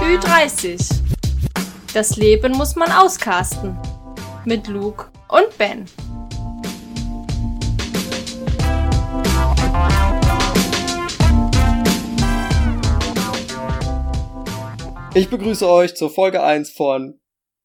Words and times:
Ü30. 0.00 0.78
Das 1.92 2.16
Leben 2.16 2.52
muss 2.52 2.76
man 2.76 2.90
auskasten. 2.92 3.76
Mit 4.44 4.68
Luke 4.68 5.06
und 5.28 5.58
Ben. 5.58 5.86
Ich 15.14 15.28
begrüße 15.30 15.68
euch 15.68 15.94
zur 15.94 16.10
Folge 16.10 16.42
1 16.42 16.70
von 16.70 17.20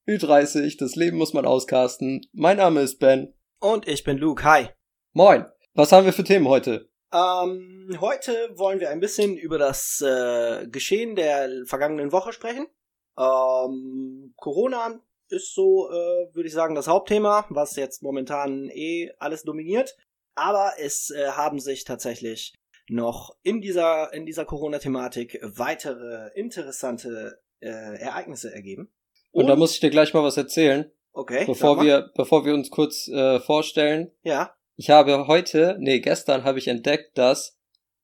Ü30. 0.09 0.79
Das 0.79 0.95
Leben 0.95 1.17
muss 1.17 1.33
man 1.33 1.45
auskasten. 1.45 2.25
Mein 2.33 2.57
Name 2.57 2.81
ist 2.81 2.97
Ben. 2.97 3.33
Und 3.59 3.87
ich 3.87 4.03
bin 4.03 4.17
Luke. 4.17 4.43
Hi. 4.43 4.69
Moin. 5.13 5.45
Was 5.75 5.91
haben 5.91 6.05
wir 6.05 6.13
für 6.13 6.23
Themen 6.23 6.47
heute? 6.47 6.89
Ähm, 7.13 7.95
heute 8.01 8.31
wollen 8.55 8.79
wir 8.79 8.89
ein 8.89 8.99
bisschen 8.99 9.37
über 9.37 9.59
das 9.59 10.01
äh, 10.01 10.67
Geschehen 10.67 11.15
der 11.15 11.63
vergangenen 11.65 12.11
Woche 12.11 12.33
sprechen. 12.33 12.65
Ähm, 13.19 14.33
Corona 14.35 14.99
ist 15.27 15.53
so, 15.53 15.89
äh, 15.91 16.33
würde 16.33 16.47
ich 16.47 16.53
sagen, 16.53 16.73
das 16.73 16.87
Hauptthema, 16.87 17.45
was 17.49 17.75
jetzt 17.75 18.01
momentan 18.01 18.69
eh 18.69 19.11
alles 19.19 19.43
dominiert. 19.43 19.95
Aber 20.33 20.73
es 20.79 21.11
äh, 21.11 21.27
haben 21.27 21.59
sich 21.59 21.83
tatsächlich 21.83 22.55
noch 22.87 23.37
in 23.43 23.61
dieser, 23.61 24.11
in 24.11 24.25
dieser 24.25 24.45
Corona-Thematik 24.45 25.39
weitere 25.43 26.31
interessante 26.33 27.39
äh, 27.59 27.67
Ereignisse 27.99 28.51
ergeben. 28.51 28.91
Und, 29.31 29.43
Und, 29.43 29.47
da 29.47 29.55
muss 29.55 29.73
ich 29.73 29.79
dir 29.79 29.89
gleich 29.89 30.13
mal 30.13 30.23
was 30.23 30.38
erzählen. 30.38 30.91
Okay. 31.11 31.43
Bevor 31.45 31.81
wir, 31.81 32.11
bevor 32.16 32.45
wir 32.45 32.53
uns 32.53 32.69
kurz 32.69 33.08
äh, 33.08 33.39
vorstellen. 33.39 34.11
Ja. 34.23 34.53
Ich 34.75 34.89
habe 34.89 35.27
heute, 35.27 35.75
nee, 35.80 35.99
gestern 35.99 36.44
habe 36.44 36.59
ich 36.59 36.67
entdeckt, 36.67 37.17
dass 37.17 37.59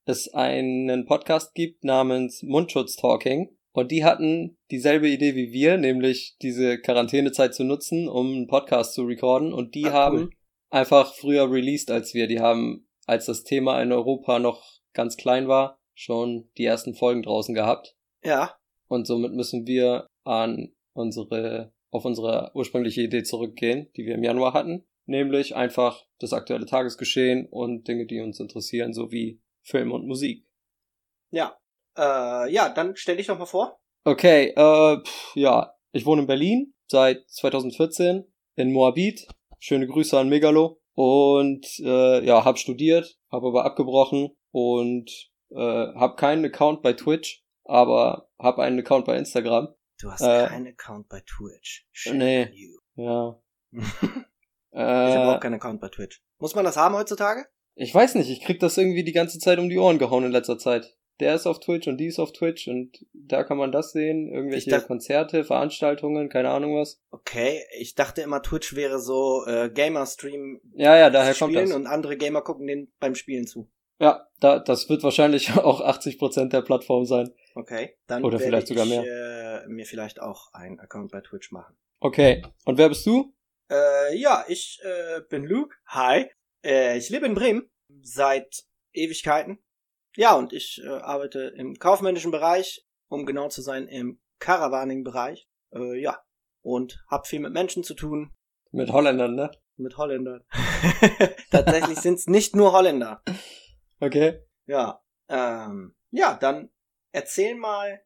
es 0.05 0.33
einen 0.33 1.05
Podcast 1.05 1.53
gibt 1.55 1.83
namens 1.83 2.43
Mundschutz 2.43 2.95
Talking. 2.95 3.55
Und 3.71 3.91
die 3.91 4.05
hatten 4.05 4.57
dieselbe 4.71 5.09
Idee 5.09 5.35
wie 5.35 5.51
wir, 5.51 5.77
nämlich 5.77 6.37
diese 6.41 6.79
Quarantänezeit 6.79 7.53
zu 7.53 7.63
nutzen, 7.63 8.07
um 8.07 8.27
einen 8.27 8.47
Podcast 8.47 8.93
zu 8.93 9.03
recorden. 9.03 9.53
Und 9.53 9.75
die 9.75 9.85
ah, 9.85 9.93
haben 9.93 10.17
cool. 10.17 10.29
einfach 10.69 11.13
früher 11.13 11.51
released 11.51 11.91
als 11.91 12.13
wir. 12.13 12.27
Die 12.27 12.39
haben, 12.39 12.87
als 13.05 13.25
das 13.25 13.43
Thema 13.43 13.81
in 13.81 13.91
Europa 13.91 14.39
noch 14.39 14.63
ganz 14.93 15.17
klein 15.17 15.47
war, 15.47 15.79
schon 15.93 16.49
die 16.57 16.65
ersten 16.65 16.93
Folgen 16.93 17.23
draußen 17.23 17.55
gehabt. 17.55 17.95
Ja. 18.23 18.55
Und 18.87 19.07
somit 19.07 19.33
müssen 19.33 19.65
wir 19.65 20.07
an 20.23 20.74
unsere, 20.95 21.73
auf 21.91 22.05
unsere 22.05 22.51
ursprüngliche 22.55 23.01
Idee 23.01 23.23
zurückgehen, 23.23 23.89
die 23.95 24.05
wir 24.05 24.15
im 24.15 24.23
Januar 24.23 24.53
hatten. 24.53 24.85
Nämlich 25.05 25.55
einfach 25.55 26.03
das 26.19 26.33
aktuelle 26.33 26.65
Tagesgeschehen 26.65 27.47
und 27.47 27.87
Dinge, 27.87 28.07
die 28.07 28.21
uns 28.21 28.39
interessieren, 28.39 28.93
sowie 28.93 29.39
Film 29.61 29.91
und 29.91 30.07
Musik. 30.07 30.45
Ja. 31.29 31.57
Äh, 31.97 32.51
ja, 32.51 32.69
dann 32.69 32.95
stell 32.95 33.17
dich 33.17 33.27
doch 33.27 33.37
mal 33.37 33.45
vor. 33.45 33.79
Okay, 34.03 34.53
äh, 34.55 34.97
pff, 35.03 35.35
ja. 35.35 35.75
Ich 35.91 36.05
wohne 36.05 36.21
in 36.21 36.27
Berlin 36.27 36.73
seit 36.87 37.29
2014 37.29 38.25
in 38.55 38.71
Moabit. 38.71 39.27
Schöne 39.59 39.87
Grüße 39.87 40.17
an 40.17 40.29
Megalo. 40.29 40.81
Und 40.93 41.67
äh, 41.79 42.25
ja, 42.25 42.45
hab 42.45 42.57
studiert, 42.57 43.17
habe 43.29 43.47
aber 43.47 43.65
abgebrochen 43.65 44.29
und 44.51 45.11
äh, 45.51 45.57
habe 45.57 46.15
keinen 46.15 46.45
Account 46.45 46.81
bei 46.81 46.93
Twitch, 46.93 47.43
aber 47.65 48.29
habe 48.39 48.63
einen 48.63 48.79
Account 48.79 49.05
bei 49.05 49.17
Instagram. 49.17 49.75
Du 49.99 50.11
hast 50.11 50.21
äh, 50.21 50.47
keinen 50.47 50.67
Account 50.67 51.07
bei 51.07 51.21
Twitch. 51.21 51.87
Shame 51.91 52.17
nee. 52.17 52.49
You. 52.51 52.77
Ja. 52.95 53.41
äh, 53.73 53.79
ich 54.73 55.15
habe 55.15 55.35
auch 55.35 55.39
keinen 55.39 55.55
Account 55.55 55.79
bei 55.79 55.89
Twitch. 55.89 56.21
Muss 56.39 56.55
man 56.55 56.65
das 56.65 56.77
haben 56.77 56.95
heutzutage? 56.95 57.45
Ich 57.75 57.93
weiß 57.93 58.15
nicht, 58.15 58.29
ich 58.29 58.41
krieg 58.41 58.59
das 58.59 58.77
irgendwie 58.77 59.03
die 59.03 59.11
ganze 59.11 59.39
Zeit 59.39 59.59
um 59.59 59.69
die 59.69 59.77
Ohren 59.77 59.99
gehauen 59.99 60.25
in 60.25 60.31
letzter 60.31 60.57
Zeit. 60.57 60.95
Der 61.21 61.35
ist 61.35 61.47
auf 61.47 61.61
Twitch 61.61 61.87
und 61.87 61.97
die 61.97 62.07
ist 62.07 62.19
auf 62.19 62.33
Twitch 62.33 62.67
und 62.67 63.05
da 63.13 63.45
kann 63.45 63.57
man 63.57 63.71
das 63.71 63.93
sehen, 63.93 64.29
irgendwelche 64.29 64.69
dachte, 64.69 64.87
Konzerte, 64.87 65.45
Veranstaltungen, 65.45 66.27
keine 66.27 66.49
Ahnung 66.49 66.75
was. 66.75 67.01
Okay, 67.09 67.63
ich 67.79 67.95
dachte 67.95 68.21
immer 68.21 68.41
Twitch 68.41 68.75
wäre 68.75 68.99
so 68.99 69.45
äh, 69.45 69.69
Gamer-Stream. 69.69 70.59
Ja, 70.73 70.97
ja, 70.97 71.09
daher 71.09 71.33
kommt 71.33 71.55
das. 71.55 71.71
Und 71.71 71.87
andere 71.87 72.17
Gamer 72.17 72.41
gucken 72.41 72.67
den 72.67 72.91
beim 72.99 73.15
Spielen 73.15 73.47
zu. 73.47 73.69
Ja, 73.99 74.27
da, 74.41 74.59
das 74.59 74.89
wird 74.89 75.03
wahrscheinlich 75.03 75.51
auch 75.57 75.79
80% 75.79 76.49
der 76.49 76.61
Plattform 76.61 77.05
sein. 77.05 77.31
Okay, 77.55 77.95
dann 78.07 78.25
Oder 78.25 78.39
vielleicht 78.39 78.67
sogar 78.67 78.85
mehr. 78.85 79.03
Äh, 79.03 79.44
mir 79.67 79.85
vielleicht 79.85 80.21
auch 80.21 80.53
einen 80.53 80.79
Account 80.79 81.11
bei 81.11 81.21
Twitch 81.21 81.51
machen. 81.51 81.77
Okay, 81.99 82.43
und 82.65 82.77
wer 82.77 82.89
bist 82.89 83.05
du? 83.05 83.33
Äh, 83.69 84.15
ja, 84.17 84.45
ich 84.47 84.79
äh, 84.83 85.21
bin 85.29 85.45
Luke. 85.45 85.75
Hi. 85.87 86.29
Äh, 86.63 86.97
ich 86.97 87.09
lebe 87.09 87.25
in 87.25 87.33
Bremen 87.33 87.69
seit 88.01 88.63
Ewigkeiten. 88.93 89.59
Ja, 90.15 90.35
und 90.35 90.53
ich 90.53 90.81
äh, 90.83 90.87
arbeite 90.87 91.53
im 91.57 91.75
kaufmännischen 91.75 92.31
Bereich, 92.31 92.85
um 93.09 93.25
genau 93.25 93.49
zu 93.49 93.61
sein, 93.61 93.87
im 93.87 94.19
Caravaning-Bereich. 94.39 95.47
Äh, 95.73 95.99
ja, 95.99 96.23
und 96.61 97.03
hab 97.09 97.27
viel 97.27 97.39
mit 97.39 97.53
Menschen 97.53 97.83
zu 97.83 97.93
tun. 97.93 98.33
Mit 98.71 98.91
Holländern, 98.91 99.35
ne? 99.35 99.51
Mit 99.77 99.97
Holländern. 99.97 100.45
Tatsächlich 101.51 101.99
sind's 101.99 102.27
nicht 102.27 102.55
nur 102.55 102.71
Holländer. 102.71 103.21
Okay. 103.99 104.41
Ja. 104.65 105.01
Ähm, 105.27 105.95
ja, 106.11 106.35
dann 106.35 106.71
erzähl 107.11 107.55
mal 107.55 108.01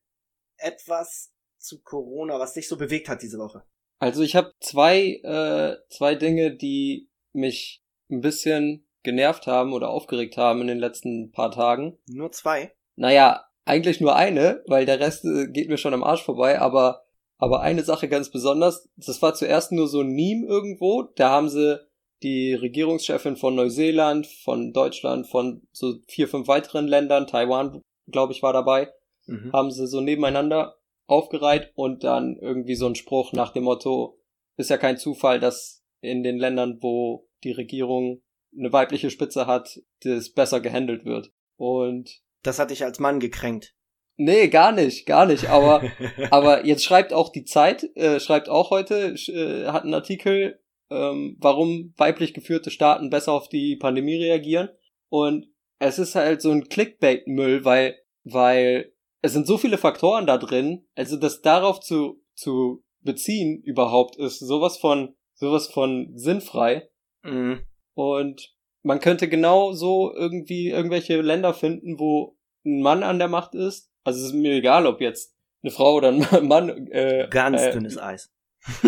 etwas 0.58 1.34
zu 1.60 1.82
Corona, 1.82 2.40
was 2.40 2.54
dich 2.54 2.68
so 2.68 2.78
bewegt 2.78 3.10
hat 3.10 3.22
diese 3.22 3.38
Woche. 3.38 3.64
Also 4.00 4.24
ich 4.24 4.36
habe 4.36 4.54
zwei, 4.62 5.20
äh, 5.24 5.76
zwei 5.90 6.16
Dinge, 6.16 6.56
die 6.56 7.10
mich 7.34 7.84
ein 8.10 8.22
bisschen 8.22 8.86
genervt 9.04 9.48
haben 9.48 9.74
oder 9.74 9.90
aufgeregt 9.90 10.38
haben 10.38 10.62
in 10.62 10.68
den 10.68 10.80
letzten 10.80 11.32
paar 11.32 11.52
Tagen. 11.52 11.98
Nur 12.08 12.32
zwei? 12.32 12.74
Naja, 12.96 13.46
eigentlich 13.66 14.02
nur 14.02 14.16
eine, 14.16 14.64
weil 14.68 14.86
der 14.86 15.00
Rest 15.00 15.26
äh, 15.26 15.48
geht 15.48 15.70
mir 15.70 15.78
schon 15.78 15.94
am 15.94 16.04
Arsch 16.04 16.24
vorbei, 16.24 16.60
aber, 16.60 17.04
aber 17.38 17.62
eine 17.62 17.84
Sache 17.84 18.10
ganz 18.10 18.30
besonders, 18.30 18.90
das 18.96 19.22
war 19.22 19.34
zuerst 19.34 19.72
nur 19.72 19.88
so 19.88 20.02
ein 20.02 20.10
Meme 20.10 20.48
irgendwo, 20.48 21.04
da 21.04 21.30
haben 21.30 21.50
sie 21.50 21.80
die 22.24 22.54
Regierungschefin 22.54 23.38
von 23.38 23.56
Neuseeland, 23.56 24.28
von 24.28 24.74
Deutschland, 24.74 25.28
von 25.28 25.62
so 25.72 25.96
vier, 26.08 26.28
fünf 26.28 26.48
weiteren 26.48 26.88
Ländern, 26.88 27.28
Taiwan, 27.28 27.82
glaube 28.08 28.34
ich, 28.34 28.44
war 28.44 28.52
dabei, 28.52 28.92
mhm. 29.28 29.54
haben 29.54 29.72
sie 29.72 29.88
so 29.88 30.02
nebeneinander 30.02 30.79
aufgereiht 31.10 31.72
und 31.76 32.04
dann 32.04 32.38
irgendwie 32.38 32.76
so 32.76 32.88
ein 32.88 32.96
Spruch 32.96 33.34
nach 33.34 33.52
dem 33.52 33.64
Motto, 33.64 34.20
ist 34.58 34.70
ja 34.70 34.78
kein 34.78 34.98
Zufall, 34.98 35.40
dass 35.40 35.84
in 36.02 36.24
den 36.24 36.38
Ländern, 36.38 36.80
wo 36.82 37.28
die 37.44 37.52
Regierung 37.52 38.22
eine 38.58 38.74
weibliche 38.74 39.10
Spitze 39.10 39.48
hat, 39.48 39.80
das 40.04 40.32
besser 40.32 40.60
gehandelt 40.60 41.06
wird. 41.06 41.32
Und 41.58 42.22
das 42.44 42.60
hat 42.60 42.72
dich 42.72 42.84
als 42.84 43.00
Mann 43.00 43.20
gekränkt. 43.20 43.76
Nee, 44.18 44.48
gar 44.50 44.72
nicht, 44.72 45.06
gar 45.06 45.26
nicht. 45.26 45.50
Aber, 45.50 45.82
aber 46.32 46.66
jetzt 46.66 46.84
schreibt 46.84 47.14
auch 47.14 47.30
die 47.30 47.46
Zeit, 47.46 47.84
äh, 47.96 48.20
schreibt 48.20 48.50
auch 48.50 48.70
heute, 48.70 49.16
äh, 49.28 49.68
hat 49.68 49.84
einen 49.84 49.94
Artikel 49.94 50.60
ähm, 50.90 51.38
warum 51.40 51.94
weiblich 51.98 52.34
geführte 52.34 52.72
Staaten 52.72 53.10
besser 53.10 53.34
auf 53.34 53.50
die 53.50 53.76
Pandemie 53.76 54.16
reagieren. 54.16 54.70
Und 55.10 55.48
es 55.80 56.00
ist 56.00 56.16
halt 56.16 56.42
so 56.42 56.52
ein 56.52 56.68
Clickbait-Müll, 56.68 57.64
weil, 57.66 57.98
weil 58.24 58.92
es 59.22 59.34
sind 59.34 59.48
so 59.48 59.58
viele 59.58 59.78
Faktoren 59.78 60.26
da 60.26 60.38
drin, 60.38 60.88
also 60.96 61.18
das 61.18 61.42
darauf 61.42 61.80
zu, 61.80 62.22
zu 62.36 62.84
beziehen 63.02 63.62
überhaupt 63.64 64.18
ist 64.18 64.40
sowas 64.40 64.78
von, 64.78 65.16
sowas 65.34 65.68
von 65.68 66.12
sinnfrei. 66.16 66.90
Mhm. 67.24 67.62
Und 67.94 68.56
man 68.82 69.00
könnte 69.00 69.28
genau 69.28 69.74
so 69.74 70.14
irgendwie 70.16 70.70
irgendwelche 70.70 71.20
Länder 71.22 71.54
finden, 71.54 72.00
wo 72.00 72.38
ein 72.66 72.82
Mann 72.82 73.04
an 73.04 73.20
der 73.20 73.28
Macht 73.28 73.56
ist. 73.56 73.92
Also 74.04 74.20
es 74.20 74.28
ist 74.28 74.34
mir 74.34 74.54
egal, 74.54 74.86
ob 74.86 75.02
jetzt 75.02 75.36
eine 75.62 75.72
Frau 75.72 75.96
oder 75.96 76.10
ein 76.10 76.26
Mann. 76.48 76.88
Äh, 76.88 77.28
Ganz 77.30 77.62
äh, 77.62 77.72
dünnes 77.72 77.98
Eis. 77.98 78.32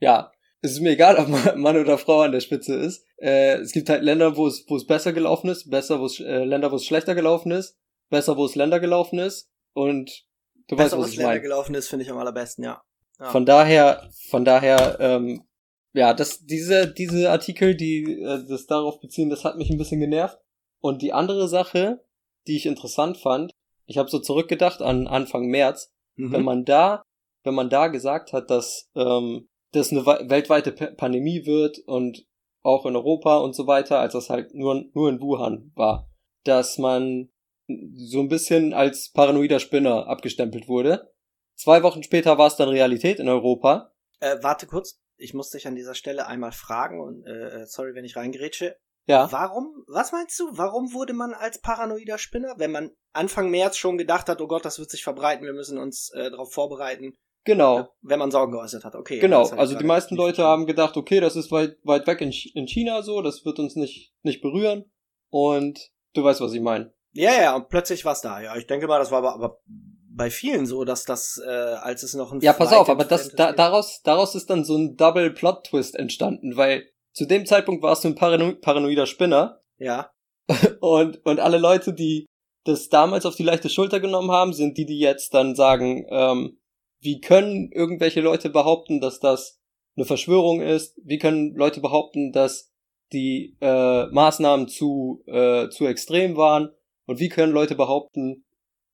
ja, 0.00 0.32
es 0.60 0.72
ist 0.72 0.80
mir 0.80 0.90
egal, 0.90 1.16
ob 1.16 1.28
Mann 1.56 1.76
oder 1.76 1.98
Frau 1.98 2.20
an 2.20 2.32
der 2.32 2.40
Spitze 2.40 2.74
ist. 2.74 3.04
Äh, 3.16 3.56
es 3.58 3.72
gibt 3.72 3.88
halt 3.88 4.02
Länder, 4.02 4.36
wo 4.36 4.46
es, 4.46 4.64
wo 4.68 4.76
es 4.76 4.86
besser 4.86 5.12
gelaufen 5.12 5.50
ist, 5.50 5.70
besser, 5.70 6.00
wo 6.00 6.06
es, 6.06 6.20
äh, 6.20 6.44
Länder, 6.44 6.72
wo 6.72 6.76
es 6.76 6.84
schlechter 6.84 7.14
gelaufen 7.14 7.52
ist, 7.52 7.78
besser, 8.08 8.36
wo 8.36 8.44
es 8.44 8.54
Länder 8.54 8.80
gelaufen 8.80 9.18
ist. 9.18 9.50
Und 9.72 10.26
du 10.68 10.76
besser, 10.76 10.98
weißt, 10.98 11.04
was 11.04 11.12
ich 11.12 11.16
meine. 11.18 11.28
Länder 11.30 11.42
gelaufen 11.42 11.74
ist, 11.74 11.88
finde 11.88 12.04
ich 12.04 12.10
am 12.10 12.18
allerbesten, 12.18 12.64
ja. 12.64 12.82
ja. 13.18 13.30
Von 13.30 13.46
daher, 13.46 14.08
von 14.28 14.44
daher, 14.44 14.98
ähm, 15.00 15.44
ja, 15.92 16.14
das, 16.14 16.44
diese, 16.44 16.92
diese 16.92 17.30
Artikel, 17.30 17.74
die 17.74 18.20
äh, 18.20 18.46
das 18.48 18.66
darauf 18.66 19.00
beziehen, 19.00 19.30
das 19.30 19.44
hat 19.44 19.56
mich 19.56 19.70
ein 19.70 19.78
bisschen 19.78 20.00
genervt. 20.00 20.38
Und 20.80 21.02
die 21.02 21.12
andere 21.12 21.48
Sache, 21.48 22.04
die 22.46 22.56
ich 22.56 22.66
interessant 22.66 23.16
fand, 23.18 23.52
ich 23.86 23.98
habe 23.98 24.10
so 24.10 24.18
zurückgedacht 24.18 24.82
an 24.82 25.06
Anfang 25.06 25.46
März, 25.46 25.92
mhm. 26.16 26.32
wenn 26.32 26.44
man 26.44 26.64
da, 26.64 27.02
wenn 27.42 27.54
man 27.54 27.70
da 27.70 27.88
gesagt 27.88 28.32
hat, 28.32 28.50
dass 28.50 28.90
ähm, 28.94 29.48
das 29.72 29.90
eine 29.90 30.06
weltweite 30.06 30.72
Pandemie 30.72 31.46
wird 31.46 31.78
und 31.80 32.26
auch 32.62 32.86
in 32.86 32.96
Europa 32.96 33.38
und 33.38 33.54
so 33.54 33.66
weiter, 33.66 33.98
als 33.98 34.12
das 34.12 34.30
halt 34.30 34.54
nur, 34.54 34.84
nur 34.92 35.08
in 35.08 35.20
Wuhan 35.20 35.72
war, 35.74 36.08
dass 36.44 36.78
man 36.78 37.30
so 37.68 38.20
ein 38.20 38.28
bisschen 38.28 38.72
als 38.72 39.10
paranoider 39.12 39.60
Spinner 39.60 40.06
abgestempelt 40.06 40.68
wurde. 40.68 41.12
Zwei 41.54 41.82
Wochen 41.82 42.02
später 42.02 42.38
war 42.38 42.46
es 42.46 42.56
dann 42.56 42.68
Realität 42.68 43.18
in 43.18 43.28
Europa 43.28 43.92
Äh, 44.20 44.36
warte 44.42 44.66
kurz, 44.66 45.00
ich 45.16 45.34
muss 45.34 45.50
dich 45.50 45.66
an 45.66 45.74
dieser 45.74 45.94
Stelle 45.94 46.26
einmal 46.26 46.52
fragen 46.52 47.00
und 47.00 47.24
äh, 47.26 47.66
sorry, 47.66 47.94
wenn 47.94 48.04
ich 48.04 48.16
reingerätsche. 48.16 48.76
Ja. 49.06 49.30
Warum, 49.32 49.84
was 49.86 50.12
meinst 50.12 50.38
du, 50.38 50.44
warum 50.52 50.92
wurde 50.92 51.14
man 51.14 51.32
als 51.32 51.60
paranoider 51.60 52.18
Spinner, 52.18 52.54
wenn 52.58 52.72
man 52.72 52.90
Anfang 53.12 53.50
März 53.50 53.76
schon 53.76 53.96
gedacht 53.96 54.28
hat, 54.28 54.40
oh 54.40 54.46
Gott, 54.46 54.64
das 54.64 54.78
wird 54.78 54.90
sich 54.90 55.02
verbreiten, 55.02 55.46
wir 55.46 55.54
müssen 55.54 55.78
uns 55.78 56.10
äh, 56.14 56.30
darauf 56.30 56.52
vorbereiten, 56.52 57.14
Genau. 57.44 57.88
wenn 58.02 58.18
man 58.18 58.30
Sorgen 58.30 58.52
geäußert 58.52 58.84
hat, 58.84 58.94
okay. 58.94 59.18
Genau, 59.20 59.48
also 59.48 59.74
die 59.74 59.84
meisten 59.84 60.16
Leute 60.16 60.42
haben 60.42 60.66
gedacht, 60.66 60.98
okay, 60.98 61.20
das 61.20 61.34
ist 61.34 61.50
weit, 61.50 61.78
weit 61.82 62.06
weg 62.06 62.20
in, 62.20 62.30
in 62.54 62.66
China 62.66 63.02
so, 63.02 63.22
das 63.22 63.46
wird 63.46 63.58
uns 63.58 63.74
nicht, 63.74 64.12
nicht 64.22 64.42
berühren. 64.42 64.84
Und 65.30 65.90
du 66.12 66.24
weißt, 66.24 66.42
was 66.42 66.52
ich 66.52 66.60
meine. 66.60 66.92
Ja, 67.18 67.32
ja, 67.32 67.56
und 67.56 67.68
plötzlich 67.68 68.04
war's 68.04 68.20
da. 68.20 68.40
Ja, 68.40 68.56
ich 68.56 68.68
denke 68.68 68.86
mal, 68.86 69.00
das 69.00 69.10
war 69.10 69.18
aber, 69.18 69.34
aber 69.34 69.60
bei 70.08 70.30
vielen 70.30 70.66
so, 70.66 70.84
dass 70.84 71.04
das, 71.04 71.42
äh, 71.44 71.50
als 71.50 72.04
es 72.04 72.14
noch 72.14 72.32
ein 72.32 72.40
Ja, 72.40 72.52
pass 72.52 72.68
Flight 72.68 72.80
auf, 72.80 72.88
aber 72.88 73.04
das, 73.04 73.30
da, 73.30 73.52
daraus, 73.52 74.02
daraus 74.04 74.36
ist 74.36 74.48
dann 74.50 74.64
so 74.64 74.76
ein 74.76 74.96
Double 74.96 75.30
Plot 75.30 75.64
Twist 75.64 75.96
entstanden, 75.96 76.56
weil 76.56 76.88
zu 77.12 77.26
dem 77.26 77.44
Zeitpunkt 77.44 77.82
warst 77.82 78.04
du 78.04 78.08
ein 78.08 78.14
Parano 78.14 78.54
paranoider 78.54 79.06
Spinner 79.06 79.60
Ja, 79.78 80.12
und, 80.80 81.24
und 81.26 81.40
alle 81.40 81.58
Leute, 81.58 81.92
die 81.92 82.26
das 82.64 82.88
damals 82.88 83.26
auf 83.26 83.34
die 83.34 83.42
leichte 83.42 83.68
Schulter 83.68 83.98
genommen 83.98 84.30
haben, 84.30 84.52
sind 84.52 84.78
die, 84.78 84.86
die 84.86 85.00
jetzt 85.00 85.34
dann 85.34 85.56
sagen, 85.56 86.06
ähm, 86.10 86.60
wie 87.00 87.20
können 87.20 87.72
irgendwelche 87.72 88.20
Leute 88.20 88.48
behaupten, 88.48 89.00
dass 89.00 89.18
das 89.18 89.60
eine 89.96 90.06
Verschwörung 90.06 90.60
ist? 90.60 91.00
Wie 91.02 91.18
können 91.18 91.56
Leute 91.56 91.80
behaupten, 91.80 92.30
dass 92.30 92.70
die 93.12 93.56
äh, 93.60 94.06
Maßnahmen 94.06 94.68
zu, 94.68 95.24
äh, 95.26 95.68
zu 95.70 95.86
extrem 95.86 96.36
waren? 96.36 96.70
Und 97.08 97.18
wie 97.20 97.28
können 97.30 97.52
Leute 97.52 97.74
behaupten, 97.74 98.44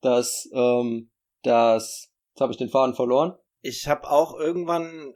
dass, 0.00 0.48
ähm, 0.54 1.10
dass, 1.42 2.10
jetzt 2.32 2.40
habe 2.40 2.52
ich 2.52 2.58
den 2.58 2.68
Faden 2.68 2.94
verloren. 2.94 3.34
ich 3.60 3.88
habe 3.88 4.08
auch 4.08 4.38
irgendwann 4.38 5.14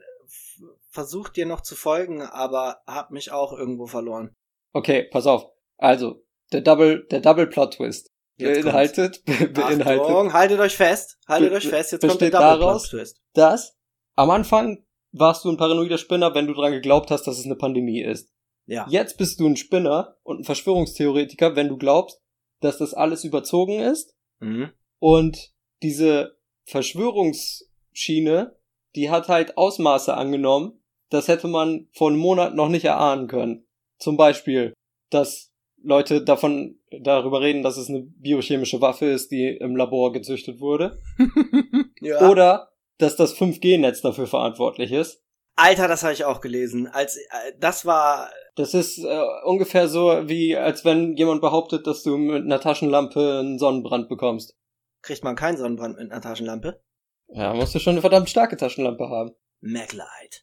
versucht, 0.89 1.35
dir 1.37 1.45
noch 1.45 1.61
zu 1.61 1.75
folgen, 1.75 2.21
aber 2.21 2.81
hab 2.85 3.11
mich 3.11 3.31
auch 3.31 3.53
irgendwo 3.53 3.85
verloren. 3.85 4.35
Okay, 4.73 5.07
pass 5.11 5.27
auf. 5.27 5.45
Also, 5.77 6.23
der 6.51 6.61
Double, 6.61 7.05
der 7.09 7.21
Double 7.21 7.47
Plot 7.47 7.75
Twist 7.75 8.11
Jetzt 8.37 8.63
beinhaltet, 8.63 9.23
be 9.25 9.47
beinhaltet, 9.47 10.03
Achtung, 10.05 10.33
haltet 10.33 10.59
euch 10.59 10.75
fest, 10.75 11.17
haltet 11.27 11.53
euch 11.53 11.67
fest, 11.67 11.91
jetzt 11.91 12.07
kommt 12.07 12.21
der 12.21 12.31
Double 12.31 12.59
daraus- 12.59 12.89
Plot 12.89 12.99
Twist. 13.01 13.21
dass 13.33 13.77
am 14.15 14.29
Anfang 14.31 14.85
warst 15.11 15.45
du 15.45 15.49
ein 15.49 15.57
paranoider 15.57 15.97
Spinner, 15.97 16.33
wenn 16.35 16.47
du 16.47 16.53
dran 16.53 16.71
geglaubt 16.71 17.11
hast, 17.11 17.23
dass 17.27 17.39
es 17.39 17.45
eine 17.45 17.55
Pandemie 17.55 18.01
ist. 18.01 18.29
Ja. 18.65 18.85
Jetzt 18.89 19.17
bist 19.17 19.39
du 19.39 19.47
ein 19.47 19.55
Spinner 19.57 20.17
und 20.23 20.41
ein 20.41 20.43
Verschwörungstheoretiker, 20.43 21.55
wenn 21.55 21.69
du 21.69 21.77
glaubst, 21.77 22.21
dass 22.61 22.77
das 22.77 22.93
alles 22.93 23.23
überzogen 23.23 23.79
ist 23.79 24.15
Mhm. 24.39 24.69
und 24.99 25.51
diese 25.81 26.37
Verschwörungsschiene, 26.65 28.55
die 28.95 29.09
hat 29.09 29.27
halt 29.27 29.57
Ausmaße 29.57 30.13
angenommen, 30.15 30.79
das 31.09 31.27
hätte 31.27 31.47
man 31.47 31.87
vor 31.93 32.09
einem 32.09 32.19
Monat 32.19 32.55
noch 32.55 32.69
nicht 32.69 32.85
erahnen 32.85 33.27
können. 33.27 33.65
Zum 33.97 34.17
Beispiel, 34.17 34.73
dass 35.09 35.51
Leute 35.81 36.23
davon 36.23 36.79
darüber 36.91 37.41
reden, 37.41 37.63
dass 37.63 37.77
es 37.77 37.89
eine 37.89 38.01
biochemische 38.01 38.81
Waffe 38.81 39.05
ist, 39.05 39.31
die 39.31 39.47
im 39.47 39.75
Labor 39.75 40.11
gezüchtet 40.11 40.59
wurde. 40.59 40.99
ja. 42.01 42.29
Oder 42.29 42.71
dass 42.97 43.15
das 43.15 43.35
5G-Netz 43.35 44.01
dafür 44.01 44.27
verantwortlich 44.27 44.91
ist. 44.91 45.23
Alter, 45.59 45.89
das 45.89 46.03
habe 46.03 46.13
ich 46.13 46.23
auch 46.23 46.39
gelesen. 46.39 46.87
Als 46.87 47.17
äh, 47.17 47.53
das 47.59 47.85
war 47.85 48.31
Das 48.55 48.73
ist 48.73 48.97
äh, 48.99 49.23
ungefähr 49.43 49.89
so, 49.89 50.27
wie 50.27 50.55
als 50.55 50.85
wenn 50.85 51.17
jemand 51.17 51.41
behauptet, 51.41 51.85
dass 51.85 52.01
du 52.01 52.17
mit 52.17 52.43
einer 52.43 52.61
Taschenlampe 52.61 53.39
einen 53.39 53.59
Sonnenbrand 53.59 54.07
bekommst. 54.07 54.55
kriegt 55.01 55.23
man 55.23 55.35
keinen 55.35 55.57
Sonnenbrand 55.57 55.97
mit 55.97 56.11
einer 56.11 56.21
Taschenlampe. 56.21 56.81
Ja, 57.27 57.53
musst 57.53 57.75
du 57.75 57.79
schon 57.79 57.91
eine 57.91 58.01
verdammt 58.01 58.29
starke 58.29 58.55
Taschenlampe 58.55 59.09
haben. 59.09 59.35
Maglite. 59.59 60.39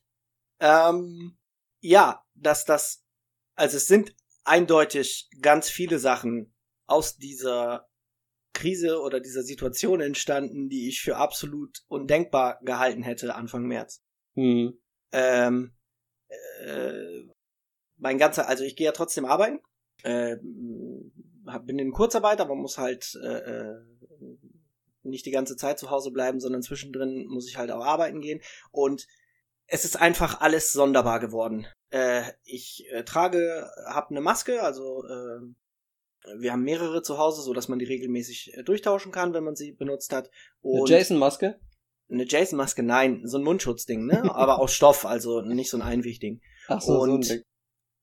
Ähm, 0.60 1.38
ja, 1.80 2.22
dass 2.34 2.64
das, 2.64 3.02
also 3.54 3.78
es 3.78 3.88
sind 3.88 4.14
eindeutig 4.44 5.30
ganz 5.40 5.70
viele 5.70 5.98
Sachen 5.98 6.54
aus 6.86 7.16
dieser 7.16 7.88
Krise 8.52 9.00
oder 9.00 9.20
dieser 9.20 9.42
Situation 9.42 10.00
entstanden, 10.00 10.68
die 10.68 10.88
ich 10.88 11.00
für 11.00 11.16
absolut 11.16 11.84
undenkbar 11.88 12.60
gehalten 12.62 13.02
hätte 13.02 13.34
Anfang 13.34 13.64
März. 13.64 14.02
Hm. 14.34 14.78
Ähm, 15.12 15.72
äh, 16.64 17.22
mein 17.96 18.18
ganzer, 18.18 18.48
also 18.48 18.64
ich 18.64 18.76
gehe 18.76 18.86
ja 18.86 18.92
trotzdem 18.92 19.24
arbeiten, 19.24 19.60
äh, 20.02 20.36
hab- 21.46 21.66
bin 21.66 21.78
in 21.78 21.92
Kurzarbeit, 21.92 22.40
aber 22.40 22.54
muss 22.54 22.78
halt 22.78 23.18
äh, 23.22 23.38
äh, 23.38 23.84
nicht 25.02 25.24
die 25.24 25.30
ganze 25.30 25.56
Zeit 25.56 25.78
zu 25.78 25.90
Hause 25.90 26.10
bleiben, 26.10 26.40
sondern 26.40 26.62
zwischendrin 26.62 27.26
muss 27.26 27.48
ich 27.48 27.56
halt 27.56 27.70
auch 27.70 27.84
arbeiten 27.84 28.20
gehen 28.20 28.40
und 28.72 29.06
es 29.68 29.84
ist 29.84 29.96
einfach 30.00 30.40
alles 30.40 30.72
sonderbar 30.72 31.20
geworden. 31.20 31.66
Äh, 31.90 32.22
ich 32.44 32.86
äh, 32.90 33.04
trage, 33.04 33.70
habe 33.88 34.10
eine 34.10 34.20
Maske, 34.20 34.62
also 34.62 35.04
äh, 35.04 35.40
wir 36.38 36.52
haben 36.52 36.62
mehrere 36.62 37.02
zu 37.02 37.18
Hause, 37.18 37.42
so 37.42 37.52
dass 37.52 37.68
man 37.68 37.78
die 37.78 37.84
regelmäßig 37.84 38.54
äh, 38.56 38.62
durchtauschen 38.64 39.12
kann, 39.12 39.32
wenn 39.32 39.44
man 39.44 39.56
sie 39.56 39.72
benutzt 39.72 40.12
hat. 40.12 40.30
Eine 40.62 40.80
Und 40.80 40.88
Jason-Maske? 40.88 41.58
Eine 42.10 42.24
Jason-Maske, 42.26 42.82
nein, 42.82 43.22
so 43.24 43.38
ein 43.38 43.44
Mundschutzding, 43.44 44.06
ne? 44.06 44.34
Aber 44.34 44.58
aus 44.60 44.72
Stoff, 44.72 45.04
also 45.06 45.40
nicht 45.42 45.70
so 45.70 45.76
ein 45.78 45.82
Einwichtig. 45.82 46.40
Ach 46.68 46.80
so, 46.80 47.00
Und- 47.00 47.24
so 47.24 47.32
ein 47.34 47.38
Ding. 47.38 47.42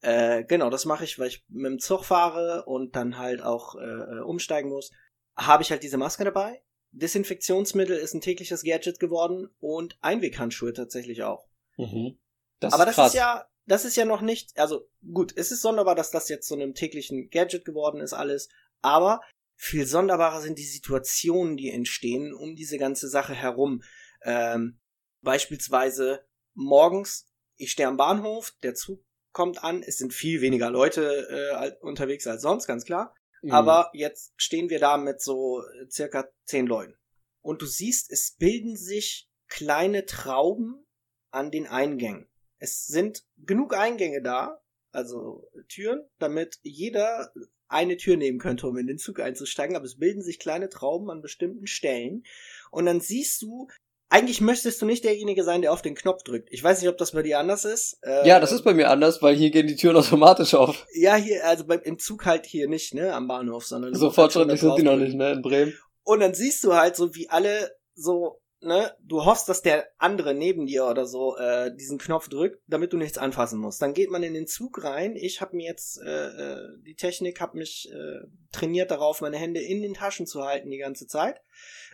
Äh, 0.05 0.43
genau, 0.43 0.69
das 0.69 0.83
mache 0.83 1.05
ich, 1.05 1.17
weil 1.17 1.29
ich 1.29 1.45
mit 1.47 1.65
dem 1.71 1.79
Zug 1.79 2.03
fahre 2.03 2.65
und 2.65 2.93
dann 2.97 3.17
halt 3.17 3.41
auch 3.41 3.75
äh, 3.75 4.19
umsteigen 4.19 4.69
muss. 4.69 4.91
Habe 5.37 5.63
ich 5.63 5.71
halt 5.71 5.81
diese 5.81 5.97
Maske 5.97 6.25
dabei. 6.25 6.61
Desinfektionsmittel 6.91 7.95
ist 7.97 8.13
ein 8.13 8.19
tägliches 8.21 8.63
Gadget 8.63 8.99
geworden 8.99 9.47
und 9.59 9.97
Einweghandschuhe 10.01 10.73
tatsächlich 10.73 11.23
auch. 11.23 11.47
Mhm. 11.77 12.17
Das 12.59 12.73
Aber 12.73 12.85
das 12.85 12.95
krass. 12.95 13.07
ist 13.13 13.13
ja, 13.19 13.45
das 13.65 13.85
ist 13.85 13.95
ja 13.95 14.03
noch 14.05 14.21
nicht, 14.21 14.57
also 14.59 14.87
gut, 15.13 15.33
es 15.37 15.51
ist 15.51 15.61
sonderbar, 15.61 15.95
dass 15.95 16.11
das 16.11 16.27
jetzt 16.27 16.47
so 16.49 16.55
einem 16.55 16.73
täglichen 16.73 17.29
Gadget 17.29 17.63
geworden 17.63 18.01
ist 18.01 18.13
alles, 18.13 18.49
aber 18.81 19.21
viel 19.55 19.85
sonderbarer 19.85 20.41
sind 20.41 20.59
die 20.59 20.65
Situationen, 20.65 21.57
die 21.57 21.71
entstehen 21.71 22.33
um 22.33 22.55
diese 22.55 22.77
ganze 22.77 23.07
Sache 23.07 23.33
herum. 23.33 23.83
Ähm, 24.23 24.79
beispielsweise 25.21 26.25
morgens, 26.53 27.31
ich 27.55 27.71
stehe 27.71 27.87
am 27.87 27.97
Bahnhof, 27.97 28.53
der 28.63 28.75
Zug 28.75 29.03
kommt 29.31 29.63
an, 29.63 29.83
es 29.83 29.97
sind 29.97 30.13
viel 30.13 30.41
weniger 30.41 30.69
Leute 30.69 31.27
äh, 31.29 31.71
unterwegs 31.81 32.27
als 32.27 32.41
sonst, 32.41 32.67
ganz 32.67 32.85
klar. 32.85 33.15
Mhm. 33.41 33.51
Aber 33.51 33.89
jetzt 33.93 34.33
stehen 34.37 34.69
wir 34.69 34.79
da 34.79 34.97
mit 34.97 35.21
so 35.21 35.61
äh, 35.61 35.89
circa 35.89 36.29
zehn 36.45 36.67
Leuten. 36.67 36.95
Und 37.41 37.61
du 37.61 37.65
siehst, 37.65 38.11
es 38.11 38.35
bilden 38.37 38.77
sich 38.77 39.29
kleine 39.47 40.05
Trauben 40.05 40.85
an 41.31 41.51
den 41.51 41.67
Eingängen. 41.67 42.29
Es 42.57 42.85
sind 42.85 43.25
genug 43.37 43.75
Eingänge 43.75 44.21
da, 44.21 44.61
also 44.91 45.49
Türen, 45.67 46.07
damit 46.19 46.59
jeder 46.61 47.33
eine 47.67 47.97
Tür 47.97 48.17
nehmen 48.17 48.39
könnte, 48.39 48.67
um 48.67 48.77
in 48.77 48.87
den 48.87 48.97
Zug 48.97 49.19
einzusteigen, 49.19 49.75
aber 49.75 49.85
es 49.85 49.97
bilden 49.97 50.21
sich 50.21 50.39
kleine 50.39 50.69
Trauben 50.69 51.09
an 51.09 51.21
bestimmten 51.21 51.67
Stellen. 51.67 52.23
Und 52.71 52.85
dann 52.85 52.99
siehst 52.99 53.41
du, 53.41 53.67
eigentlich 54.09 54.41
möchtest 54.41 54.79
du 54.79 54.85
nicht 54.85 55.03
derjenige 55.03 55.43
sein, 55.43 55.63
der 55.63 55.73
auf 55.73 55.81
den 55.81 55.95
Knopf 55.95 56.21
drückt. 56.21 56.49
Ich 56.51 56.63
weiß 56.63 56.79
nicht, 56.79 56.89
ob 56.89 56.99
das 56.99 57.13
bei 57.13 57.23
dir 57.23 57.39
anders 57.39 57.65
ist. 57.65 57.97
Äh, 58.03 58.27
ja, 58.27 58.39
das 58.39 58.51
ist 58.51 58.63
bei 58.63 58.75
mir 58.75 58.91
anders, 58.91 59.23
weil 59.23 59.35
hier 59.35 59.49
gehen 59.49 59.65
die 59.65 59.75
Türen 59.75 59.95
automatisch 59.95 60.53
auf. 60.53 60.85
Ja, 60.93 61.15
hier, 61.15 61.43
also 61.47 61.65
beim, 61.65 61.81
im 61.81 61.97
Zug 61.97 62.25
halt 62.25 62.45
hier 62.45 62.69
nicht, 62.69 62.93
ne, 62.93 63.11
am 63.13 63.27
Bahnhof, 63.27 63.65
sondern. 63.65 63.95
So 63.95 64.07
halt 64.07 64.15
fortschrittlich 64.15 64.59
sind 64.59 64.77
die 64.77 64.83
noch 64.83 64.97
nicht, 64.97 65.15
ne, 65.15 65.31
in 65.31 65.41
Bremen. 65.41 65.73
Und 66.03 66.19
dann 66.19 66.35
siehst 66.35 66.63
du 66.63 66.73
halt 66.75 66.95
so, 66.95 67.15
wie 67.15 67.29
alle 67.29 67.71
so, 67.95 68.39
ne, 68.63 68.95
du 69.01 69.25
hoffst, 69.25 69.49
dass 69.49 69.61
der 69.61 69.87
andere 69.97 70.33
neben 70.33 70.65
dir 70.65 70.85
oder 70.85 71.05
so 71.05 71.37
äh, 71.37 71.75
diesen 71.75 71.97
Knopf 71.97 72.29
drückt, 72.29 72.61
damit 72.67 72.93
du 72.93 72.97
nichts 72.97 73.17
anfassen 73.17 73.59
musst. 73.59 73.81
Dann 73.81 73.93
geht 73.93 74.09
man 74.09 74.23
in 74.23 74.33
den 74.33 74.47
Zug 74.47 74.83
rein. 74.83 75.15
Ich 75.15 75.41
habe 75.41 75.55
mir 75.55 75.67
jetzt 75.67 76.01
äh, 76.01 76.27
äh, 76.27 76.77
die 76.85 76.95
Technik, 76.95 77.41
habe 77.41 77.57
mich 77.57 77.91
äh, 77.91 78.25
trainiert 78.51 78.91
darauf, 78.91 79.21
meine 79.21 79.37
Hände 79.37 79.61
in 79.61 79.81
den 79.81 79.93
Taschen 79.93 80.25
zu 80.25 80.43
halten 80.43 80.71
die 80.71 80.77
ganze 80.77 81.07
Zeit. 81.07 81.41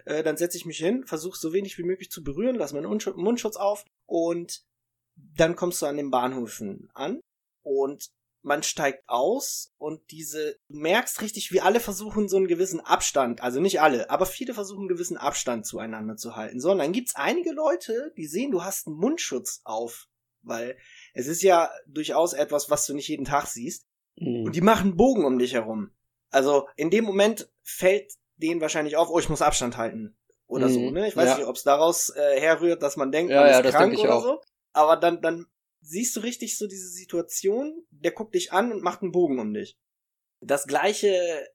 Äh, 0.06 0.24
dann 0.24 0.38
setze 0.38 0.58
ich 0.58 0.66
mich 0.66 0.78
hin, 0.78 1.06
versuche 1.06 1.38
so 1.38 1.54
wenig 1.54 1.78
wie 1.78 1.84
möglich 1.84 2.12
zu 2.12 2.24
berühren, 2.24 2.56
lass 2.56 2.74
meinen 2.74 2.86
Unschutz- 2.86 3.18
Mundschutz 3.18 3.58
auf 3.58 3.86
und 4.06 4.64
dann 5.16 5.56
kommst 5.56 5.82
du 5.82 5.86
an 5.86 5.98
den 5.98 6.12
Bahnhöfen 6.12 6.90
an 6.94 7.20
und 7.64 8.10
man 8.42 8.64
steigt 8.64 9.04
aus 9.08 9.74
und 9.78 10.12
diese, 10.12 10.58
du 10.70 10.78
merkst 10.80 11.22
richtig, 11.22 11.52
wie 11.52 11.62
alle 11.62 11.80
versuchen, 11.80 12.30
so 12.30 12.38
einen 12.38 12.48
gewissen 12.48 12.80
Abstand, 12.80 13.42
also 13.42 13.60
nicht 13.60 13.82
alle, 13.82 14.10
aber 14.10 14.26
viele 14.26 14.54
versuchen, 14.54 14.82
einen 14.82 14.88
gewissen 14.90 15.18
Abstand 15.18 15.66
zueinander 15.66 16.16
zu 16.16 16.36
halten. 16.36 16.60
So, 16.60 16.72
und 16.72 16.78
dann 16.78 16.94
gibt's 16.94 17.16
einige 17.16 17.52
Leute, 17.52 18.14
die 18.16 18.28
sehen, 18.28 18.52
du 18.52 18.64
hast 18.64 18.88
einen 18.88 18.96
Mundschutz 18.96 19.62
auf, 19.66 20.08
weil 20.42 20.78
es 21.14 21.28
ist 21.28 21.42
ja 21.44 21.70
durchaus 21.88 22.34
etwas, 22.34 22.70
was 22.70 22.86
du 22.86 22.94
nicht 22.94 23.10
jeden 23.10 23.26
Tag 23.26 23.48
siehst. 23.48 23.86
Mhm. 24.16 24.46
Und 24.46 24.56
die 24.56 24.62
machen 24.62 24.96
Bogen 24.96 25.26
um 25.26 25.38
dich 25.38 25.54
herum. 25.54 25.92
Also 26.30 26.68
in 26.78 26.90
dem 26.90 27.04
Moment 27.06 27.50
fällt 27.64 28.14
denen 28.38 28.62
wahrscheinlich 28.62 28.96
auf, 28.96 29.10
oh, 29.10 29.20
ich 29.20 29.30
muss 29.30 29.42
Abstand 29.42 29.76
halten. 29.76 30.16
Oder 30.48 30.68
Mhm, 30.70 30.74
so, 30.74 30.90
ne? 30.92 31.08
Ich 31.08 31.16
weiß 31.16 31.30
ja. 31.30 31.38
nicht, 31.38 31.46
ob 31.48 31.58
es 31.58 31.64
daraus 31.64 32.10
äh, 32.10 32.40
herrührt, 32.40 32.82
dass 32.82 32.96
man 32.96 33.12
denkt, 33.12 33.32
Ja, 33.32 33.42
man 33.42 33.52
ja, 33.52 33.58
ist 33.60 33.66
das 33.66 33.76
krank 33.76 33.98
oder 34.00 34.16
auch. 34.16 34.24
so. 34.24 34.42
Aber 34.74 34.96
dann, 34.98 35.22
dann 35.22 35.46
siehst 35.82 36.16
du 36.16 36.22
richtig 36.22 36.58
so 36.58 36.68
diese 36.68 36.90
Situation, 36.90 37.86
der 37.90 38.12
guckt 38.12 38.36
dich 38.36 38.52
an 38.52 38.72
und 38.72 38.84
macht 38.84 39.02
einen 39.02 39.12
Bogen 39.12 39.40
um 39.40 39.54
dich. 39.54 39.78
Das 40.42 40.68
gleiche 40.68 41.48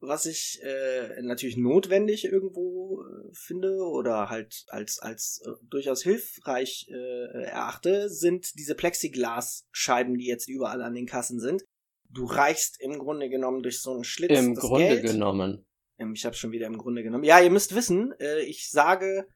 was 0.00 0.26
ich 0.26 0.60
äh, 0.62 1.20
natürlich 1.22 1.56
notwendig 1.56 2.24
irgendwo 2.24 3.02
äh, 3.02 3.30
finde 3.32 3.78
oder 3.82 4.28
halt 4.28 4.64
als 4.68 4.98
als 5.00 5.42
äh, 5.44 5.50
durchaus 5.68 6.02
hilfreich 6.02 6.86
äh, 6.88 7.42
erachte, 7.44 8.08
sind 8.08 8.58
diese 8.58 8.74
Plexiglasscheiben, 8.74 10.16
die 10.16 10.26
jetzt 10.26 10.48
überall 10.48 10.82
an 10.82 10.94
den 10.94 11.06
Kassen 11.06 11.40
sind. 11.40 11.64
Du 12.10 12.24
reichst 12.24 12.80
im 12.80 12.98
Grunde 12.98 13.28
genommen 13.28 13.62
durch 13.62 13.82
so 13.82 13.92
einen 13.92 14.04
Schlitz 14.04 14.38
Im 14.38 14.54
Grunde 14.54 15.00
Geld. 15.00 15.02
genommen. 15.02 15.66
Ähm, 15.98 16.14
Ich 16.14 16.24
habe 16.24 16.36
schon 16.36 16.52
wieder 16.52 16.66
im 16.66 16.78
Grunde 16.78 17.02
genommen. 17.02 17.24
Ja, 17.24 17.40
ihr 17.40 17.50
müsst 17.50 17.74
wissen, 17.74 18.12
äh, 18.20 18.40
ich 18.42 18.70
sage, 18.70 19.28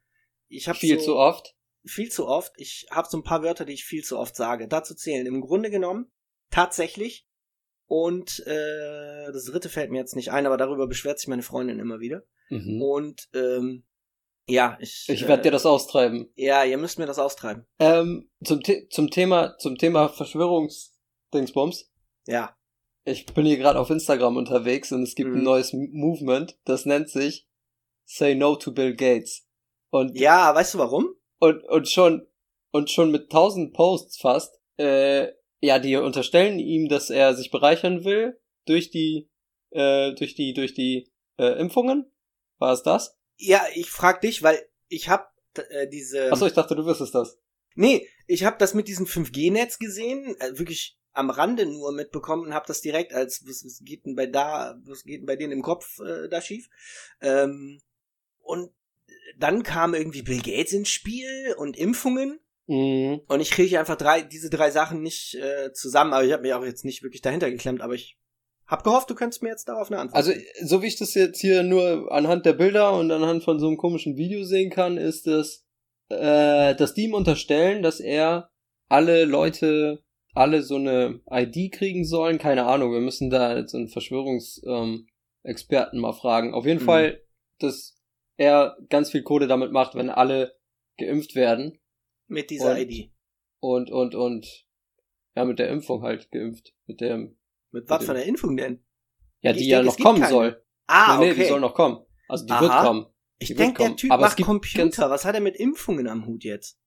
ich 0.48 0.68
habe 0.68 0.78
Viel 0.78 0.98
so, 1.00 1.04
zu 1.06 1.16
oft. 1.16 1.54
Viel 1.84 2.10
zu 2.10 2.26
oft. 2.26 2.52
Ich 2.56 2.86
habe 2.90 3.08
so 3.10 3.18
ein 3.18 3.22
paar 3.24 3.42
Wörter, 3.42 3.64
die 3.64 3.72
ich 3.74 3.84
viel 3.84 4.04
zu 4.04 4.18
oft 4.18 4.36
sage. 4.36 4.68
Dazu 4.68 4.94
zählen 4.94 5.26
im 5.26 5.40
Grunde 5.40 5.70
genommen 5.70 6.10
tatsächlich. 6.50 7.26
Und 7.86 8.40
äh, 8.46 9.32
das 9.32 9.44
dritte 9.44 9.68
fällt 9.68 9.90
mir 9.90 9.98
jetzt 9.98 10.16
nicht 10.16 10.30
ein, 10.32 10.46
aber 10.46 10.56
darüber 10.56 10.86
beschwert 10.86 11.18
sich 11.18 11.28
meine 11.28 11.42
Freundin 11.42 11.78
immer 11.78 12.00
wieder. 12.00 12.22
Mhm. 12.48 12.80
Und 12.80 13.28
ähm, 13.34 13.84
ja, 14.48 14.78
ich. 14.80 15.06
Ich 15.08 15.26
werde 15.28 15.42
dir 15.42 15.48
äh, 15.48 15.52
das 15.52 15.66
austreiben. 15.66 16.32
Ja, 16.34 16.64
ihr 16.64 16.78
müsst 16.78 16.98
mir 16.98 17.06
das 17.06 17.18
austreiben. 17.18 17.66
Ähm, 17.78 18.30
zum, 18.42 18.60
The 18.64 18.88
zum 18.88 19.10
Thema, 19.10 19.56
zum 19.58 19.76
Thema 19.76 20.08
Verschwörungsdingsbums. 20.08 21.90
Ja. 22.26 22.56
Ich 23.04 23.26
bin 23.26 23.44
hier 23.44 23.58
gerade 23.58 23.78
auf 23.80 23.90
Instagram 23.90 24.36
unterwegs 24.36 24.92
und 24.92 25.02
es 25.02 25.14
gibt 25.14 25.30
Mhm. 25.30 25.38
ein 25.38 25.42
neues 25.42 25.72
Movement, 25.72 26.58
das 26.64 26.86
nennt 26.86 27.08
sich 27.10 27.48
Say 28.04 28.34
No 28.34 28.56
to 28.56 28.72
Bill 28.72 28.94
Gates. 28.94 29.46
Und, 29.90 30.18
Ja, 30.18 30.54
weißt 30.54 30.74
du 30.74 30.78
warum? 30.78 31.14
Und, 31.42 31.64
und 31.64 31.88
schon, 31.88 32.24
und 32.70 32.88
schon 32.88 33.10
mit 33.10 33.30
tausend 33.30 33.74
Posts 33.74 34.20
fast, 34.20 34.60
äh, 34.78 35.32
ja, 35.60 35.80
die 35.80 35.96
unterstellen 35.96 36.60
ihm, 36.60 36.88
dass 36.88 37.10
er 37.10 37.34
sich 37.34 37.50
bereichern 37.50 38.04
will 38.04 38.40
durch 38.64 38.90
die, 38.90 39.28
äh, 39.70 40.14
durch 40.14 40.36
die, 40.36 40.54
durch 40.54 40.72
die, 40.72 41.10
äh, 41.38 41.58
Impfungen. 41.58 42.08
War 42.58 42.72
es 42.72 42.84
das? 42.84 43.18
Ja, 43.38 43.60
ich 43.74 43.90
frag 43.90 44.20
dich, 44.20 44.44
weil 44.44 44.64
ich 44.86 45.08
hab 45.08 45.32
äh, 45.70 45.88
diese. 45.88 46.30
Achso, 46.30 46.46
ich 46.46 46.52
dachte, 46.52 46.76
du 46.76 46.86
wüsstest 46.86 47.16
das. 47.16 47.40
Nee, 47.74 48.08
ich 48.28 48.44
habe 48.44 48.56
das 48.58 48.72
mit 48.74 48.86
diesem 48.86 49.06
5G-Netz 49.06 49.80
gesehen, 49.80 50.36
äh, 50.38 50.56
wirklich 50.56 50.96
am 51.12 51.28
Rande 51.28 51.66
nur 51.66 51.90
mitbekommen 51.90 52.46
und 52.46 52.54
habe 52.54 52.66
das 52.68 52.82
direkt 52.82 53.14
als 53.14 53.44
was, 53.48 53.64
was 53.64 53.80
geht 53.82 54.06
denn 54.06 54.14
bei 54.14 54.26
da, 54.26 54.78
was 54.84 55.02
geht 55.02 55.22
denn 55.22 55.26
bei 55.26 55.34
denen 55.34 55.54
im 55.54 55.62
Kopf 55.62 55.98
äh, 55.98 56.28
da 56.28 56.40
schief? 56.40 56.68
Ähm, 57.20 57.80
und 58.38 58.72
dann 59.38 59.62
kam 59.62 59.94
irgendwie 59.94 60.22
Bill 60.22 60.40
Gates 60.42 60.72
ins 60.72 60.88
Spiel 60.88 61.54
und 61.58 61.76
Impfungen 61.76 62.38
Mhm. 62.68 63.20
und 63.26 63.40
ich 63.40 63.50
kriege 63.50 63.80
einfach 63.80 63.96
drei 63.96 64.22
diese 64.22 64.48
drei 64.48 64.70
Sachen 64.70 65.02
nicht 65.02 65.34
äh, 65.34 65.72
zusammen, 65.72 66.12
aber 66.12 66.24
ich 66.24 66.32
habe 66.32 66.42
mich 66.42 66.54
auch 66.54 66.64
jetzt 66.64 66.84
nicht 66.84 67.02
wirklich 67.02 67.20
dahinter 67.20 67.50
geklemmt, 67.50 67.80
aber 67.82 67.94
ich 67.94 68.16
hab 68.66 68.84
gehofft, 68.84 69.10
du 69.10 69.14
könntest 69.16 69.42
mir 69.42 69.48
jetzt 69.50 69.68
darauf 69.68 69.90
eine 69.90 70.00
Antwort. 70.00 70.16
Also, 70.16 70.30
geben. 70.32 70.44
so 70.62 70.80
wie 70.80 70.86
ich 70.86 70.96
das 70.96 71.12
jetzt 71.14 71.40
hier 71.40 71.64
nur 71.64 72.10
anhand 72.12 72.46
der 72.46 72.52
Bilder 72.54 72.96
und 72.96 73.10
anhand 73.10 73.42
von 73.42 73.58
so 73.58 73.66
einem 73.66 73.76
komischen 73.76 74.16
Video 74.16 74.44
sehen 74.44 74.70
kann, 74.70 74.96
ist 74.96 75.26
es, 75.26 75.66
äh, 76.08 76.74
dass 76.76 76.94
die 76.94 77.02
ihm 77.04 77.14
unterstellen, 77.14 77.82
dass 77.82 77.98
er 78.00 78.50
alle 78.88 79.24
Leute, 79.24 80.02
alle 80.32 80.62
so 80.62 80.76
eine 80.76 81.20
ID 81.30 81.72
kriegen 81.72 82.04
sollen. 82.06 82.38
Keine 82.38 82.64
Ahnung, 82.64 82.92
wir 82.92 83.00
müssen 83.00 83.28
da 83.28 83.58
jetzt 83.58 83.74
einen 83.74 83.88
Verschwörungsexperten 83.88 85.98
ähm, 85.98 86.00
mal 86.00 86.12
fragen. 86.12 86.54
Auf 86.54 86.64
jeden 86.64 86.80
Mhm. 86.80 86.86
Fall, 86.86 87.20
dass 87.58 87.96
er 88.36 88.76
ganz 88.88 89.10
viel 89.10 89.22
Kohle 89.22 89.46
damit 89.46 89.72
macht, 89.72 89.94
wenn 89.94 90.10
alle 90.10 90.56
geimpft 90.98 91.34
werden 91.34 91.78
mit 92.26 92.50
dieser 92.50 92.72
und- 92.72 92.78
ID. 92.78 93.10
und, 93.60 93.90
und, 93.90 94.14
und, 94.14 94.66
ja, 95.34 95.44
mit 95.44 95.58
der 95.58 95.68
Impfung 95.70 96.02
halt 96.02 96.30
geimpft. 96.30 96.74
Mit 96.86 97.00
dem, 97.00 97.38
Mit 97.70 97.88
was 97.88 98.04
für 98.04 98.12
einer 98.12 98.24
Impfung 98.24 98.56
denn? 98.56 98.84
ja, 99.40 99.50
Ich 99.52 99.56
die 99.58 99.68
denke, 99.68 99.70
ja 99.70 99.82
noch 99.82 99.98
kommen 99.98 100.20
keine. 100.20 100.30
soll. 100.32 100.64
Ah, 100.86 101.16
nee, 101.18 101.26
nee, 101.26 101.32
okay. 101.32 101.40
die 101.42 101.48
soll 101.48 101.60
noch 101.60 101.74
kommen. 101.74 102.04
Also 102.28 102.44
die 102.46 102.52
Aha. 102.52 102.60
wird 102.60 102.72
kommen. 102.86 103.06
ich 103.38 103.48
die 103.48 103.54
wird 103.58 103.66
denke, 103.68 103.82
der. 103.84 103.96
Typ 103.96 104.10
Aber 104.10 104.22
macht 104.22 104.42
Computer. 104.42 105.10
Was 105.10 105.24
hat 105.24 105.34
er 105.34 105.40
mit 105.40 105.56
Impfungen 105.56 106.06
am 106.08 106.26
Hut 106.26 106.44
jetzt? 106.44 106.78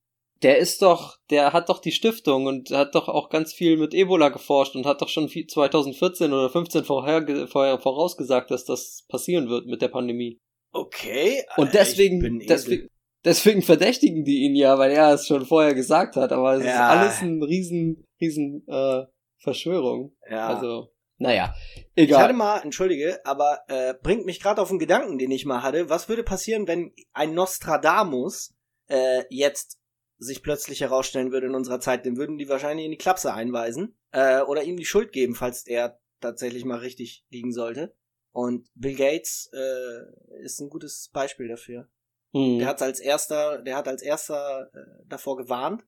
Der 0.43 0.57
ist 0.57 0.81
doch, 0.81 1.17
der 1.29 1.53
hat 1.53 1.69
doch 1.69 1.79
die 1.79 1.93
Stiftung 1.93 2.45
und 2.45 2.69
hat 2.71 2.93
doch 2.93 3.07
auch 3.07 3.29
ganz 3.29 3.53
viel 3.53 3.77
mit 3.77 3.93
Ebola 3.93 4.29
geforscht 4.29 4.75
und 4.75 4.85
hat 4.85 5.01
doch 5.01 5.07
schon 5.07 5.29
viel- 5.29 5.47
2014 5.47 6.33
oder 6.33 6.49
15 6.49 6.83
vorher, 6.83 7.47
vorher 7.47 7.79
vorausgesagt, 7.79 8.51
dass 8.51 8.65
das 8.65 9.05
passieren 9.07 9.47
wird 9.49 9.65
mit 9.65 9.81
der 9.81 9.87
Pandemie. 9.87 10.41
Okay. 10.75 11.43
Und 11.55 11.73
deswegen, 11.73 12.39
deswegen, 12.47 12.89
deswegen 13.23 13.61
verdächtigen 13.61 14.25
die 14.25 14.43
ihn 14.43 14.55
ja, 14.55 14.77
weil 14.77 14.91
er 14.91 15.13
es 15.13 15.25
schon 15.25 15.45
vorher 15.45 15.73
gesagt 15.73 16.17
hat, 16.17 16.33
aber 16.33 16.55
es 16.55 16.61
ist 16.61 16.67
Ja. 16.67 16.89
alles 16.89 17.21
ein 17.21 17.41
riesen, 17.41 18.05
riesen 18.19 18.65
äh, 18.67 19.03
Verschwörung. 19.37 20.15
Ja. 20.29 20.47
Also, 20.47 20.91
naja, 21.17 21.55
ich 21.95 22.11
hatte 22.11 22.23
egal. 22.25 22.33
mal, 22.33 22.59
entschuldige, 22.59 23.25
aber 23.25 23.59
äh, 23.69 23.93
bringt 24.03 24.25
mich 24.25 24.41
gerade 24.41 24.61
auf 24.61 24.69
einen 24.69 24.79
Gedanken, 24.79 25.17
den 25.17 25.31
ich 25.31 25.45
mal 25.45 25.63
hatte. 25.63 25.89
Was 25.89 26.09
würde 26.09 26.23
passieren, 26.23 26.67
wenn 26.67 26.91
ein 27.13 27.33
Nostradamus 27.33 28.53
äh, 28.89 29.23
jetzt 29.29 29.79
sich 30.17 30.43
plötzlich 30.43 30.81
herausstellen 30.81 31.31
würde 31.31 31.47
in 31.47 31.55
unserer 31.55 31.79
Zeit? 31.79 32.05
Den 32.05 32.17
würden 32.17 32.37
die 32.37 32.49
wahrscheinlich 32.49 32.83
in 32.83 32.91
die 32.91 32.97
Klapse 32.97 33.33
einweisen 33.33 33.97
äh, 34.11 34.41
oder 34.41 34.63
ihm 34.63 34.75
die 34.75 34.83
Schuld 34.85 35.13
geben, 35.13 35.35
falls 35.35 35.65
er 35.65 35.99
tatsächlich 36.19 36.65
mal 36.65 36.79
richtig 36.79 37.23
liegen 37.29 37.53
sollte. 37.53 37.95
Und 38.35 38.67
Bill 38.75 38.95
Gates 38.95 39.49
äh, 39.53 40.43
ist 40.43 40.59
ein 40.59 40.69
gutes 40.69 41.09
Beispiel 41.13 41.47
dafür. 41.47 41.87
Hm. 42.33 42.59
Der 42.59 42.67
hat 42.67 42.81
als 42.81 42.99
erster, 42.99 43.61
der 43.61 43.77
hat 43.77 43.87
als 43.87 44.01
erster 44.01 44.69
äh, 44.73 44.79
davor 45.07 45.37
gewarnt. 45.37 45.85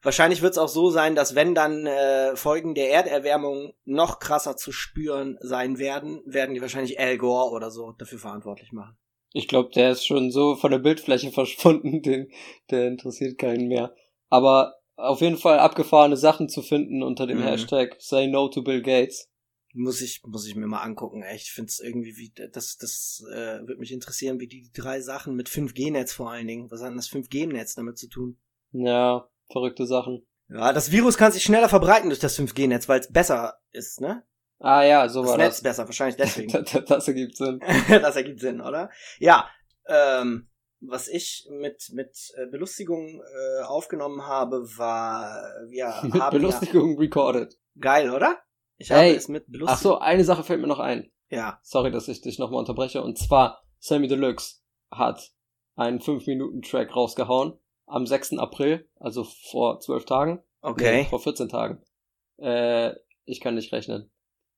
Wahrscheinlich 0.00 0.40
wird 0.40 0.52
es 0.52 0.58
auch 0.58 0.68
so 0.68 0.90
sein, 0.90 1.16
dass 1.16 1.34
wenn 1.34 1.52
dann 1.52 1.86
äh, 1.86 2.36
Folgen 2.36 2.76
der 2.76 2.90
Erderwärmung 2.92 3.74
noch 3.84 4.20
krasser 4.20 4.56
zu 4.56 4.70
spüren 4.70 5.36
sein 5.40 5.80
werden, 5.80 6.22
werden 6.26 6.54
die 6.54 6.60
wahrscheinlich 6.60 7.00
Al 7.00 7.18
Gore 7.18 7.50
oder 7.50 7.72
so 7.72 7.90
dafür 7.98 8.20
verantwortlich 8.20 8.70
machen. 8.70 8.96
Ich 9.32 9.48
glaube, 9.48 9.70
der 9.74 9.90
ist 9.90 10.06
schon 10.06 10.30
so 10.30 10.54
von 10.54 10.70
der 10.70 10.78
Bildfläche 10.78 11.32
verschwunden, 11.32 12.02
den, 12.02 12.30
der 12.70 12.86
interessiert 12.86 13.36
keinen 13.36 13.66
mehr. 13.66 13.96
Aber 14.28 14.76
auf 14.94 15.22
jeden 15.22 15.38
Fall 15.38 15.58
abgefahrene 15.58 16.16
Sachen 16.16 16.48
zu 16.48 16.62
finden 16.62 17.02
unter 17.02 17.26
dem 17.26 17.38
Mhm. 17.38 17.42
Hashtag 17.42 17.96
Say 17.98 18.28
No 18.28 18.46
to 18.46 18.62
Bill 18.62 18.80
Gates. 18.80 19.29
Muss 19.72 20.00
ich, 20.00 20.22
muss 20.24 20.46
ich 20.46 20.56
mir 20.56 20.66
mal 20.66 20.82
angucken. 20.82 21.22
Echt, 21.22 21.46
ich 21.46 21.52
finde 21.52 21.68
es 21.68 21.78
irgendwie 21.80 22.16
wie, 22.16 22.32
das, 22.52 22.76
das 22.76 23.22
äh, 23.32 23.60
würde 23.60 23.78
mich 23.78 23.92
interessieren, 23.92 24.40
wie 24.40 24.48
die 24.48 24.70
drei 24.72 25.00
Sachen 25.00 25.36
mit 25.36 25.48
5G-Netz 25.48 26.12
vor 26.12 26.30
allen 26.30 26.46
Dingen. 26.48 26.70
Was 26.70 26.80
hat 26.80 26.88
denn 26.90 26.96
das 26.96 27.08
5G-Netz 27.10 27.74
damit 27.76 27.96
zu 27.98 28.08
tun? 28.08 28.38
Ja, 28.72 29.28
verrückte 29.50 29.86
Sachen. 29.86 30.26
Ja, 30.48 30.72
das 30.72 30.90
Virus 30.90 31.16
kann 31.16 31.30
sich 31.30 31.44
schneller 31.44 31.68
verbreiten 31.68 32.08
durch 32.10 32.18
das 32.18 32.36
5G-Netz, 32.38 32.88
weil 32.88 33.00
es 33.00 33.12
besser 33.12 33.60
ist, 33.70 34.00
ne? 34.00 34.24
Ah 34.58 34.82
ja, 34.82 35.08
so 35.08 35.22
Das 35.22 35.30
war 35.30 35.38
Netz 35.38 35.54
das. 35.56 35.62
besser, 35.62 35.86
wahrscheinlich 35.86 36.16
deswegen. 36.16 36.52
Das, 36.86 37.08
ergibt 37.08 37.36
Sinn. 37.36 37.60
das 37.88 38.16
ergibt 38.16 38.40
Sinn, 38.40 38.60
oder? 38.60 38.90
Ja, 39.18 39.48
ähm, 39.86 40.48
was 40.80 41.08
ich 41.08 41.46
mit 41.50 41.90
mit 41.92 42.32
äh, 42.36 42.46
Belustigung 42.46 43.22
äh, 43.22 43.62
aufgenommen 43.64 44.26
habe, 44.26 44.66
war 44.76 45.42
wir 45.68 45.94
Mit 46.02 46.14
haben 46.14 46.36
Belustigung 46.36 46.98
recorded. 46.98 47.52
ja, 47.52 47.80
geil, 47.80 48.10
oder? 48.10 48.42
Ich 48.80 48.90
habe 48.90 49.02
Ey, 49.02 49.14
es 49.14 49.28
mit 49.28 49.44
Belustigung. 49.46 49.74
Ach 49.76 49.78
so, 49.78 49.98
eine 49.98 50.24
Sache 50.24 50.42
fällt 50.42 50.60
mir 50.60 50.66
noch 50.66 50.78
ein. 50.78 51.12
Ja. 51.28 51.60
Sorry, 51.62 51.90
dass 51.90 52.08
ich 52.08 52.22
dich 52.22 52.38
nochmal 52.38 52.60
unterbreche. 52.60 53.02
Und 53.02 53.18
zwar, 53.18 53.62
Sammy 53.78 54.08
Deluxe 54.08 54.62
hat 54.90 55.32
einen 55.76 56.00
5-Minuten-Track 56.00 56.96
rausgehauen 56.96 57.58
am 57.86 58.06
6. 58.06 58.38
April, 58.38 58.88
also 58.96 59.24
vor 59.24 59.80
12 59.80 60.06
Tagen. 60.06 60.42
Okay. 60.62 61.02
Nee, 61.02 61.08
vor 61.10 61.20
14 61.20 61.50
Tagen. 61.50 61.82
Äh, 62.38 62.94
ich 63.24 63.40
kann 63.40 63.54
nicht 63.54 63.70
rechnen. 63.72 64.10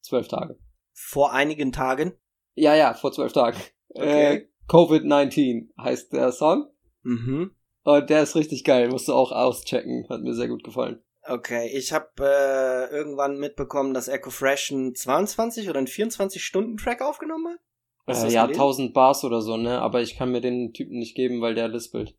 12 0.02 0.29
Tage. 0.29 0.59
Vor 0.93 1.33
einigen 1.33 1.73
Tagen. 1.73 2.12
Ja, 2.55 2.76
ja, 2.76 2.95
vor 2.95 3.12
12 3.12 3.33
Tagen. 3.33 3.59
Okay. 3.88 4.37
Äh, 4.37 4.49
Covid-19 4.69 5.71
heißt 5.81 6.12
der 6.12 6.31
Song. 6.31 6.71
Mhm. 7.02 7.57
Und 7.83 8.09
der 8.09 8.23
ist 8.23 8.37
richtig 8.37 8.62
geil, 8.62 8.88
musst 8.88 9.09
du 9.09 9.14
auch 9.14 9.33
auschecken. 9.33 10.07
Hat 10.09 10.23
mir 10.23 10.35
sehr 10.35 10.49
gut 10.49 10.62
gefallen. 10.62 11.02
Okay, 11.25 11.69
ich 11.73 11.93
habe 11.93 12.11
äh, 12.21 12.93
irgendwann 12.95 13.38
mitbekommen, 13.38 13.95
dass 13.95 14.09
Echo 14.09 14.31
Fresh 14.31 14.73
einen 14.73 14.95
22 14.95 15.69
oder 15.69 15.79
einen 15.79 15.87
24 15.87 16.45
Stunden 16.45 16.76
Track 16.76 17.00
aufgenommen 17.00 17.55
hat. 17.55 17.61
Äh, 18.07 18.33
ja, 18.33 18.43
gelesen? 18.47 18.61
1000 18.61 18.95
Bars 18.95 19.23
oder 19.25 19.41
so, 19.41 19.57
ne? 19.57 19.81
Aber 19.81 20.00
ich 20.00 20.17
kann 20.17 20.33
mir 20.33 20.41
den 20.41 20.73
Typen 20.73 20.99
nicht 20.99 21.14
geben, 21.14 21.41
weil 21.41 21.55
der 21.55 21.69
lispelt. 21.69 22.17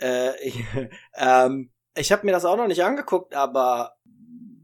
Äh, 0.00 0.32
ich 0.42 0.58
ähm, 1.14 1.72
ich 1.94 2.12
habe 2.12 2.24
mir 2.24 2.32
das 2.32 2.44
auch 2.44 2.56
noch 2.56 2.68
nicht 2.68 2.82
angeguckt, 2.82 3.34
aber 3.34 3.96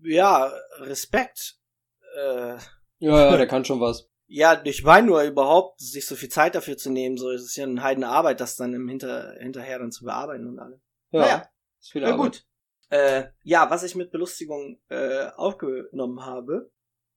ja, 0.03 0.51
Respekt. 0.79 1.59
Äh, 2.17 2.57
Ja, 2.99 3.31
ja, 3.31 3.37
der 3.37 3.47
kann 3.49 3.65
schon 3.65 3.81
was. 3.81 4.09
Ja, 4.27 4.61
ich 4.65 4.83
meine 4.85 5.07
nur 5.07 5.23
überhaupt, 5.23 5.81
sich 5.81 6.07
so 6.07 6.17
viel 6.17 6.31
Zeit 6.31 6.55
dafür 6.55 6.79
zu 6.79 6.91
nehmen, 6.91 7.19
so 7.19 7.31
es 7.31 7.43
ist 7.43 7.57
ja 7.57 7.65
eine 7.65 7.83
heidene 7.83 8.09
Arbeit, 8.09 8.41
das 8.41 8.57
dann 8.57 8.73
im 8.73 8.89
Hinter, 8.89 9.35
hinterher 9.39 9.79
dann 9.79 9.93
zu 9.93 10.05
bearbeiten 10.05 10.47
und 10.47 10.59
alles. 10.59 10.81
Ja, 11.11 11.21
Naja, 11.21 11.49
ist 11.79 11.93
viel 11.93 12.03
na 12.03 12.13
Arbeit. 12.13 12.33
gut. 12.33 12.47
Äh, 12.91 13.25
ja, 13.43 13.71
was 13.71 13.83
ich 13.83 13.95
mit 13.95 14.11
Belustigung 14.11 14.81
äh, 14.89 15.27
aufgenommen 15.37 16.25
habe. 16.25 16.71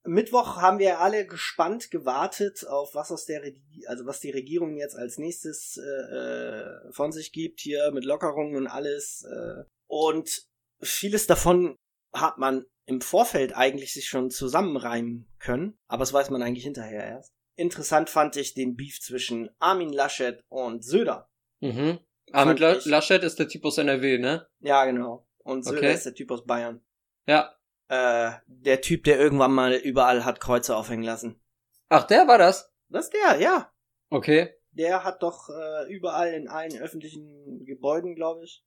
Mittwoch 0.04 0.56
haben 0.56 0.78
wir 0.78 1.00
alle 1.00 1.26
gespannt 1.26 1.90
gewartet 1.90 2.66
auf 2.66 2.94
was 2.94 3.12
aus 3.12 3.26
der 3.26 3.42
Regi 3.42 3.86
also 3.86 4.06
was 4.06 4.20
die 4.20 4.30
Regierung 4.30 4.76
jetzt 4.76 4.96
als 4.96 5.18
nächstes 5.18 5.76
äh, 5.76 6.16
äh, 6.16 6.92
von 6.92 7.12
sich 7.12 7.32
gibt 7.32 7.60
hier 7.60 7.90
mit 7.92 8.04
Lockerungen 8.04 8.56
und 8.56 8.66
alles 8.68 9.24
äh, 9.30 9.64
und 9.86 10.46
vieles 10.80 11.26
davon 11.26 11.76
hat 12.14 12.38
man 12.38 12.64
im 12.86 13.02
Vorfeld 13.02 13.54
eigentlich 13.54 13.92
sich 13.92 14.08
schon 14.08 14.30
zusammenreimen 14.30 15.28
können, 15.38 15.78
aber 15.88 16.00
das 16.00 16.14
weiß 16.14 16.30
man 16.30 16.42
eigentlich 16.42 16.64
hinterher 16.64 17.04
erst. 17.04 17.34
interessant 17.56 18.08
fand 18.08 18.36
ich 18.36 18.54
den 18.54 18.76
Beef 18.76 19.00
zwischen 19.00 19.50
Armin 19.58 19.92
Laschet 19.92 20.40
und 20.48 20.84
Söder. 20.84 21.28
Mhm. 21.60 21.98
Armin 22.32 22.56
La 22.56 22.78
Laschet 22.84 23.22
ist 23.22 23.38
der 23.38 23.48
Typ 23.48 23.64
aus 23.64 23.78
NRW, 23.78 24.18
ne? 24.18 24.46
Ja, 24.60 24.86
genau. 24.86 25.27
Und 25.48 25.64
Söder 25.64 25.78
Okay. 25.78 25.94
ist 25.94 26.04
der 26.06 26.14
Typ 26.14 26.30
aus 26.30 26.44
Bayern. 26.44 26.84
Ja. 27.26 27.54
Äh, 27.88 28.32
der 28.46 28.80
Typ, 28.82 29.04
der 29.04 29.18
irgendwann 29.18 29.52
mal 29.52 29.72
überall 29.74 30.24
hat 30.24 30.40
Kreuze 30.40 30.76
aufhängen 30.76 31.04
lassen. 31.04 31.40
Ach, 31.88 32.04
der 32.06 32.28
war 32.28 32.36
das? 32.38 32.70
Das 32.88 33.06
ist 33.06 33.14
der, 33.14 33.40
ja. 33.40 33.72
Okay. 34.10 34.54
Der 34.72 35.04
hat 35.04 35.22
doch 35.22 35.48
äh, 35.48 35.90
überall 35.92 36.32
in 36.34 36.48
allen 36.48 36.78
öffentlichen 36.78 37.64
Gebäuden, 37.64 38.14
glaube 38.14 38.44
ich. 38.44 38.64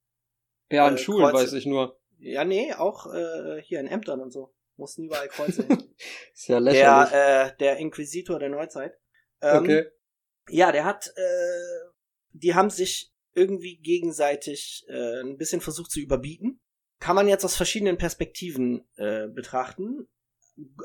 Ja, 0.72 0.86
an 0.88 0.96
Äh, 0.96 0.98
Schulen 0.98 1.30
Kreuze. 1.30 1.44
weiß 1.46 1.54
ich 1.54 1.66
nur. 1.68 2.00
Ja, 2.18 2.44
nee, 2.46 2.74
auch 2.74 3.12
äh, 3.14 3.62
hier 3.62 3.80
in 3.80 3.88
Ämtern 3.88 4.22
und 4.22 4.32
so. 4.32 4.54
Mussten 4.76 5.04
überall 5.04 5.28
Kreuze 5.28 5.64
hin. 5.68 5.84
Ist 6.34 6.48
ja 6.48 6.58
lächerlich. 6.58 7.10
der, 7.12 7.46
äh, 7.54 7.58
der 7.58 7.78
Inquisitor 7.78 8.40
der 8.40 8.50
Neuzeit. 8.50 8.94
Ähm, 9.42 9.64
okay. 9.64 9.86
Ja, 10.50 10.72
der 10.72 10.86
hat, 10.86 11.08
äh, 11.16 11.90
die 12.32 12.56
haben 12.56 12.70
sich 12.72 13.14
irgendwie 13.34 13.78
gegenseitig 13.78 14.84
äh, 14.90 15.22
ein 15.22 15.38
bisschen 15.38 15.62
versucht 15.62 15.92
zu 15.92 16.00
überbieten. 16.00 16.61
Kann 17.02 17.16
man 17.16 17.28
jetzt 17.28 17.44
aus 17.44 17.56
verschiedenen 17.58 17.98
Perspektiven 17.98 18.88
äh, 18.96 19.28
betrachten. 19.28 20.08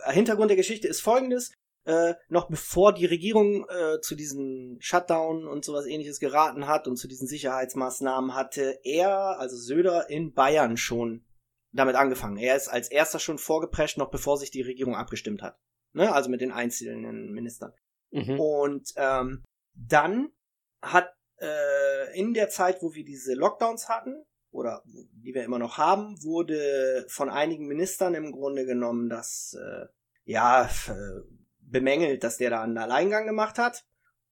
Hintergrund 0.06 0.50
der 0.50 0.56
Geschichte 0.56 0.88
ist 0.88 1.02
folgendes. 1.02 1.52
Äh, 1.85 2.14
noch 2.28 2.49
bevor 2.49 2.92
die 2.94 3.04
Regierung 3.04 3.68
äh, 3.68 4.00
zu 4.00 4.16
diesen 4.16 4.78
Shutdown 4.80 5.46
und 5.46 5.64
sowas 5.64 5.87
ähnliches 5.87 6.18
geraten 6.18 6.66
hat 6.66 6.88
und 6.88 6.96
zu 6.96 7.06
diesen 7.06 7.28
Sicherheitsmaßnahmen 7.28 8.35
hatte 8.35 8.80
er, 8.82 9.38
also 9.38 9.56
Söder, 9.56 10.11
in 10.11 10.32
Bayern 10.32 10.78
schon 10.78 11.25
damit 11.70 11.94
angefangen. 11.94 12.38
Er 12.38 12.56
ist 12.56 12.68
als 12.68 12.90
erster 12.90 13.20
schon 13.20 13.38
vorgeprescht, 13.38 13.99
noch 13.99 14.11
bevor 14.11 14.38
sich 14.38 14.50
die 14.50 14.62
Regierung 14.62 14.96
abgestimmt 14.96 15.42
hat. 15.42 15.58
Ne? 15.92 16.12
Also 16.12 16.30
mit 16.30 16.40
den 16.40 16.50
einzelnen 16.50 17.30
Ministern. 17.32 17.73
Mhm. 18.11 18.40
Und 18.40 18.92
ähm, 18.96 19.44
dann 19.75 20.32
hat 20.80 21.14
äh, 21.40 22.18
in 22.18 22.32
der 22.32 22.49
Zeit, 22.49 22.82
wo 22.82 22.94
wir 22.94 23.04
diese 23.04 23.35
Lockdowns 23.35 23.88
hatten, 23.90 24.25
oder 24.56 24.82
die 24.86 25.34
wir 25.34 25.44
immer 25.44 25.58
noch 25.58 25.78
haben, 25.78 26.16
wurde 26.22 27.04
von 27.08 27.28
einigen 27.28 27.66
Ministern 27.66 28.14
im 28.14 28.32
Grunde 28.32 28.64
genommen 28.64 29.08
das, 29.08 29.56
äh, 29.60 29.86
ja, 30.25 30.64
äh, 30.64 31.20
bemängelt, 31.60 32.25
dass 32.25 32.38
der 32.38 32.50
da 32.50 32.62
einen 32.62 32.78
Alleingang 32.78 33.26
gemacht 33.26 33.58
hat. 33.58 33.84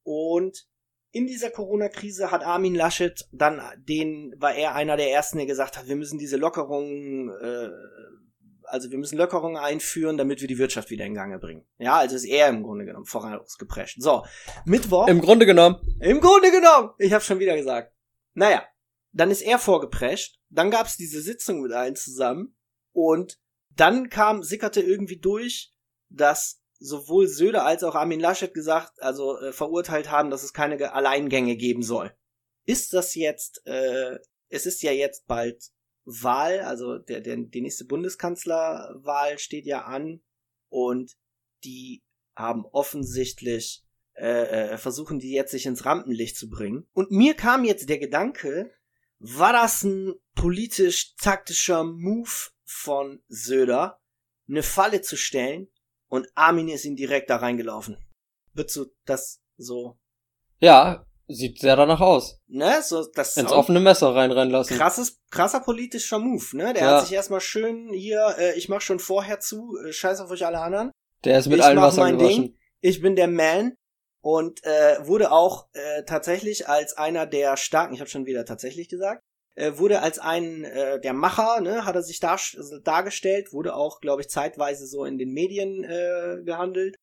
Und 0.02 0.66
in 1.11 1.26
dieser 1.26 1.50
Corona-Krise 1.50 2.31
hat 2.31 2.45
Armin 2.45 2.75
Laschet 2.75 3.28
dann, 3.33 3.61
den 3.76 4.35
war 4.38 4.54
er 4.54 4.75
einer 4.75 4.97
der 4.97 5.11
ersten, 5.11 5.38
der 5.38 5.47
gesagt 5.47 5.76
hat, 5.76 5.88
wir 5.88 5.97
müssen 5.97 6.19
diese 6.19 6.37
Lockerungen, 6.37 7.28
äh, 7.28 7.71
also 8.64 8.90
wir 8.90 8.99
müssen 8.99 9.19
Lockerungen 9.19 9.57
einführen, 9.57 10.16
damit 10.16 10.40
wir 10.40 10.49
die 10.49 10.59
Wirtschaft 10.59 10.90
wieder 10.90 11.04
in 11.04 11.14
Gange 11.14 11.38
bringen. 11.38 11.64
Ja, 11.78 11.99
also 11.99 12.16
ist 12.16 12.25
er 12.25 12.49
im 12.49 12.62
Grunde 12.62 12.85
genommen 12.85 13.04
vorausgeprescht. 13.04 14.00
So, 14.00 14.25
Mittwoch. 14.64 15.07
Im 15.07 15.21
Grunde 15.21 15.47
genommen. 15.47 15.76
Im 16.00 16.21
Grunde 16.21 16.50
genommen. 16.50 16.90
Ich 16.99 17.12
hab's 17.12 17.26
schon 17.26 17.38
wieder 17.38 17.57
gesagt. 17.57 17.93
Naja, 18.33 18.64
dann 19.14 19.30
ist 19.30 19.42
er 19.42 19.59
vorgeprescht. 19.59 20.38
Dann 20.50 20.71
gab's 20.71 20.97
diese 20.97 21.23
Sitzung 21.23 21.62
mit 21.62 21.73
allen 21.73 21.97
zusammen. 21.97 22.56
Und 22.92 23.40
dann 23.71 24.09
kam, 24.11 24.42
sickerte 24.42 24.83
irgendwie 24.83 25.18
durch, 25.18 25.73
dass 26.09 26.61
sowohl 26.78 27.28
Söder 27.28 27.64
als 27.64 27.83
auch 27.83 27.94
Armin 27.94 28.21
Laschet 28.21 28.52
gesagt, 28.52 29.00
also 29.00 29.38
äh, 29.38 29.52
verurteilt 29.52 30.11
haben, 30.11 30.30
dass 30.30 30.42
es 30.42 30.52
keine 30.52 30.76
Ge- 30.76 30.88
Alleingänge 30.88 31.56
geben 31.56 31.83
soll. 31.83 32.12
Ist 32.66 32.92
das 32.92 33.14
jetzt, 33.14 33.62
äh, 33.66 34.18
es 34.49 34.66
ist 34.66 34.83
ja 34.83 34.92
jetzt 34.92 35.26
bald 35.26 35.73
Wahl, 36.04 36.61
also 36.61 36.99
der, 36.99 37.21
der, 37.21 37.37
die 37.37 37.62
nächste 37.62 37.87
Bundeskanzlerwahl 37.87 39.38
steht 39.38 39.64
ja 39.64 39.85
an 39.85 40.23
und 40.68 41.12
die 41.64 42.02
haben 42.37 42.66
offensichtlich 42.66 43.85
äh, 44.14 44.73
äh, 44.73 44.78
versuchen 44.78 45.18
die 45.18 45.33
jetzt 45.33 45.52
sich 45.52 45.66
ins 45.66 45.87
Rampenlicht 45.87 46.37
zu 46.37 46.50
bringen. 46.50 46.87
Und 46.92 47.11
mir 47.11 47.35
kam 47.35 47.64
jetzt 47.64 47.88
der 47.88 47.99
Gedanke, 47.99 48.71
war 49.26 49.52
das 49.52 49.83
ein 49.85 50.14
politisch 50.35 51.14
taktischer 51.16 51.83
Move 51.85 52.31
von 52.64 53.22
Söder, 53.29 53.99
eine 54.49 54.62
Falle 54.62 55.01
zu 55.01 55.16
stellen 55.16 55.68
und 56.09 56.27
Armin 56.35 56.68
ist 56.68 56.85
ihn 56.85 56.96
direkt 56.96 57.31
da 57.31 57.37
reingelaufen. 57.37 57.96
Würdest 58.53 58.77
du 58.77 58.87
das 59.07 59.40
so, 59.57 59.99
Ja, 60.61 61.07
sieht 61.27 61.59
sehr 61.61 61.77
danach 61.77 62.01
aus. 62.01 62.38
ne, 62.49 62.83
so, 62.83 63.07
das 63.14 63.37
Ins 63.38 63.51
offene 63.51 63.81
Messer 63.81 64.14
reinrennen 64.14 64.51
lassen. 64.51 64.77
krasses, 64.77 65.20
krasser 65.31 65.61
politischer 65.61 66.18
Move, 66.18 66.44
ne? 66.57 66.75
Der 66.75 66.83
Ja. 66.83 66.96
hat 66.99 67.07
sich 67.07 67.14
erstmal 67.14 67.40
schön 67.40 67.92
hier, 67.92 68.35
äh, 68.38 68.59
ich 68.59 68.68
mach 68.68 68.83
schon 68.83 68.99
vorher 69.01 69.40
zu, 69.40 69.77
äh, 69.79 69.92
scheiß 69.92 70.20
auf 70.20 70.31
euch 70.31 70.44
alle 70.44 70.61
anderen. 70.61 70.90
Der 71.25 71.38
ist 71.38 71.46
mit 71.49 71.59
Ich 71.61 71.64
allen 71.64 71.77
mach 71.77 71.85
Wasser 71.85 72.03
mein 72.03 72.18
gewaschen. 72.18 72.42
Ding. 72.44 72.59
ich 72.83 73.01
bin 73.01 73.16
der 73.16 73.29
Man 73.29 73.77
und 74.25 74.65
äh, 74.65 75.07
wurde 75.07 75.31
auch 75.31 75.69
äh, 75.75 76.03
tatsächlich 76.05 76.67
als 76.67 76.97
einer 76.97 77.27
der 77.27 77.59
starken, 77.59 77.93
ich 77.93 78.01
habe 78.01 78.09
schon 78.09 78.25
wieder 78.25 78.47
tatsächlich 78.47 78.89
gesagt, 78.89 79.23
äh, 79.55 79.77
wurde 79.77 80.01
als 80.01 80.19
ein 80.19 80.65
äh, 80.65 80.99
der 80.99 81.13
Macher, 81.13 81.61
ne, 81.61 81.85
hat 81.85 81.95
er 81.95 82.03
sich 82.03 82.21
dar 82.21 82.41
dargestellt, 82.85 83.53
wurde 83.53 83.77
auch, 83.77 84.01
glaube 84.01 84.23
ich, 84.23 84.31
zeitweise 84.31 84.87
so 84.87 85.05
in 85.05 85.19
den 85.19 85.35
Medien 85.35 85.85
äh, 85.85 86.43
gehandelt 86.43 86.97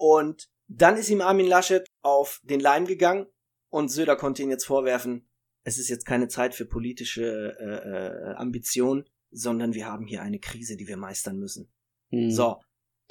und 0.00 0.48
dann 0.66 0.96
ist 0.96 1.08
ihm 1.10 1.20
Armin 1.20 1.46
Laschet 1.46 1.86
auf 2.02 2.40
den 2.42 2.58
Leim 2.58 2.86
gegangen 2.86 3.26
und 3.70 3.88
Söder 3.88 4.16
konnte 4.16 4.42
ihn 4.42 4.50
jetzt 4.50 4.66
vorwerfen, 4.66 5.30
es 5.62 5.78
ist 5.78 5.88
jetzt 5.88 6.06
keine 6.06 6.26
Zeit 6.26 6.56
für 6.56 6.66
politische 6.66 7.56
äh, 7.56 8.32
äh, 8.32 8.34
Ambition, 8.34 9.08
sondern 9.30 9.74
wir 9.74 9.86
haben 9.86 10.08
hier 10.08 10.22
eine 10.22 10.40
Krise, 10.40 10.76
die 10.76 10.88
wir 10.88 10.96
meistern 10.96 11.38
müssen. 11.38 11.72
Hm. 12.10 12.32
So. 12.32 12.60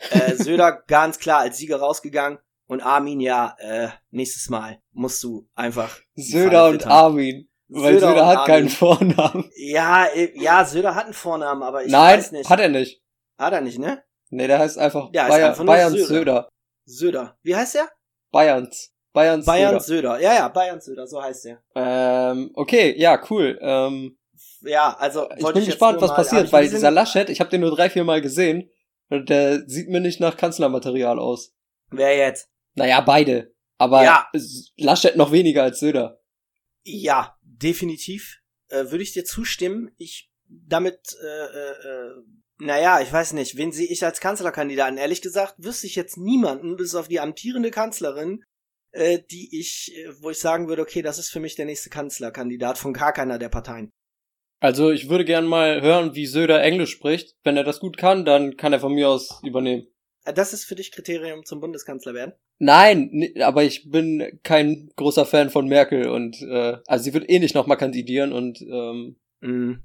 Äh, 0.09 0.35
Söder 0.35 0.83
ganz 0.87 1.17
klar 1.17 1.39
als 1.39 1.57
Sieger 1.57 1.77
rausgegangen 1.77 2.39
und 2.67 2.81
Armin 2.81 3.19
ja, 3.19 3.55
äh, 3.59 3.89
nächstes 4.11 4.49
Mal 4.49 4.79
musst 4.91 5.23
du 5.23 5.47
einfach. 5.55 5.99
Söder 6.15 6.67
und. 6.69 6.85
Armin. 6.87 7.47
Weil 7.67 7.95
Söder, 7.95 8.13
und 8.21 8.25
hat 8.27 8.37
Armin. 8.37 8.45
keinen 8.55 8.69
Vornamen. 8.69 9.49
Ja, 9.55 10.05
äh, 10.05 10.31
ja, 10.39 10.63
Söder 10.65 10.93
hat 10.95 11.05
einen 11.05 11.13
Vornamen, 11.13 11.63
aber 11.63 11.83
ich 11.83 11.91
Nein, 11.91 12.19
weiß 12.19 12.31
nicht. 12.33 12.49
hat 12.49 12.59
er 12.59 12.69
nicht. 12.69 13.01
Hat 13.37 13.53
er 13.53 13.61
nicht, 13.61 13.79
ne? 13.79 14.03
Nee, 14.29 14.47
der 14.47 14.59
heißt 14.59 14.77
einfach, 14.77 15.11
Der 15.11 15.23
Bayer, 15.27 15.49
einfach 15.49 15.63
nur 15.63 15.73
Bayerns 15.73 15.93
Söder. 15.95 16.07
Söder. 16.07 16.49
Söder. 16.85 17.37
Wie 17.41 17.55
heißt 17.55 17.75
er? 17.75 17.89
Bayerns. 18.31 18.91
Bayerns 19.13 19.45
Bayern 19.45 19.79
Söder. 19.79 20.17
Söder. 20.17 20.21
Ja, 20.21 20.33
ja, 20.35 20.47
Bayern 20.49 20.81
Söder, 20.81 21.07
so 21.07 21.21
heißt 21.21 21.45
er. 21.45 21.63
Ähm, 21.75 22.51
okay, 22.55 22.93
ja, 22.97 23.19
cool. 23.29 23.57
Ähm, 23.61 24.17
Ja, 24.61 24.95
also 24.99 25.29
ich 25.31 25.37
bin 25.45 25.55
jetzt 25.57 25.65
gespannt, 25.65 26.01
was 26.01 26.09
mal- 26.11 26.15
passiert, 26.15 26.45
ich 26.45 26.53
weil 26.53 26.67
dieser 26.69 26.91
Laschet, 26.91 27.29
ich 27.29 27.39
habe 27.39 27.49
den 27.49 27.61
nur 27.61 27.75
drei, 27.75 27.89
vier 27.89 28.03
Mal 28.03 28.21
gesehen, 28.21 28.69
der 29.09 29.67
sieht 29.67 29.89
mir 29.89 29.99
nicht 29.99 30.19
nach 30.19 30.35
Kanzlermaterial 30.37 31.19
aus. 31.19 31.53
Wer 31.91 32.17
jetzt? 32.17 32.49
Naja, 32.75 33.01
beide. 33.01 33.53
Aber 33.77 34.03
Ja. 34.03 34.29
Laschet 34.77 35.15
noch 35.15 35.31
weniger 35.31 35.63
als 35.63 35.79
Söder. 35.79 36.21
Ja, 36.83 37.37
definitiv. 37.41 38.39
Äh, 38.69 38.91
Würde 38.91 39.03
ich 39.03 39.13
dir 39.13 39.25
zustimmen. 39.25 39.91
Ich 39.97 40.29
damit, 40.47 40.99
äh, 41.21 41.25
äh, 41.25 41.71
äh, 41.71 42.11
naja, 42.59 43.01
ich 43.01 43.11
weiß 43.11 43.33
nicht, 43.33 43.57
wen 43.57 43.71
sehe 43.71 43.87
ich 43.87 44.03
als 44.05 44.19
Kanzlerkandidaten? 44.19 44.97
Ehrlich 44.97 45.21
gesagt, 45.21 45.55
wüsste 45.57 45.87
ich 45.87 45.95
jetzt 45.95 46.17
niemanden, 46.17 46.75
bis 46.75 46.95
auf 46.95 47.07
die 47.07 47.19
amtierende 47.19 47.71
Kanzlerin, 47.71 48.43
äh, 48.91 49.19
die 49.31 49.59
ich, 49.59 49.91
äh, 49.95 50.13
wo 50.21 50.29
ich 50.29 50.39
sagen 50.39 50.67
würde, 50.67 50.81
okay, 50.81 51.01
das 51.01 51.17
ist 51.17 51.29
für 51.29 51.39
mich 51.39 51.55
der 51.55 51.65
nächste 51.65 51.89
Kanzlerkandidat 51.89 52.77
von 52.77 52.93
gar 52.93 53.13
keiner 53.13 53.39
der 53.39 53.49
Parteien. 53.49 53.91
Also 54.59 54.91
ich 54.91 55.09
würde 55.09 55.25
gern 55.25 55.45
mal 55.45 55.81
hören, 55.81 56.15
wie 56.15 56.25
Söder 56.25 56.61
Englisch 56.63 56.91
spricht. 56.91 57.35
Wenn 57.43 57.57
er 57.57 57.65
das 57.65 57.79
gut 57.81 57.97
kann, 57.97 58.23
dann 58.23 58.55
kann 58.55 58.71
er 58.71 58.79
von 58.79 58.93
mir 58.93 59.09
aus 59.09 59.41
übernehmen. 59.43 59.87
Das 60.25 60.53
ist 60.53 60.65
für 60.65 60.75
dich 60.75 60.91
Kriterium 60.91 61.43
zum 61.45 61.59
Bundeskanzler 61.59 62.13
werden? 62.13 62.33
Nein, 62.59 63.33
aber 63.41 63.63
ich 63.63 63.89
bin 63.89 64.39
kein 64.43 64.89
großer 64.95 65.25
Fan 65.25 65.49
von 65.49 65.67
Merkel 65.67 66.07
und 66.09 66.41
äh, 66.41 66.77
also 66.87 67.03
sie 67.03 67.13
wird 67.13 67.29
eh 67.29 67.39
nicht 67.39 67.55
nochmal 67.55 67.77
kandidieren 67.77 68.31
und 68.31 68.61
ähm, 68.61 69.19
Mhm. 69.43 69.83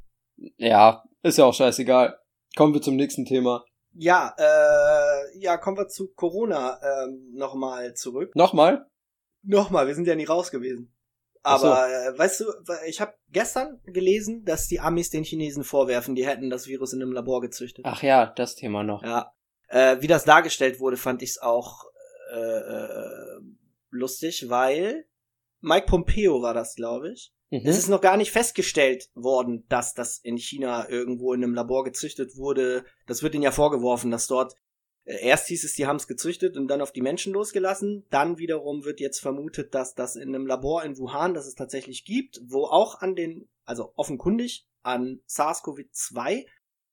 ja, 0.56 1.04
ist 1.22 1.38
ja 1.38 1.44
auch 1.44 1.54
scheißegal. 1.54 2.16
Kommen 2.56 2.72
wir 2.74 2.80
zum 2.80 2.96
nächsten 2.96 3.24
Thema. 3.24 3.64
Ja, 3.92 4.34
äh, 4.38 5.38
ja, 5.38 5.56
kommen 5.56 5.76
wir 5.76 5.88
zu 5.88 6.12
Corona 6.14 6.78
ähm, 6.80 7.32
nochmal 7.32 7.94
zurück. 7.94 8.34
Nochmal? 8.36 8.86
Nochmal, 9.42 9.88
wir 9.88 9.94
sind 9.94 10.06
ja 10.06 10.14
nie 10.14 10.24
raus 10.24 10.50
gewesen. 10.50 10.94
Ach 11.42 11.58
so. 11.58 11.66
Aber 11.66 11.88
äh, 11.88 12.18
weißt 12.18 12.40
du, 12.40 12.44
ich 12.86 13.00
habe 13.00 13.14
gestern 13.30 13.80
gelesen, 13.84 14.44
dass 14.44 14.68
die 14.68 14.80
Amis 14.80 15.10
den 15.10 15.24
Chinesen 15.24 15.64
vorwerfen, 15.64 16.14
die 16.14 16.26
hätten 16.26 16.50
das 16.50 16.68
Virus 16.68 16.92
in 16.92 17.02
einem 17.02 17.12
Labor 17.12 17.40
gezüchtet. 17.40 17.84
Ach 17.86 18.02
ja, 18.02 18.26
das 18.36 18.54
Thema 18.54 18.84
noch. 18.84 19.02
Ja. 19.02 19.32
Äh, 19.68 20.00
wie 20.00 20.06
das 20.06 20.24
dargestellt 20.24 20.80
wurde, 20.80 20.96
fand 20.96 21.22
ich 21.22 21.30
es 21.30 21.38
auch 21.38 21.84
äh, 22.32 22.36
äh, 22.38 23.40
lustig, 23.90 24.48
weil 24.48 25.06
Mike 25.60 25.86
Pompeo 25.86 26.42
war 26.42 26.54
das, 26.54 26.74
glaube 26.74 27.12
ich. 27.12 27.32
Mhm. 27.50 27.62
Es 27.64 27.78
ist 27.78 27.88
noch 27.88 28.00
gar 28.00 28.16
nicht 28.16 28.32
festgestellt 28.32 29.10
worden, 29.14 29.64
dass 29.68 29.94
das 29.94 30.18
in 30.18 30.36
China 30.36 30.88
irgendwo 30.88 31.32
in 31.32 31.42
einem 31.42 31.54
Labor 31.54 31.84
gezüchtet 31.84 32.36
wurde. 32.36 32.84
Das 33.06 33.22
wird 33.22 33.34
ihnen 33.34 33.44
ja 33.44 33.50
vorgeworfen, 33.50 34.10
dass 34.10 34.26
dort 34.26 34.54
äh, 35.04 35.26
erst 35.26 35.48
hieß 35.48 35.64
es, 35.64 35.74
die 35.74 35.86
haben 35.86 35.96
es 35.96 36.06
gezüchtet 36.06 36.56
und 36.56 36.68
dann 36.68 36.82
auf 36.82 36.92
die 36.92 37.00
Menschen 37.00 37.32
losgelassen. 37.32 38.06
Dann 38.10 38.38
wiederum 38.38 38.84
wird 38.84 39.00
jetzt 39.00 39.20
vermutet, 39.20 39.74
dass 39.74 39.94
das 39.94 40.16
in 40.16 40.34
einem 40.34 40.46
Labor 40.46 40.84
in 40.84 40.98
Wuhan, 40.98 41.34
das 41.34 41.46
es 41.46 41.54
tatsächlich 41.54 42.04
gibt, 42.04 42.40
wo 42.44 42.64
auch 42.64 43.00
an 43.00 43.16
den, 43.16 43.48
also 43.64 43.92
offenkundig 43.96 44.66
an 44.82 45.20
SARS-CoV-2 45.26 46.44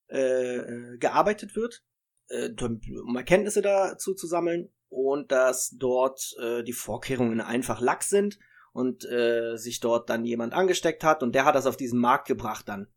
äh, 0.09 0.17
äh, 0.17 0.97
gearbeitet 0.97 1.55
wird, 1.55 1.83
äh, 2.29 2.49
um 2.61 3.15
Erkenntnisse 3.15 3.61
dazu 3.61 4.13
zu 4.13 4.27
sammeln. 4.27 4.69
und 4.89 5.31
dass 5.31 5.75
dort 5.77 6.35
äh, 6.41 6.63
die 6.63 6.73
Vorkehrungen 6.73 7.41
einfach 7.41 7.81
lack 7.81 8.03
sind 8.03 8.39
und 8.71 9.03
äh, 9.05 9.57
sich 9.57 9.79
dort 9.79 10.09
dann 10.09 10.25
jemand 10.25 10.53
angesteckt 10.53 11.03
hat 11.03 11.23
und 11.23 11.35
der 11.35 11.45
hat 11.45 11.55
das 11.55 11.65
auf 11.65 11.77
diesen 11.77 11.99
Markt 11.99 12.27
gebracht 12.27 12.69
dann 12.69 12.87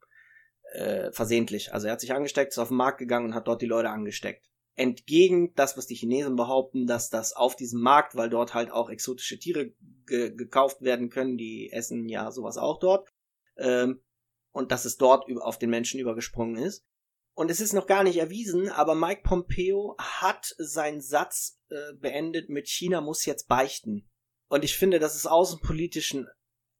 äh, 0.72 1.10
versehentlich. 1.12 1.72
Also 1.72 1.86
er 1.86 1.94
hat 1.94 2.00
sich 2.00 2.12
angesteckt, 2.12 2.52
ist 2.52 2.58
auf 2.58 2.68
den 2.68 2.76
Markt 2.76 2.98
gegangen 2.98 3.26
und 3.26 3.34
hat 3.34 3.48
dort 3.48 3.62
die 3.62 3.66
Leute 3.66 3.90
angesteckt. 3.90 4.46
Entgegen 4.74 5.54
das, 5.54 5.76
was 5.76 5.86
die 5.86 5.96
Chinesen 5.96 6.36
behaupten, 6.36 6.86
dass 6.86 7.10
das 7.10 7.32
auf 7.32 7.56
diesem 7.56 7.80
Markt, 7.80 8.14
weil 8.14 8.30
dort 8.30 8.54
halt 8.54 8.70
auch 8.70 8.90
exotische 8.90 9.38
Tiere 9.38 9.72
ge 10.06 10.34
gekauft 10.34 10.82
werden 10.82 11.10
können, 11.10 11.36
die 11.36 11.72
essen 11.72 12.08
ja 12.08 12.30
sowas 12.30 12.58
auch 12.58 12.78
dort, 12.78 13.12
ähm, 13.56 14.00
und 14.52 14.70
dass 14.70 14.84
es 14.84 14.96
dort 14.96 15.24
auf 15.40 15.58
den 15.58 15.70
Menschen 15.70 15.98
übergesprungen 16.00 16.62
ist. 16.62 16.86
Und 17.38 17.52
es 17.52 17.60
ist 17.60 17.72
noch 17.72 17.86
gar 17.86 18.02
nicht 18.02 18.16
erwiesen, 18.16 18.68
aber 18.68 18.96
Mike 18.96 19.20
Pompeo 19.22 19.94
hat 19.96 20.56
seinen 20.58 21.00
Satz 21.00 21.60
äh, 21.70 21.94
beendet 21.94 22.48
mit 22.48 22.66
China 22.66 23.00
muss 23.00 23.24
jetzt 23.26 23.46
beichten. 23.46 24.10
Und 24.48 24.64
ich 24.64 24.76
finde, 24.76 24.98
das 24.98 25.14
ist 25.14 25.26
außenpolitischen, 25.26 26.26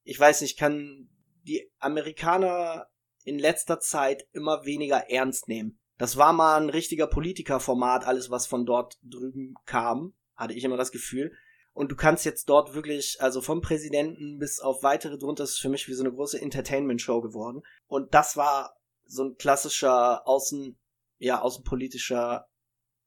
ich 0.03 0.19
weiß 0.19 0.41
nicht, 0.41 0.59
kann 0.59 1.09
die 1.45 1.71
Amerikaner 1.79 2.89
in 3.23 3.39
letzter 3.39 3.79
Zeit 3.79 4.27
immer 4.33 4.65
weniger 4.65 5.09
ernst 5.09 5.47
nehmen. 5.47 5.79
Das 5.97 6.17
war 6.17 6.33
mal 6.33 6.61
ein 6.61 6.71
richtiger 6.71 7.07
Politikerformat, 7.07 8.05
alles 8.05 8.29
was 8.29 8.49
von 8.49 8.67
dort 8.67 8.99
drüben 9.05 9.55
kam, 9.65 10.15
hatte 10.35 10.55
ich 10.55 10.65
immer 10.65 10.77
das 10.77 10.91
Gefühl. 10.91 11.37
Und 11.73 11.93
du 11.93 11.95
kannst 11.95 12.25
jetzt 12.25 12.49
dort 12.49 12.75
wirklich, 12.75 13.19
also 13.21 13.43
vom 13.43 13.61
Präsidenten 13.61 14.41
bis 14.41 14.59
auf 14.59 14.83
weitere 14.83 15.19
drunter, 15.19 15.45
ist 15.45 15.61
für 15.61 15.69
mich 15.69 15.87
wie 15.87 15.95
so 15.95 16.03
eine 16.03 16.13
große 16.13 16.43
Entertainment-Show 16.43 17.21
geworden. 17.21 17.63
Und 17.87 18.13
das 18.13 18.37
war 18.37 18.75
so 19.09 19.25
ein 19.25 19.37
klassischer 19.37 20.27
Außen, 20.27 20.79
ja, 21.19 21.41
außenpolitischer 21.41 22.47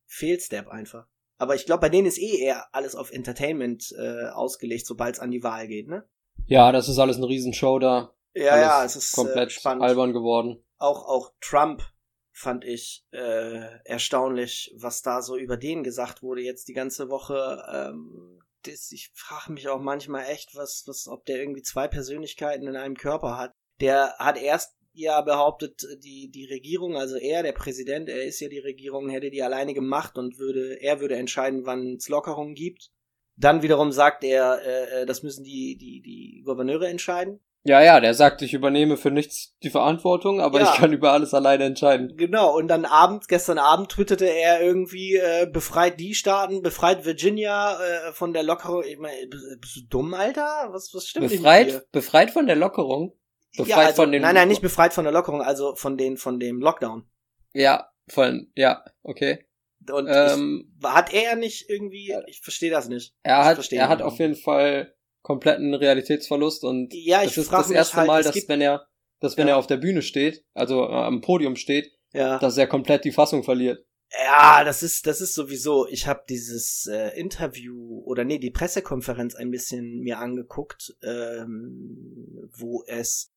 Fehlstep 0.08 0.68
einfach. 0.68 1.08
Aber 1.38 1.56
ich 1.56 1.66
glaube, 1.66 1.82
bei 1.82 1.90
denen 1.90 2.08
ist 2.08 2.20
eh 2.20 2.38
eher 2.38 2.68
alles 2.74 2.96
auf 2.96 3.12
Entertainment 3.12 3.94
äh, 3.98 4.28
ausgelegt, 4.30 4.86
sobald 4.86 5.16
es 5.16 5.22
an 5.22 5.32
die 5.32 5.44
Wahl 5.44 5.68
geht, 5.68 5.88
ne? 5.88 6.08
Ja, 6.46 6.72
das 6.72 6.90
ist 6.90 7.00
alles 7.00 7.18
eine 7.18 7.28
Riesenshow 7.28 7.80
da. 7.80 8.14
Ja, 8.34 8.52
alles 8.52 8.66
ja, 8.66 8.86
es 8.86 8.96
ist 8.96 9.12
komplett 9.14 9.50
äh, 9.50 9.52
spannend. 9.52 9.84
albern 9.84 10.14
geworden. 10.14 10.64
Auch 10.78 11.08
auch 11.08 11.34
Trump 11.40 11.84
fand 12.32 12.66
ich 12.66 13.06
äh, 13.12 13.80
erstaunlich, 13.86 14.74
was 14.78 15.02
da 15.02 15.22
so 15.22 15.38
über 15.38 15.58
den 15.58 15.84
gesagt 15.84 16.24
wurde 16.24 16.42
jetzt 16.42 16.68
die 16.68 16.74
ganze 16.74 17.10
Woche. 17.10 17.64
Ähm, 17.72 18.40
das, 18.64 18.92
ich 18.92 19.12
frage 19.16 19.52
mich 19.52 19.68
auch 19.68 19.80
manchmal 19.80 20.26
echt, 20.26 20.56
was, 20.56 20.84
was, 20.88 21.08
ob 21.08 21.26
der 21.26 21.40
irgendwie 21.40 21.64
zwei 21.64 21.88
Persönlichkeiten 21.88 22.68
in 22.68 22.76
einem 22.76 22.96
Körper 22.96 23.38
hat. 23.38 23.52
Der 23.80 24.16
hat 24.20 24.38
erst 24.38 24.76
ja 24.94 25.22
behauptet, 25.22 25.82
die, 26.04 26.30
die 26.30 26.46
Regierung, 26.46 26.98
also 26.98 27.16
er, 27.16 27.44
der 27.44 27.54
Präsident, 27.54 28.10
er 28.10 28.24
ist 28.24 28.40
ja 28.40 28.50
die 28.50 28.60
Regierung, 28.60 29.10
hätte 29.10 29.30
die 29.30 29.44
alleine 29.44 29.74
gemacht 29.74 30.18
und 30.18 30.38
würde, 30.38 30.82
er 30.82 31.00
würde 31.00 31.16
entscheiden, 31.16 31.66
wann 31.66 31.96
es 31.96 32.10
Lockerungen 32.10 32.56
gibt. 32.56 32.92
Dann 33.38 33.62
wiederum 33.62 33.92
sagt 33.92 34.24
er, 34.24 34.62
äh, 34.64 35.02
äh, 35.02 35.06
das 35.06 35.24
müssen 35.24 35.44
die, 35.44 35.78
die, 35.78 36.02
die 36.02 36.44
Gouverneure 36.46 36.88
entscheiden. 36.88 37.40
Ja, 37.64 37.80
ja, 37.82 38.00
der 38.00 38.16
sagt, 38.16 38.42
ich 38.42 38.56
übernehme 38.56 38.98
für 38.98 39.12
nichts 39.12 39.56
die 39.62 39.70
Verantwortung, 39.70 40.42
aber 40.42 40.60
ja. 40.60 40.72
ich 40.72 40.80
kann 40.80 40.94
über 40.94 41.12
alles 41.12 41.36
alleine 41.36 41.66
entscheiden. 41.66 42.18
Genau, 42.18 42.58
und 42.58 42.68
dann 42.68 42.86
abends, 42.86 43.28
gestern 43.28 43.60
Abend 43.60 43.90
twitterte 43.90 44.26
er 44.26 44.62
irgendwie, 44.62 45.16
äh, 45.18 45.46
befreit 45.46 46.00
die 46.00 46.16
Staaten, 46.16 46.64
befreit 46.64 47.06
Virginia 47.06 47.74
äh, 47.80 48.12
von 48.14 48.34
der 48.34 48.42
Lockerung. 48.42 48.84
Ich 48.84 48.98
meine, 48.98 49.16
bist 49.60 49.76
du 49.76 49.82
dumm, 49.90 50.16
Alter? 50.16 50.70
Was, 50.72 50.92
was 50.94 51.06
stimmt 51.06 51.30
befreit? 51.30 51.92
Befreit 51.92 52.32
von 52.32 52.48
der 52.48 52.56
Lockerung? 52.56 53.14
Befreit 53.56 53.68
ja, 53.68 53.78
also, 53.78 54.04
von 54.04 54.12
dem 54.12 54.22
Nein, 54.22 54.36
nein, 54.36 54.48
nicht 54.48 54.62
befreit 54.62 54.94
von 54.94 55.04
der 55.04 55.14
Lockerung, 55.14 55.42
also 55.42 55.76
von 55.76 55.98
den, 55.98 56.18
von 56.18 56.40
dem 56.40 56.60
Lockdown. 56.60 57.06
Ja, 57.54 57.90
von, 58.08 58.52
ja, 58.56 58.84
okay. 59.04 59.46
Und 59.90 60.08
ähm, 60.10 60.72
ich, 60.80 60.88
hat 60.88 61.14
er 61.14 61.36
nicht 61.36 61.70
irgendwie, 61.70 62.16
ich 62.28 62.42
verstehe 62.42 62.70
das 62.70 62.88
nicht. 62.88 63.16
Er 63.24 63.44
hat, 63.46 63.72
er 63.72 63.90
hat 63.90 64.02
auf 64.02 64.20
jeden 64.20 64.36
Fall 64.36 64.94
kompletten 65.22 65.74
Realitätsverlust 65.74 66.64
und 66.64 66.94
ja, 66.94 67.24
ich 67.24 67.36
das 67.36 67.38
ist 67.38 67.52
das 67.52 67.72
erste 67.72 67.98
halt, 67.98 68.08
Mal, 68.08 68.24
dass 68.24 68.48
wenn 68.48 68.62
er, 68.62 68.88
dass 69.20 69.38
wenn 69.38 69.48
ja. 69.48 69.56
er 69.56 69.58
auf 69.58 69.68
der 69.68 69.78
Bühne 69.78 70.02
steht, 70.02 70.46
also 70.54 70.84
äh, 70.84 70.92
am 70.92 71.22
Podium 71.22 71.56
steht, 71.56 71.92
ja. 72.14 72.40
dass 72.40 72.58
er 72.58 72.68
komplett 72.68 73.06
die 73.06 73.12
Fassung 73.12 73.44
verliert. 73.44 73.86
Ja, 74.26 74.64
das 74.64 74.84
ist 74.84 75.08
das 75.08 75.22
ist 75.22 75.34
sowieso. 75.34 75.88
Ich 75.88 76.06
habe 76.06 76.24
dieses 76.28 76.86
äh, 76.88 77.18
Interview 77.18 78.02
oder 78.04 78.26
nee 78.26 78.40
die 78.40 78.52
Pressekonferenz 78.52 79.36
ein 79.36 79.52
bisschen 79.52 80.02
mir 80.02 80.20
angeguckt, 80.20 80.96
ähm, 81.02 82.50
wo 82.52 82.84
es 82.88 83.32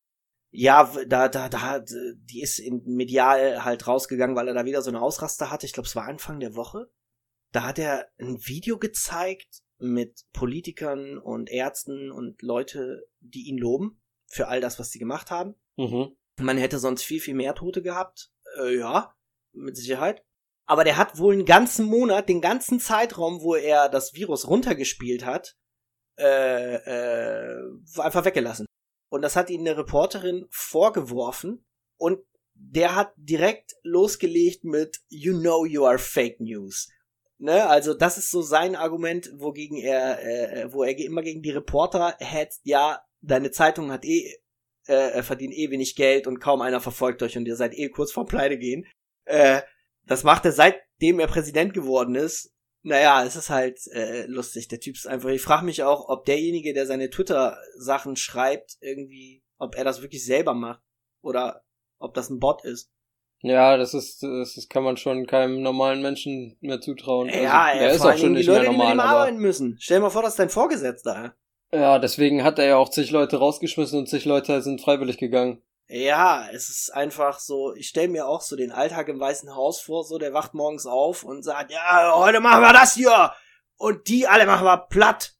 ja 0.56 0.88
da 1.08 1.28
da 1.28 1.48
da 1.48 1.80
die 1.80 2.40
ist 2.40 2.60
in 2.60 2.82
medial 2.86 3.64
halt 3.64 3.86
rausgegangen, 3.86 4.36
weil 4.36 4.48
er 4.48 4.54
da 4.54 4.64
wieder 4.64 4.82
so 4.82 4.90
eine 4.90 5.02
Ausraster 5.02 5.50
hatte. 5.50 5.66
Ich 5.66 5.72
glaube, 5.72 5.88
es 5.88 5.96
war 5.96 6.04
Anfang 6.04 6.38
der 6.38 6.54
Woche. 6.54 6.90
Da 7.52 7.64
hat 7.64 7.78
er 7.78 8.08
ein 8.18 8.38
Video 8.46 8.78
gezeigt 8.78 9.62
mit 9.78 10.24
Politikern 10.32 11.18
und 11.18 11.50
Ärzten 11.50 12.10
und 12.12 12.40
Leute, 12.42 13.04
die 13.20 13.48
ihn 13.48 13.58
loben 13.58 14.00
für 14.28 14.46
all 14.46 14.60
das, 14.60 14.78
was 14.78 14.90
sie 14.90 14.98
gemacht 15.00 15.30
haben. 15.30 15.54
Mhm. 15.76 16.16
Man 16.40 16.58
hätte 16.58 16.78
sonst 16.78 17.02
viel, 17.02 17.20
viel 17.20 17.34
mehr 17.34 17.54
Tote 17.54 17.82
gehabt. 17.82 18.30
Äh, 18.58 18.78
ja, 18.78 19.14
mit 19.52 19.76
Sicherheit. 19.76 20.24
Aber 20.66 20.84
der 20.84 20.96
hat 20.96 21.18
wohl 21.18 21.34
einen 21.34 21.44
ganzen 21.44 21.84
Monat, 21.86 22.28
den 22.28 22.40
ganzen 22.40 22.80
Zeitraum, 22.80 23.42
wo 23.42 23.54
er 23.56 23.88
das 23.88 24.14
Virus 24.14 24.48
runtergespielt 24.48 25.24
hat, 25.24 25.56
äh, 26.18 26.76
äh, 26.76 27.60
einfach 27.98 28.24
weggelassen. 28.24 28.66
Und 29.14 29.22
das 29.22 29.36
hat 29.36 29.48
ihn 29.48 29.60
eine 29.60 29.76
Reporterin 29.76 30.44
vorgeworfen 30.50 31.64
und 31.98 32.18
der 32.54 32.96
hat 32.96 33.12
direkt 33.14 33.76
losgelegt 33.84 34.64
mit 34.64 35.02
You 35.08 35.38
know 35.38 35.64
you 35.64 35.86
are 35.86 36.00
fake 36.00 36.40
news. 36.40 36.88
Ne, 37.38 37.64
also 37.64 37.94
das 37.94 38.18
ist 38.18 38.32
so 38.32 38.42
sein 38.42 38.74
Argument, 38.74 39.30
wogegen 39.36 39.78
er, 39.78 40.20
äh, 40.20 40.62
äh, 40.62 40.72
wo 40.72 40.82
er 40.82 40.98
immer 40.98 41.22
gegen 41.22 41.42
die 41.42 41.52
Reporter 41.52 42.16
hetzt, 42.18 42.62
ja, 42.64 43.04
deine 43.20 43.52
Zeitung 43.52 43.92
hat 43.92 44.04
eh, 44.04 44.34
äh, 44.86 45.22
verdient 45.22 45.54
eh 45.54 45.70
wenig 45.70 45.94
Geld 45.94 46.26
und 46.26 46.40
kaum 46.40 46.60
einer 46.60 46.80
verfolgt 46.80 47.22
euch 47.22 47.36
und 47.36 47.46
ihr 47.46 47.54
seid 47.54 47.72
eh 47.74 47.90
kurz 47.90 48.10
vorm 48.10 48.26
Pleite 48.26 48.58
gehen. 48.58 48.84
Äh, 49.26 49.62
das 50.06 50.24
macht 50.24 50.44
er 50.44 50.52
seitdem 50.52 51.20
er 51.20 51.28
Präsident 51.28 51.72
geworden 51.72 52.16
ist. 52.16 52.52
Naja, 52.86 53.24
es 53.24 53.34
ist 53.34 53.48
halt 53.48 53.78
äh, 53.92 54.26
lustig. 54.26 54.68
Der 54.68 54.78
Typ 54.78 54.94
ist 54.94 55.06
einfach. 55.06 55.30
Ich 55.30 55.40
frage 55.40 55.64
mich 55.64 55.82
auch, 55.82 56.08
ob 56.08 56.26
derjenige, 56.26 56.74
der 56.74 56.86
seine 56.86 57.08
Twitter-Sachen 57.08 58.16
schreibt, 58.16 58.76
irgendwie, 58.80 59.42
ob 59.58 59.74
er 59.74 59.84
das 59.84 60.02
wirklich 60.02 60.24
selber 60.24 60.52
macht. 60.52 60.82
Oder 61.22 61.64
ob 61.98 62.12
das 62.12 62.28
ein 62.28 62.40
Bot 62.40 62.62
ist. 62.64 62.90
Ja, 63.40 63.78
das 63.78 63.94
ist, 63.94 64.22
das, 64.22 64.54
das 64.54 64.68
kann 64.68 64.84
man 64.84 64.98
schon 64.98 65.26
keinem 65.26 65.62
normalen 65.62 66.02
Menschen 66.02 66.58
mehr 66.60 66.80
zutrauen. 66.80 67.30
Also, 67.30 67.42
ja, 67.42 67.70
er 67.72 67.90
ist 67.92 68.02
auch 68.02 68.16
schon 68.16 68.32
nicht 68.32 68.46
Leute, 68.46 68.62
mehr 68.62 68.72
normal. 68.72 68.86
Die 68.86 68.96
mit 68.96 69.04
ihm 69.04 69.08
arbeiten 69.08 69.38
müssen. 69.38 69.76
Stell 69.80 69.98
dir 69.98 70.02
mal 70.02 70.10
vor, 70.10 70.22
das 70.22 70.32
ist 70.32 70.38
dein 70.38 70.50
Vorgesetzter. 70.50 71.34
Ja, 71.72 71.98
deswegen 71.98 72.44
hat 72.44 72.58
er 72.58 72.66
ja 72.66 72.76
auch 72.76 72.90
zig 72.90 73.10
Leute 73.10 73.38
rausgeschmissen 73.38 73.98
und 73.98 74.08
zig 74.08 74.26
Leute 74.26 74.60
sind 74.60 74.82
freiwillig 74.82 75.16
gegangen. 75.18 75.62
Ja, 75.86 76.48
es 76.50 76.70
ist 76.70 76.94
einfach 76.94 77.38
so, 77.38 77.74
ich 77.74 77.88
stelle 77.88 78.08
mir 78.08 78.26
auch 78.26 78.40
so 78.40 78.56
den 78.56 78.72
Alltag 78.72 79.08
im 79.08 79.20
Weißen 79.20 79.54
Haus 79.54 79.80
vor, 79.80 80.04
so 80.04 80.18
der 80.18 80.32
wacht 80.32 80.54
morgens 80.54 80.86
auf 80.86 81.24
und 81.24 81.42
sagt, 81.42 81.70
ja, 81.70 82.12
heute 82.16 82.40
machen 82.40 82.62
wir 82.62 82.72
das 82.72 82.94
hier 82.94 83.32
und 83.76 84.08
die 84.08 84.26
alle 84.26 84.46
machen 84.46 84.64
wir 84.64 84.86
platt. 84.88 85.34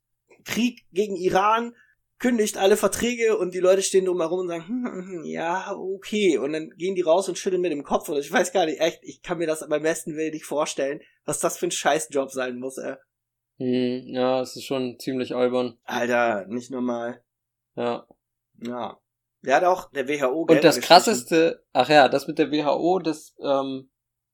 Krieg 0.45 0.85
gegen 0.93 1.17
Iran, 1.17 1.75
kündigt 2.19 2.59
alle 2.59 2.77
Verträge 2.77 3.37
und 3.39 3.55
die 3.55 3.61
Leute 3.61 3.83
stehen 3.83 4.05
drumherum 4.05 4.41
und 4.41 4.49
sagen, 4.49 4.69
hm, 4.69 4.85
hm, 4.85 5.07
hm, 5.07 5.25
ja, 5.25 5.75
okay. 5.77 6.39
Und 6.39 6.53
dann 6.53 6.71
gehen 6.77 6.95
die 6.95 7.03
raus 7.03 7.29
und 7.29 7.39
schütteln 7.39 7.63
mit 7.63 7.73
dem 7.73 7.83
Kopf. 7.83 8.09
Und 8.09 8.19
ich 8.19 8.31
weiß 8.31 8.53
gar 8.53 8.67
nicht, 8.67 8.81
echt, 8.81 9.01
ich 9.03 9.23
kann 9.23 9.39
mir 9.39 9.47
das 9.47 9.67
beim 9.69 9.83
besten 9.83 10.17
Willen 10.17 10.33
nicht 10.33 10.45
vorstellen, 10.45 11.01
was 11.25 11.41
das 11.41 11.57
für 11.57 11.67
ein 11.67 11.71
Scheißjob 11.71 12.31
sein 12.31 12.59
muss, 12.59 12.79
ey. 12.79 12.97
Hm, 13.59 14.15
ja, 14.15 14.41
es 14.41 14.57
ist 14.57 14.65
schon 14.65 14.99
ziemlich 14.99 15.35
albern. 15.35 15.79
Alter, 15.85 16.47
nicht 16.47 16.71
normal. 16.71 17.23
Ja. 17.77 18.07
Ja. 18.61 18.99
Der 19.45 19.57
hat 19.57 19.65
auch 19.65 19.91
der 19.91 20.09
WHO 20.09 20.47
Geld 20.47 20.59
Und 20.59 20.65
das 20.65 20.81
krasseste, 20.81 21.65
ach 21.73 21.89
ja, 21.91 22.09
das 22.09 22.27
mit 22.27 22.39
der 22.39 22.51
WHO, 22.51 22.99
das, 22.99 23.35
ähm, 23.43 23.91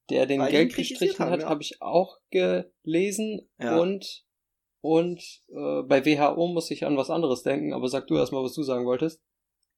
der 0.08 0.26
den 0.26 0.40
Weil 0.40 0.50
Geld 0.50 0.74
gestrichen 0.74 1.26
hat, 1.26 1.40
ja. 1.40 1.48
habe 1.48 1.62
ich 1.62 1.82
auch 1.82 2.18
gelesen 2.30 3.48
ja. 3.58 3.76
und 3.78 4.24
und 4.82 5.20
äh, 5.48 5.82
bei 5.82 6.06
WHO 6.06 6.46
muss 6.46 6.70
ich 6.70 6.86
an 6.86 6.96
was 6.96 7.10
anderes 7.10 7.42
denken, 7.42 7.74
aber 7.74 7.88
sag 7.88 8.06
du 8.06 8.16
erstmal, 8.16 8.42
was 8.42 8.54
du 8.54 8.62
sagen 8.62 8.86
wolltest. 8.86 9.20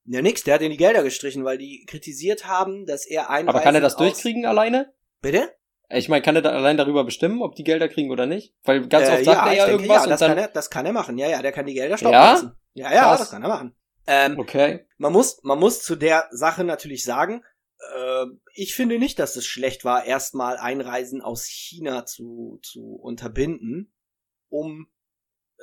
Ja, 0.05 0.23
nix, 0.23 0.45
der 0.45 0.55
hat 0.55 0.63
ihn 0.63 0.71
die 0.71 0.77
Gelder 0.77 1.03
gestrichen, 1.03 1.45
weil 1.45 1.59
die 1.59 1.85
kritisiert 1.89 2.47
haben, 2.47 2.87
dass 2.87 3.07
er 3.07 3.31
ein. 3.31 3.49
Aber 3.49 3.61
kann 3.61 3.75
er 3.75 3.81
das 3.81 3.97
durchkriegen 3.97 4.47
alleine? 4.47 4.93
Bitte? 5.21 5.51
Ich 5.89 6.09
meine, 6.09 6.23
kann 6.23 6.37
er 6.37 6.43
da 6.43 6.51
allein 6.51 6.77
darüber 6.77 7.05
bestimmen, 7.05 7.43
ob 7.43 7.55
die 7.55 7.65
Gelder 7.65 7.89
kriegen 7.89 8.11
oder 8.11 8.27
nicht? 8.27 8.55
Weil 8.65 8.87
ganz 8.89 9.09
äh, 9.09 9.13
oft 9.13 9.25
sagt 9.25 9.39
ja, 9.39 9.47
er 9.47 9.53
ja 9.53 9.67
denke, 9.67 9.83
irgendwas 9.83 10.05
ja, 10.05 10.11
das 10.11 10.21
und 10.23 10.29
dann... 10.29 10.37
Kann 10.37 10.45
er, 10.45 10.49
das 10.49 10.71
kann 10.71 10.87
er 10.87 10.93
machen. 10.93 11.19
Ja, 11.19 11.29
ja, 11.29 11.43
der 11.43 11.53
kann 11.53 11.67
die 11.67 11.75
Gelder 11.75 11.99
stoppen 11.99 12.15
ja? 12.15 12.33
lassen. 12.33 12.53
Ja, 12.75 12.93
ja, 12.93 13.03
Krass. 13.03 13.19
das 13.21 13.31
kann 13.31 13.43
er 13.43 13.49
machen. 13.49 13.75
Ähm, 14.07 14.39
okay. 14.39 14.87
Man 14.99 15.13
muss, 15.13 15.43
man 15.43 15.59
muss 15.59 15.83
zu 15.83 15.97
der 15.97 16.29
Sache 16.31 16.65
natürlich 16.65 17.05
sagen, 17.05 17.45
äh, 17.95 18.27
ich 18.55 18.75
finde 18.75 18.99
nicht, 18.99 19.19
dass 19.19 19.37
es 19.37 19.47
schlecht 19.47 19.85
war, 19.85 20.05
erstmal 20.05 20.57
Einreisen 20.57 21.21
aus 21.21 21.45
China 21.45 22.05
zu, 22.05 22.59
zu 22.63 22.97
unterbinden, 22.97 23.93
um 24.49 24.89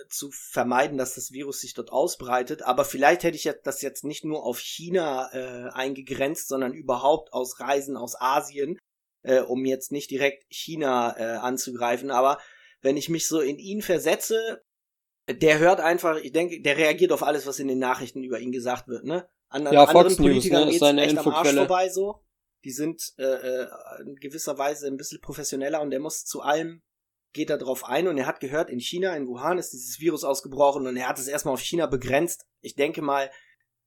zu 0.07 0.31
vermeiden, 0.31 0.97
dass 0.97 1.15
das 1.15 1.31
Virus 1.31 1.59
sich 1.59 1.73
dort 1.73 1.91
ausbreitet. 1.91 2.61
Aber 2.61 2.85
vielleicht 2.85 3.23
hätte 3.23 3.35
ich 3.35 3.49
das 3.63 3.81
jetzt 3.81 4.03
nicht 4.03 4.23
nur 4.23 4.43
auf 4.45 4.59
China 4.59 5.29
äh, 5.33 5.69
eingegrenzt, 5.71 6.47
sondern 6.47 6.73
überhaupt 6.73 7.33
aus 7.33 7.59
Reisen 7.59 7.97
aus 7.97 8.19
Asien, 8.19 8.79
äh, 9.23 9.41
um 9.41 9.65
jetzt 9.65 9.91
nicht 9.91 10.09
direkt 10.09 10.45
China 10.49 11.15
äh, 11.17 11.37
anzugreifen. 11.37 12.11
Aber 12.11 12.39
wenn 12.81 12.97
ich 12.97 13.09
mich 13.09 13.27
so 13.27 13.41
in 13.41 13.59
ihn 13.59 13.81
versetze, 13.81 14.63
der 15.33 15.59
hört 15.59 15.79
einfach, 15.79 16.17
ich 16.17 16.31
denke, 16.31 16.61
der 16.61 16.77
reagiert 16.77 17.11
auf 17.11 17.23
alles, 17.23 17.45
was 17.45 17.59
in 17.59 17.67
den 17.67 17.79
Nachrichten 17.79 18.23
über 18.23 18.39
ihn 18.39 18.51
gesagt 18.51 18.87
wird, 18.87 19.03
ne? 19.03 19.27
Andern, 19.49 19.73
ja, 19.73 19.87
Fox 19.87 20.17
anderen 20.17 20.33
News, 20.33 20.45
ne, 20.45 20.69
ist 20.69 20.79
seine 20.79 21.01
echt 21.01 21.11
Infoquelle. 21.11 21.37
am 21.37 21.45
Arsch 21.45 21.55
vorbei 21.55 21.89
so. 21.89 22.23
Die 22.63 22.71
sind 22.71 23.13
äh, 23.17 23.23
äh, 23.23 23.67
in 24.05 24.15
gewisser 24.15 24.57
Weise 24.57 24.87
ein 24.87 24.97
bisschen 24.97 25.21
professioneller 25.21 25.81
und 25.81 25.91
der 25.91 25.99
muss 25.99 26.25
zu 26.25 26.41
allem 26.41 26.81
geht 27.33 27.49
da 27.49 27.57
drauf 27.57 27.85
ein 27.85 28.07
und 28.07 28.17
er 28.17 28.25
hat 28.25 28.39
gehört, 28.39 28.69
in 28.69 28.79
China, 28.79 29.15
in 29.15 29.27
Wuhan 29.27 29.59
ist 29.59 29.71
dieses 29.71 29.99
Virus 29.99 30.23
ausgebrochen 30.23 30.87
und 30.87 30.97
er 30.97 31.07
hat 31.07 31.19
es 31.19 31.27
erstmal 31.27 31.53
auf 31.53 31.61
China 31.61 31.85
begrenzt. 31.85 32.47
Ich 32.61 32.75
denke 32.75 33.01
mal, 33.01 33.29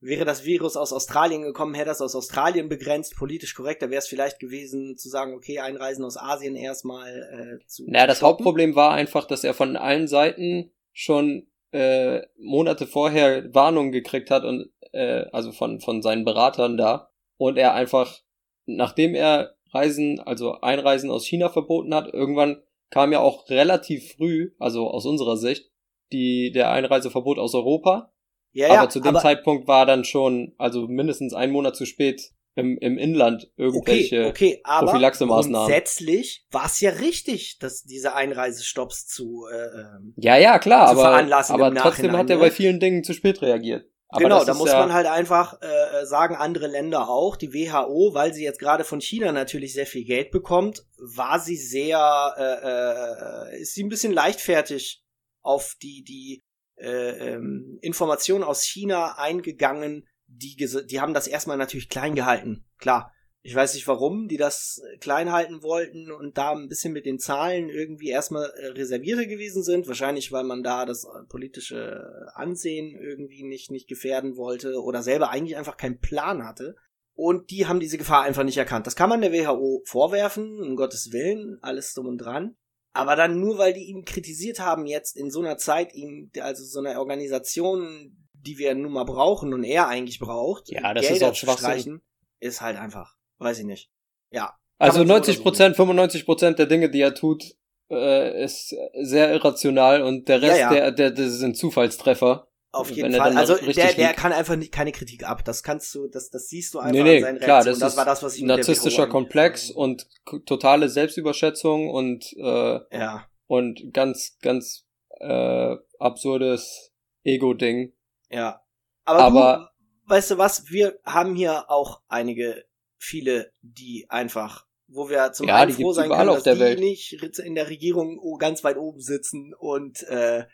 wäre 0.00 0.24
das 0.24 0.44
Virus 0.44 0.76
aus 0.76 0.92
Australien 0.92 1.42
gekommen, 1.42 1.74
hätte 1.74 1.90
es 1.90 2.00
aus 2.00 2.14
Australien 2.14 2.68
begrenzt, 2.68 3.16
politisch 3.16 3.54
korrekt, 3.54 3.82
da 3.82 3.90
wäre 3.90 3.98
es 3.98 4.08
vielleicht 4.08 4.38
gewesen 4.38 4.96
zu 4.96 5.08
sagen, 5.08 5.34
okay, 5.34 5.60
Einreisen 5.60 6.04
aus 6.04 6.16
Asien 6.16 6.56
erstmal 6.56 7.60
äh, 7.60 7.66
zu. 7.66 7.84
Naja, 7.86 8.06
das. 8.06 8.22
Hauptproblem 8.22 8.74
war 8.74 8.92
einfach, 8.92 9.26
dass 9.26 9.44
er 9.44 9.54
von 9.54 9.76
allen 9.76 10.08
Seiten 10.08 10.72
schon 10.92 11.46
äh, 11.72 12.22
Monate 12.38 12.86
vorher 12.86 13.52
Warnungen 13.54 13.92
gekriegt 13.92 14.30
hat 14.30 14.44
und 14.44 14.70
äh, 14.92 15.24
also 15.32 15.52
von 15.52 15.80
von 15.80 16.02
seinen 16.02 16.24
Beratern 16.24 16.76
da 16.76 17.10
und 17.36 17.56
er 17.56 17.74
einfach 17.74 18.20
nachdem 18.66 19.14
er 19.14 19.56
Reisen 19.72 20.20
also 20.20 20.60
Einreisen 20.60 21.10
aus 21.10 21.26
China 21.26 21.48
verboten 21.48 21.94
hat 21.94 22.12
irgendwann 22.12 22.62
kam 22.90 23.12
ja 23.12 23.20
auch 23.20 23.48
relativ 23.48 24.12
früh 24.12 24.52
also 24.58 24.88
aus 24.88 25.06
unserer 25.06 25.36
Sicht 25.36 25.72
die 26.12 26.52
der 26.52 26.70
Einreiseverbot 26.70 27.38
aus 27.38 27.54
Europa. 27.54 28.12
Ja, 28.52 28.66
aber 28.66 28.74
ja, 28.74 28.88
zu 28.88 29.00
dem 29.00 29.16
aber 29.16 29.20
Zeitpunkt 29.20 29.66
war 29.66 29.86
dann 29.86 30.04
schon 30.04 30.54
also 30.58 30.86
mindestens 30.86 31.32
ein 31.32 31.50
Monat 31.50 31.74
zu 31.74 31.86
spät 31.86 32.32
im, 32.54 32.76
im 32.78 32.98
Inland 32.98 33.50
irgendwelche 33.56 34.26
okay, 34.26 34.28
okay, 34.28 34.60
aber 34.64 34.86
Prophylaxemaßnahmen. 34.86 35.66
Grundsätzlich 35.68 36.46
war 36.50 36.66
es 36.66 36.80
ja 36.80 36.90
richtig, 36.90 37.58
dass 37.58 37.82
diese 37.82 38.14
Einreisestopps 38.14 39.06
zu 39.06 39.46
äh, 39.50 39.56
ähm, 39.56 40.14
ja 40.16 40.36
ja 40.36 40.58
klar, 40.58 40.88
aber 40.88 41.14
aber 41.14 41.74
trotzdem 41.74 42.12
hat 42.12 42.30
er 42.30 42.38
bei 42.38 42.46
ne? 42.46 42.50
vielen 42.50 42.80
Dingen 42.80 43.04
zu 43.04 43.14
spät 43.14 43.40
reagiert. 43.42 43.86
Aber 44.12 44.24
genau, 44.24 44.44
da 44.44 44.52
muss 44.52 44.70
ja 44.70 44.78
man 44.78 44.92
halt 44.92 45.06
einfach 45.06 45.58
äh, 45.62 46.04
sagen, 46.04 46.36
andere 46.36 46.66
Länder 46.66 47.08
auch. 47.08 47.34
Die 47.34 47.54
WHO, 47.54 48.12
weil 48.12 48.34
sie 48.34 48.44
jetzt 48.44 48.58
gerade 48.58 48.84
von 48.84 49.00
China 49.00 49.32
natürlich 49.32 49.72
sehr 49.72 49.86
viel 49.86 50.04
Geld 50.04 50.30
bekommt, 50.30 50.84
war 50.98 51.38
sie 51.38 51.56
sehr, 51.56 52.34
äh, 52.36 53.56
äh, 53.56 53.62
ist 53.62 53.72
sie 53.72 53.82
ein 53.82 53.88
bisschen 53.88 54.12
leichtfertig 54.12 55.02
auf 55.40 55.76
die 55.80 56.04
die 56.04 56.42
äh, 56.76 57.32
ähm, 57.32 57.78
Informationen 57.80 58.44
aus 58.44 58.64
China 58.64 59.14
eingegangen, 59.16 60.06
die, 60.36 60.56
die 60.56 61.00
haben 61.00 61.14
das 61.14 61.26
erstmal 61.26 61.56
natürlich 61.56 61.88
klein 61.88 62.14
gehalten. 62.14 62.64
Klar. 62.78 63.12
Ich 63.44 63.56
weiß 63.56 63.74
nicht 63.74 63.88
warum, 63.88 64.28
die 64.28 64.36
das 64.36 64.80
klein 65.00 65.32
halten 65.32 65.64
wollten 65.64 66.12
und 66.12 66.38
da 66.38 66.52
ein 66.52 66.68
bisschen 66.68 66.92
mit 66.92 67.06
den 67.06 67.18
Zahlen 67.18 67.70
irgendwie 67.70 68.10
erstmal 68.10 68.48
äh, 68.50 68.68
reservierter 68.68 69.26
gewesen 69.26 69.64
sind. 69.64 69.88
Wahrscheinlich, 69.88 70.30
weil 70.30 70.44
man 70.44 70.62
da 70.62 70.86
das 70.86 71.04
äh, 71.04 71.24
politische 71.28 72.30
Ansehen 72.34 72.96
irgendwie 72.96 73.42
nicht, 73.42 73.72
nicht 73.72 73.88
gefährden 73.88 74.36
wollte 74.36 74.80
oder 74.80 75.02
selber 75.02 75.30
eigentlich 75.30 75.56
einfach 75.56 75.76
keinen 75.76 75.98
Plan 75.98 76.44
hatte. 76.44 76.76
Und 77.14 77.50
die 77.50 77.66
haben 77.66 77.80
diese 77.80 77.98
Gefahr 77.98 78.22
einfach 78.22 78.44
nicht 78.44 78.58
erkannt. 78.58 78.86
Das 78.86 78.94
kann 78.94 79.10
man 79.10 79.20
der 79.20 79.32
WHO 79.32 79.82
vorwerfen, 79.86 80.60
um 80.60 80.76
Gottes 80.76 81.10
Willen, 81.10 81.58
alles 81.62 81.94
drum 81.94 82.06
und 82.06 82.18
dran. 82.18 82.56
Aber 82.92 83.16
dann 83.16 83.40
nur, 83.40 83.58
weil 83.58 83.72
die 83.72 83.88
ihn 83.88 84.04
kritisiert 84.04 84.60
haben, 84.60 84.86
jetzt 84.86 85.16
in 85.16 85.30
so 85.30 85.40
einer 85.40 85.56
Zeit, 85.56 85.94
ihm, 85.94 86.30
also 86.40 86.64
so 86.64 86.78
einer 86.78 86.98
Organisation, 86.98 88.21
die 88.44 88.58
wir 88.58 88.74
nun 88.74 88.92
mal 88.92 89.04
brauchen 89.04 89.54
und 89.54 89.64
er 89.64 89.88
eigentlich 89.88 90.18
braucht, 90.18 90.70
ja, 90.70 90.94
das 90.94 91.06
Gelder 91.06 91.32
ist 91.32 91.44
auch 91.46 91.56
streichen, 91.56 92.02
ist 92.40 92.60
halt 92.60 92.76
einfach, 92.76 93.16
weiß 93.38 93.60
ich 93.60 93.64
nicht. 93.64 93.90
Ja. 94.30 94.56
Also 94.78 95.04
90 95.04 95.42
Prozent, 95.42 95.76
95 95.76 96.24
Prozent 96.24 96.58
der 96.58 96.66
Dinge, 96.66 96.90
die 96.90 97.00
er 97.00 97.14
tut, 97.14 97.56
äh, 97.90 98.44
ist 98.44 98.74
sehr 99.00 99.32
irrational 99.32 100.02
und 100.02 100.28
der 100.28 100.42
Rest, 100.42 100.58
ja, 100.58 100.72
ja. 100.74 100.90
Der, 100.90 100.92
der, 100.92 101.10
das 101.12 101.34
sind 101.34 101.56
Zufallstreffer. 101.56 102.48
Auf 102.72 102.90
jeden 102.90 103.12
Fall. 103.12 103.36
Also 103.36 103.56
der, 103.56 103.92
der 103.92 104.14
kann 104.14 104.32
einfach 104.32 104.56
nicht, 104.56 104.72
keine 104.72 104.92
Kritik 104.92 105.28
ab. 105.28 105.44
Das 105.44 105.62
kannst 105.62 105.94
du, 105.94 106.08
das, 106.08 106.30
das 106.30 106.48
siehst 106.48 106.72
du 106.72 106.78
einfach 106.78 106.92
nee, 106.92 107.02
nee, 107.02 107.16
in 107.18 107.22
seinen 107.22 107.38
klar, 107.38 107.62
das, 107.62 107.78
das 107.78 107.96
war 107.98 108.06
das, 108.06 108.22
was 108.22 108.36
ich 108.36 108.42
narzisstischer 108.44 109.06
Komplex 109.06 109.70
und 109.70 110.08
totale 110.46 110.88
Selbstüberschätzung 110.88 111.90
und 111.90 112.32
äh, 112.38 112.80
ja. 112.96 113.26
und 113.46 113.92
ganz, 113.92 114.38
ganz 114.40 114.86
äh, 115.20 115.76
absurdes 115.98 116.92
Ego-Ding. 117.24 117.92
Ja. 118.32 118.62
Aber, 119.04 119.20
Aber 119.20 119.70
du, 120.04 120.10
weißt 120.10 120.32
du 120.32 120.38
was, 120.38 120.70
wir 120.70 120.98
haben 121.04 121.34
hier 121.34 121.70
auch 121.70 122.02
einige, 122.08 122.64
viele, 122.98 123.52
die 123.60 124.06
einfach, 124.08 124.66
wo 124.86 125.08
wir 125.08 125.32
zum 125.32 125.48
ja, 125.48 125.56
einen 125.56 125.72
froh 125.72 125.92
sein 125.92 126.10
können, 126.10 126.26
dass 126.26 126.44
die 126.44 126.58
Welt. 126.58 126.80
nicht 126.80 127.12
in 127.38 127.54
der 127.54 127.68
Regierung 127.68 128.20
ganz 128.38 128.64
weit 128.64 128.76
oben 128.76 129.00
sitzen 129.00 129.54
und 129.54 130.02
äh, 130.04 130.44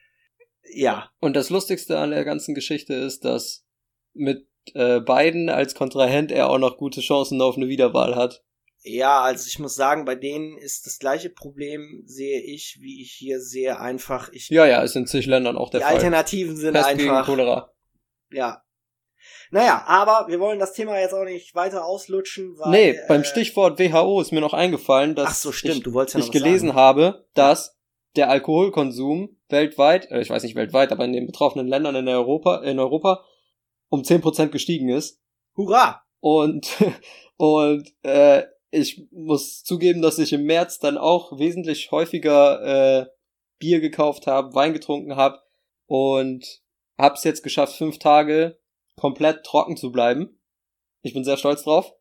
ja. 0.70 1.10
Und 1.20 1.36
das 1.36 1.50
Lustigste 1.50 1.98
an 1.98 2.10
der 2.10 2.24
ganzen 2.24 2.54
Geschichte 2.54 2.94
ist, 2.94 3.24
dass 3.24 3.64
mit 4.12 4.46
äh, 4.74 5.00
Biden 5.00 5.48
als 5.48 5.74
Kontrahent 5.74 6.32
er 6.32 6.50
auch 6.50 6.58
noch 6.58 6.76
gute 6.76 7.00
Chancen 7.00 7.40
auf 7.40 7.56
eine 7.56 7.68
Wiederwahl 7.68 8.16
hat. 8.16 8.44
Ja, 8.82 9.22
also 9.22 9.46
ich 9.46 9.58
muss 9.58 9.74
sagen, 9.74 10.04
bei 10.04 10.14
denen 10.14 10.56
ist 10.56 10.86
das 10.86 10.98
gleiche 10.98 11.30
Problem, 11.30 12.02
sehe 12.06 12.40
ich, 12.40 12.78
wie 12.80 13.02
ich 13.02 13.12
hier 13.12 13.40
sehe, 13.40 13.78
einfach. 13.80 14.30
Ich, 14.32 14.48
ja, 14.50 14.66
ja, 14.66 14.82
ist 14.82 14.94
in 14.94 15.06
zig 15.06 15.26
Ländern 15.26 15.56
auch 15.56 15.70
der 15.70 15.80
die 15.80 15.84
Fall. 15.84 15.92
Die 15.94 15.96
Alternativen 15.96 16.56
sind 16.56 16.74
Pest 16.74 16.86
einfach. 16.86 17.26
Cholera. 17.26 17.72
Ja. 18.30 18.62
Naja, 19.50 19.82
aber 19.86 20.28
wir 20.28 20.38
wollen 20.40 20.58
das 20.58 20.74
Thema 20.74 20.98
jetzt 21.00 21.12
auch 21.12 21.24
nicht 21.24 21.54
weiter 21.54 21.84
auslutschen, 21.84 22.56
weil. 22.58 22.70
Nee, 22.70 22.90
äh, 22.90 23.06
beim 23.08 23.24
Stichwort 23.24 23.78
WHO 23.78 24.20
ist 24.20 24.32
mir 24.32 24.40
noch 24.40 24.54
eingefallen, 24.54 25.14
dass 25.14 25.28
ach 25.28 25.34
so, 25.34 25.52
stimmt, 25.52 25.78
ich, 25.78 25.82
du 25.82 25.94
wolltest 25.94 26.16
ja 26.16 26.24
ich 26.24 26.30
gelesen 26.30 26.68
sagen. 26.68 26.78
habe, 26.78 27.26
dass 27.34 27.78
der 28.16 28.30
Alkoholkonsum 28.30 29.36
weltweit, 29.48 30.10
äh, 30.10 30.20
ich 30.20 30.30
weiß 30.30 30.42
nicht 30.42 30.54
weltweit, 30.54 30.92
aber 30.92 31.04
in 31.04 31.12
den 31.12 31.26
betroffenen 31.26 31.66
Ländern 31.66 31.96
in 31.96 32.08
Europa, 32.08 32.62
in 32.62 32.78
Europa 32.78 33.24
um 33.88 34.04
zehn 34.04 34.20
Prozent 34.20 34.52
gestiegen 34.52 34.88
ist. 34.88 35.20
Hurra! 35.56 36.02
Und, 36.20 36.68
und 37.36 37.88
äh, 38.02 38.44
ich 38.70 39.07
muss 39.11 39.62
zugeben, 39.64 40.02
dass 40.02 40.18
ich 40.18 40.33
im 40.33 40.44
März 40.44 40.78
dann 40.78 40.98
auch 40.98 41.38
wesentlich 41.38 41.90
häufiger 41.90 43.02
äh, 43.02 43.07
Bier 43.59 43.81
gekauft 43.81 44.26
habe, 44.26 44.54
Wein 44.54 44.72
getrunken 44.72 45.16
habe 45.16 45.40
und 45.87 46.62
hab's 46.96 47.24
jetzt 47.24 47.42
geschafft, 47.42 47.76
fünf 47.76 47.98
Tage 47.98 48.59
komplett 48.96 49.44
trocken 49.44 49.76
zu 49.76 49.90
bleiben. 49.90 50.38
Ich 51.02 51.14
bin 51.14 51.24
sehr 51.24 51.37
stolz 51.37 51.62
drauf. 51.64 51.92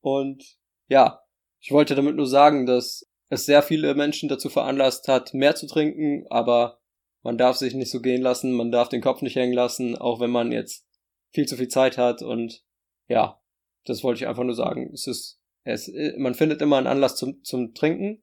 Und 0.00 0.56
ja, 0.88 1.22
ich 1.60 1.72
wollte 1.72 1.94
damit 1.94 2.16
nur 2.16 2.26
sagen, 2.26 2.64
dass 2.64 3.08
es 3.28 3.44
sehr 3.44 3.62
viele 3.62 3.94
Menschen 3.94 4.28
dazu 4.28 4.48
veranlasst 4.48 5.08
hat, 5.08 5.34
mehr 5.34 5.56
zu 5.56 5.66
trinken, 5.66 6.26
aber 6.30 6.80
man 7.22 7.36
darf 7.36 7.56
sich 7.56 7.74
nicht 7.74 7.90
so 7.90 8.00
gehen 8.00 8.22
lassen, 8.22 8.52
man 8.52 8.70
darf 8.70 8.88
den 8.88 9.00
Kopf 9.00 9.20
nicht 9.20 9.34
hängen 9.34 9.52
lassen, 9.52 9.96
auch 9.96 10.20
wenn 10.20 10.30
man 10.30 10.52
jetzt 10.52 10.86
viel 11.32 11.46
zu 11.46 11.56
viel 11.56 11.68
Zeit 11.68 11.98
hat 11.98 12.22
und 12.22 12.62
ja, 13.08 13.40
das 13.84 14.04
wollte 14.04 14.22
ich 14.22 14.28
einfach 14.28 14.44
nur 14.44 14.54
sagen. 14.54 14.92
Es 14.92 15.08
ist 15.08 15.40
es, 15.66 15.88
äh, 15.88 16.14
man 16.16 16.34
findet 16.34 16.62
immer 16.62 16.78
einen 16.78 16.86
Anlass 16.86 17.16
zum, 17.16 17.42
zum 17.44 17.74
Trinken. 17.74 18.22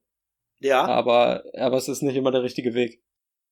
Ja. 0.60 0.84
Aber, 0.86 1.44
aber 1.56 1.76
es 1.76 1.88
ist 1.88 2.02
nicht 2.02 2.16
immer 2.16 2.32
der 2.32 2.42
richtige 2.42 2.74
Weg. 2.74 3.02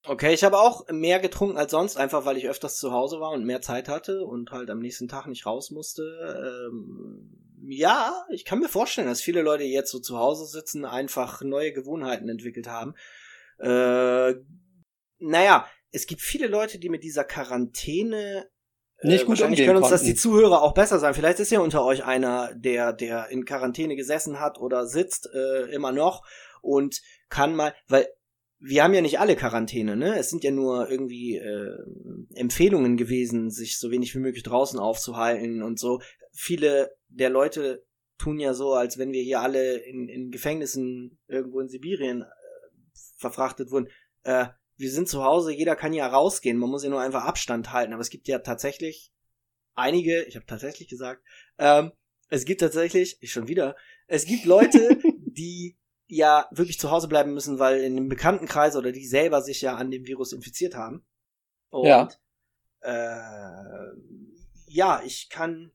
Okay, 0.05 0.33
ich 0.33 0.43
habe 0.43 0.59
auch 0.59 0.85
mehr 0.89 1.19
getrunken 1.19 1.57
als 1.57 1.71
sonst, 1.71 1.95
einfach 1.95 2.25
weil 2.25 2.35
ich 2.35 2.49
öfters 2.49 2.77
zu 2.77 2.91
Hause 2.91 3.21
war 3.21 3.31
und 3.31 3.45
mehr 3.45 3.61
Zeit 3.61 3.87
hatte 3.87 4.25
und 4.25 4.51
halt 4.51 4.69
am 4.69 4.79
nächsten 4.79 5.07
Tag 5.07 5.27
nicht 5.27 5.45
raus 5.45 5.71
musste. 5.71 6.03
Ähm, 6.67 7.61
ja, 7.65 8.25
ich 8.29 8.43
kann 8.43 8.59
mir 8.59 8.67
vorstellen, 8.67 9.07
dass 9.07 9.21
viele 9.21 9.41
Leute 9.41 9.63
jetzt 9.63 9.91
so 9.91 9.99
zu 9.99 10.17
Hause 10.17 10.45
sitzen, 10.45 10.83
einfach 10.83 11.41
neue 11.41 11.71
Gewohnheiten 11.71 12.27
entwickelt 12.27 12.67
haben. 12.67 12.95
Äh, 13.59 14.33
naja, 15.19 15.67
es 15.91 16.07
gibt 16.07 16.21
viele 16.21 16.47
Leute, 16.47 16.79
die 16.79 16.89
mit 16.89 17.03
dieser 17.03 17.23
Quarantäne 17.23 18.49
nicht 19.03 19.23
äh, 19.23 19.25
gut 19.25 19.41
umgehen 19.41 19.65
können 19.65 19.77
uns 19.77 19.89
konnten. 19.89 19.93
das 19.93 20.03
die 20.03 20.15
Zuhörer 20.15 20.61
auch 20.61 20.73
besser 20.73 20.99
sein. 20.99 21.13
Vielleicht 21.13 21.39
ist 21.39 21.51
ja 21.51 21.59
unter 21.59 21.83
euch 21.83 22.03
einer, 22.03 22.53
der, 22.55 22.93
der 22.93 23.29
in 23.29 23.45
Quarantäne 23.45 23.95
gesessen 23.95 24.39
hat 24.39 24.59
oder 24.59 24.87
sitzt 24.87 25.29
äh, 25.33 25.71
immer 25.71 25.91
noch 25.91 26.23
und 26.61 27.01
kann 27.29 27.55
mal, 27.55 27.73
weil 27.87 28.07
wir 28.59 28.83
haben 28.83 28.93
ja 28.93 29.01
nicht 29.01 29.19
alle 29.19 29.35
Quarantäne, 29.35 29.97
ne? 29.97 30.17
Es 30.17 30.29
sind 30.29 30.43
ja 30.45 30.51
nur 30.51 30.89
irgendwie 30.89 31.35
äh, 31.35 31.77
Empfehlungen 32.33 32.95
gewesen, 32.95 33.51
sich 33.51 33.77
so 33.77 33.91
wenig 33.91 34.15
wie 34.15 34.19
möglich 34.19 34.43
draußen 34.43 34.79
aufzuhalten 34.79 35.61
und 35.61 35.79
so. 35.79 36.01
Viele 36.31 36.95
der 37.09 37.29
Leute 37.29 37.83
tun 38.17 38.39
ja 38.39 38.53
so, 38.53 38.73
als 38.73 38.97
wenn 38.97 39.11
wir 39.11 39.21
hier 39.21 39.41
alle 39.41 39.75
in, 39.77 40.07
in 40.07 40.31
Gefängnissen 40.31 41.19
irgendwo 41.27 41.59
in 41.59 41.67
Sibirien 41.67 42.21
äh, 42.21 42.25
verfrachtet 43.17 43.69
wurden. 43.69 43.89
Äh, 44.23 44.45
wir 44.75 44.91
sind 44.91 45.07
zu 45.07 45.23
Hause, 45.23 45.53
jeder 45.53 45.75
kann 45.75 45.93
ja 45.93 46.07
rausgehen, 46.07 46.57
man 46.57 46.69
muss 46.69 46.83
ja 46.83 46.89
nur 46.89 47.01
einfach 47.01 47.25
Abstand 47.25 47.71
halten. 47.71 47.93
Aber 47.93 48.01
es 48.01 48.09
gibt 48.09 48.27
ja 48.27 48.39
tatsächlich 48.39 49.11
einige, 49.75 50.23
ich 50.23 50.35
habe 50.35 50.45
tatsächlich 50.45 50.87
gesagt, 50.87 51.23
ähm, 51.57 51.91
es 52.29 52.45
gibt 52.45 52.61
tatsächlich, 52.61 53.17
ich 53.21 53.31
schon 53.31 53.47
wieder, 53.47 53.75
es 54.07 54.25
gibt 54.25 54.45
Leute, 54.45 54.97
die 55.19 55.77
ja 56.07 56.47
wirklich 56.51 56.79
zu 56.79 56.91
Hause 56.91 57.07
bleiben 57.07 57.33
müssen, 57.33 57.59
weil 57.59 57.81
in 57.81 57.95
dem 57.95 58.09
Bekanntenkreis 58.09 58.75
oder 58.75 58.91
die 58.91 59.05
selber 59.05 59.41
sich 59.41 59.61
ja 59.61 59.75
an 59.75 59.91
dem 59.91 60.05
Virus 60.05 60.33
infiziert 60.33 60.75
haben. 60.75 61.05
Und 61.69 61.87
ja, 61.87 62.09
äh, 62.81 63.95
ja 64.67 65.01
ich 65.05 65.29
kann, 65.29 65.71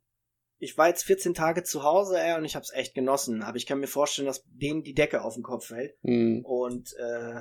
ich 0.58 0.76
war 0.76 0.88
jetzt 0.88 1.04
14 1.04 1.34
Tage 1.34 1.62
zu 1.62 1.82
Hause 1.82 2.20
ey, 2.20 2.37
und 2.37 2.44
ich 2.44 2.54
habe 2.54 2.64
es 2.64 2.72
echt 2.72 2.94
genossen, 2.94 3.42
aber 3.42 3.56
ich 3.56 3.66
kann 3.66 3.80
mir 3.80 3.87
vorstellen, 3.87 4.26
dass 4.26 4.44
denen 4.46 4.82
die 4.82 4.94
Decke 4.94 5.22
auf 5.22 5.34
den 5.34 5.42
Kopf 5.42 5.66
fällt. 5.66 5.96
Mhm. 6.02 6.44
Und 6.44 6.94
äh, 6.98 7.40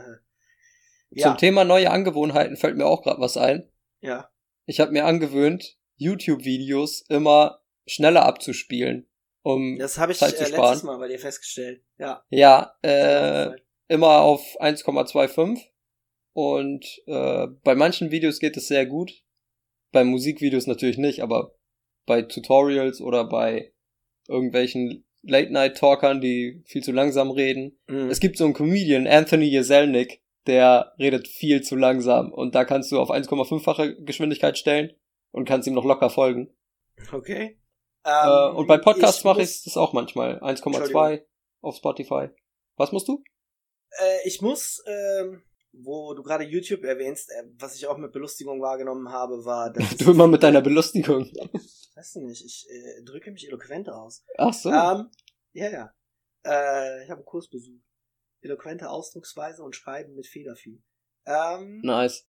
Ja. 1.10 1.30
Zum 1.30 1.38
Thema 1.38 1.64
neue 1.64 1.90
Angewohnheiten 1.90 2.58
fällt 2.58 2.78
mir 2.78 2.86
auch 2.86 3.04
gerade 3.04 3.22
was 3.22 3.38
ein. 3.38 3.70
Ja. 4.02 4.30
Ich 4.66 4.80
habe 4.80 4.92
mir 4.92 5.06
angewöhnt, 5.06 5.78
YouTube-Videos 5.96 7.06
immer 7.10 7.62
schneller 7.86 8.26
abzuspielen, 8.26 9.10
um 9.42 9.78
Das 9.80 9.98
habe 9.98 10.12
ich 10.12 10.18
Zeit 10.18 10.34
äh, 10.34 10.36
zu 10.36 10.44
letztes 10.44 10.58
sparen. 10.58 10.86
Mal 10.86 10.98
bei 10.98 11.08
dir 11.08 11.20
festgestellt. 11.20 11.84
Ja. 11.98 12.24
Ja, 12.30 12.76
äh, 12.82 13.52
immer 13.88 14.20
auf 14.20 14.42
1,25 14.60 15.62
und 16.34 16.86
äh, 17.08 17.48
bei 17.64 17.76
manchen 17.76 18.12
Videos 18.12 18.40
geht 18.40 18.58
es 18.58 18.68
sehr 18.68 18.86
gut. 18.86 19.24
Bei 19.92 20.04
Musikvideos 20.04 20.68
natürlich 20.68 20.98
nicht, 20.98 21.22
aber 21.22 21.56
bei 22.06 22.22
Tutorials 22.22 23.02
oder 23.02 23.24
bei 23.24 23.74
irgendwelchen 24.28 25.06
Late-Night-Talkern, 25.24 26.22
die 26.22 26.62
viel 26.66 26.84
zu 26.84 26.92
langsam 26.92 27.32
reden. 27.32 27.80
Mhm. 27.88 28.10
Es 28.10 28.20
gibt 28.20 28.38
so 28.38 28.46
einen 28.46 28.54
Comedian, 28.54 29.08
Anthony 29.08 29.46
Jeselnik, 29.46 30.22
der 30.48 30.94
redet 31.00 31.28
viel 31.28 31.62
zu 31.62 31.76
langsam 31.76 32.32
und 32.32 32.56
da 32.56 32.66
kannst 32.66 32.92
du 32.92 33.00
auf 33.00 33.12
1,5-fache 33.12 34.04
Geschwindigkeit 34.04 34.58
stellen 34.58 34.94
und 35.32 35.46
kannst 35.46 35.68
ihm 35.68 35.74
noch 35.74 35.86
locker 35.86 36.10
folgen. 36.10 36.56
Okay. 37.12 37.60
äh, 38.04 38.10
Ähm, 38.10 38.56
und 38.56 38.68
bei 38.68 38.78
Podcasts 38.78 39.24
mache 39.24 39.42
ich 39.42 39.64
das 39.64 39.78
auch 39.78 39.94
manchmal. 39.94 40.40
1,2 40.42 41.24
auf 41.62 41.76
Spotify. 41.76 42.30
Was 42.76 42.92
musst 42.92 43.08
du? 43.08 43.24
Äh, 43.92 44.28
ich 44.28 44.42
muss, 44.42 44.84
ähm, 44.88 45.44
wo 45.74 46.14
du 46.14 46.24
gerade 46.24 46.44
YouTube 46.44 46.84
erwähnst, 46.84 47.30
äh, 47.30 47.44
was 47.60 47.76
ich 47.76 47.88
auch 47.88 47.98
mit 47.98 48.12
Belustigung 48.12 48.62
wahrgenommen 48.62 49.10
habe, 49.12 49.46
war, 49.46 49.72
dass 49.72 49.90
Du 49.98 50.12
immer 50.12 50.28
mit 50.28 50.44
deiner 50.44 50.62
Belustigung. 50.62 51.30
Weißt 51.96 52.16
du 52.16 52.22
nicht, 52.22 52.46
ich 52.46 52.68
äh, 52.70 53.04
drücke 53.04 53.32
mich 53.32 53.48
eloquent 53.48 53.90
aus. 53.90 54.24
Ach 54.38 54.54
so. 54.54 54.70
Ähm, 54.70 55.10
ja, 55.54 55.70
ja. 55.70 55.94
Äh, 56.46 57.04
ich 57.04 57.10
habe 57.10 57.20
einen 57.20 57.26
Kurs 57.26 57.50
besucht. 57.50 57.84
Eloquente 58.48 58.90
Ausdrucksweise 58.90 59.64
und 59.64 59.76
Schreiben 59.76 60.16
mit 60.16 60.28
Federvieh. 60.28 60.82
Ähm, 61.26 61.82
nice. 61.82 62.28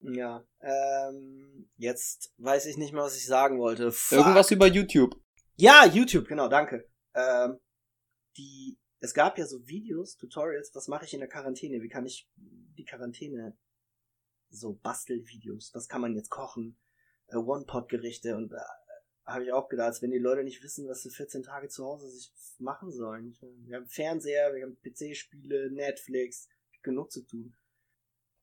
ja. 0.00 0.44
Ähm, 0.60 1.70
jetzt 1.76 2.34
weiß 2.38 2.66
ich 2.66 2.76
nicht 2.76 2.92
mehr, 2.92 3.02
was 3.02 3.16
ich 3.16 3.26
sagen 3.26 3.58
wollte. 3.58 3.92
Fuck. 3.92 4.18
Irgendwas 4.18 4.50
über 4.50 4.66
YouTube. 4.66 5.14
Ja, 5.56 5.86
YouTube, 5.86 6.26
genau, 6.26 6.48
danke. 6.48 6.88
Ähm, 7.14 7.58
die, 8.36 8.78
es 8.98 9.14
gab 9.14 9.38
ja 9.38 9.46
so 9.46 9.66
Videos, 9.66 10.16
Tutorials, 10.16 10.74
was 10.74 10.88
mache 10.88 11.04
ich 11.04 11.14
in 11.14 11.20
der 11.20 11.28
Quarantäne? 11.28 11.82
Wie 11.82 11.88
kann 11.88 12.06
ich 12.06 12.28
die 12.36 12.84
Quarantäne 12.84 13.56
so 14.50 14.74
Bastelvideos, 14.74 15.70
was 15.74 15.88
kann 15.88 16.00
man 16.00 16.14
jetzt 16.14 16.30
kochen? 16.30 16.78
Äh, 17.28 17.36
One-Pot-Gerichte 17.36 18.36
und 18.36 18.50
da 18.50 18.64
habe 19.26 19.44
ich 19.44 19.52
auch 19.52 19.68
gedacht, 19.68 19.86
als 19.88 20.02
wenn 20.02 20.10
die 20.10 20.18
Leute 20.18 20.42
nicht 20.44 20.62
wissen, 20.62 20.88
was 20.88 21.02
sie 21.02 21.10
14 21.10 21.42
Tage 21.42 21.68
zu 21.68 21.84
Hause 21.84 22.08
sich 22.08 22.30
machen 22.58 22.90
sollen. 22.90 23.36
Meine, 23.40 23.54
Wir 23.66 23.76
haben 23.76 23.86
Fernseher, 23.86 24.54
wir 24.54 24.64
haben 24.64 24.76
PC-Spiele, 24.82 25.70
Netflix, 25.72 26.48
genug 26.82 27.10
zu 27.12 27.22
tun. 27.24 27.54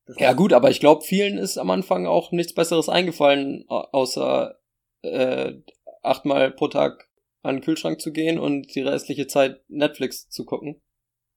Das 0.06 0.16
Ja 0.18 0.32
gut, 0.32 0.52
aber 0.52 0.70
ich 0.70 0.80
glaube, 0.80 1.04
vielen 1.04 1.36
ist 1.38 1.58
am 1.58 1.70
Anfang 1.70 2.06
auch 2.06 2.32
nichts 2.32 2.54
Besseres 2.54 2.88
eingefallen, 2.88 3.64
au- 3.68 3.88
außer 3.92 4.58
äh, 5.02 5.54
achtmal 6.02 6.50
pro 6.52 6.68
Tag 6.68 7.08
an 7.42 7.56
den 7.56 7.62
Kühlschrank 7.62 8.00
zu 8.00 8.12
gehen 8.12 8.38
und 8.38 8.74
die 8.74 8.80
restliche 8.80 9.26
Zeit 9.26 9.62
Netflix 9.68 10.28
zu 10.28 10.44
gucken. 10.44 10.82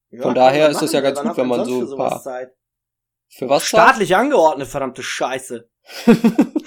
Ja, 0.09 0.23
von 0.23 0.33
daher 0.35 0.69
ist 0.69 0.81
das 0.81 0.93
ja 0.93 1.01
ganz 1.01 1.21
gut, 1.21 1.37
wenn 1.37 1.47
man 1.47 1.65
so 1.65 1.85
für 1.85 1.91
ein 1.93 1.97
paar- 1.97 2.21
Zeit? 2.21 2.53
Für 3.29 3.47
was? 3.49 3.65
Staatlich 3.65 4.15
angeordnet, 4.15 4.67
verdammte 4.67 5.03
Scheiße. 5.03 5.69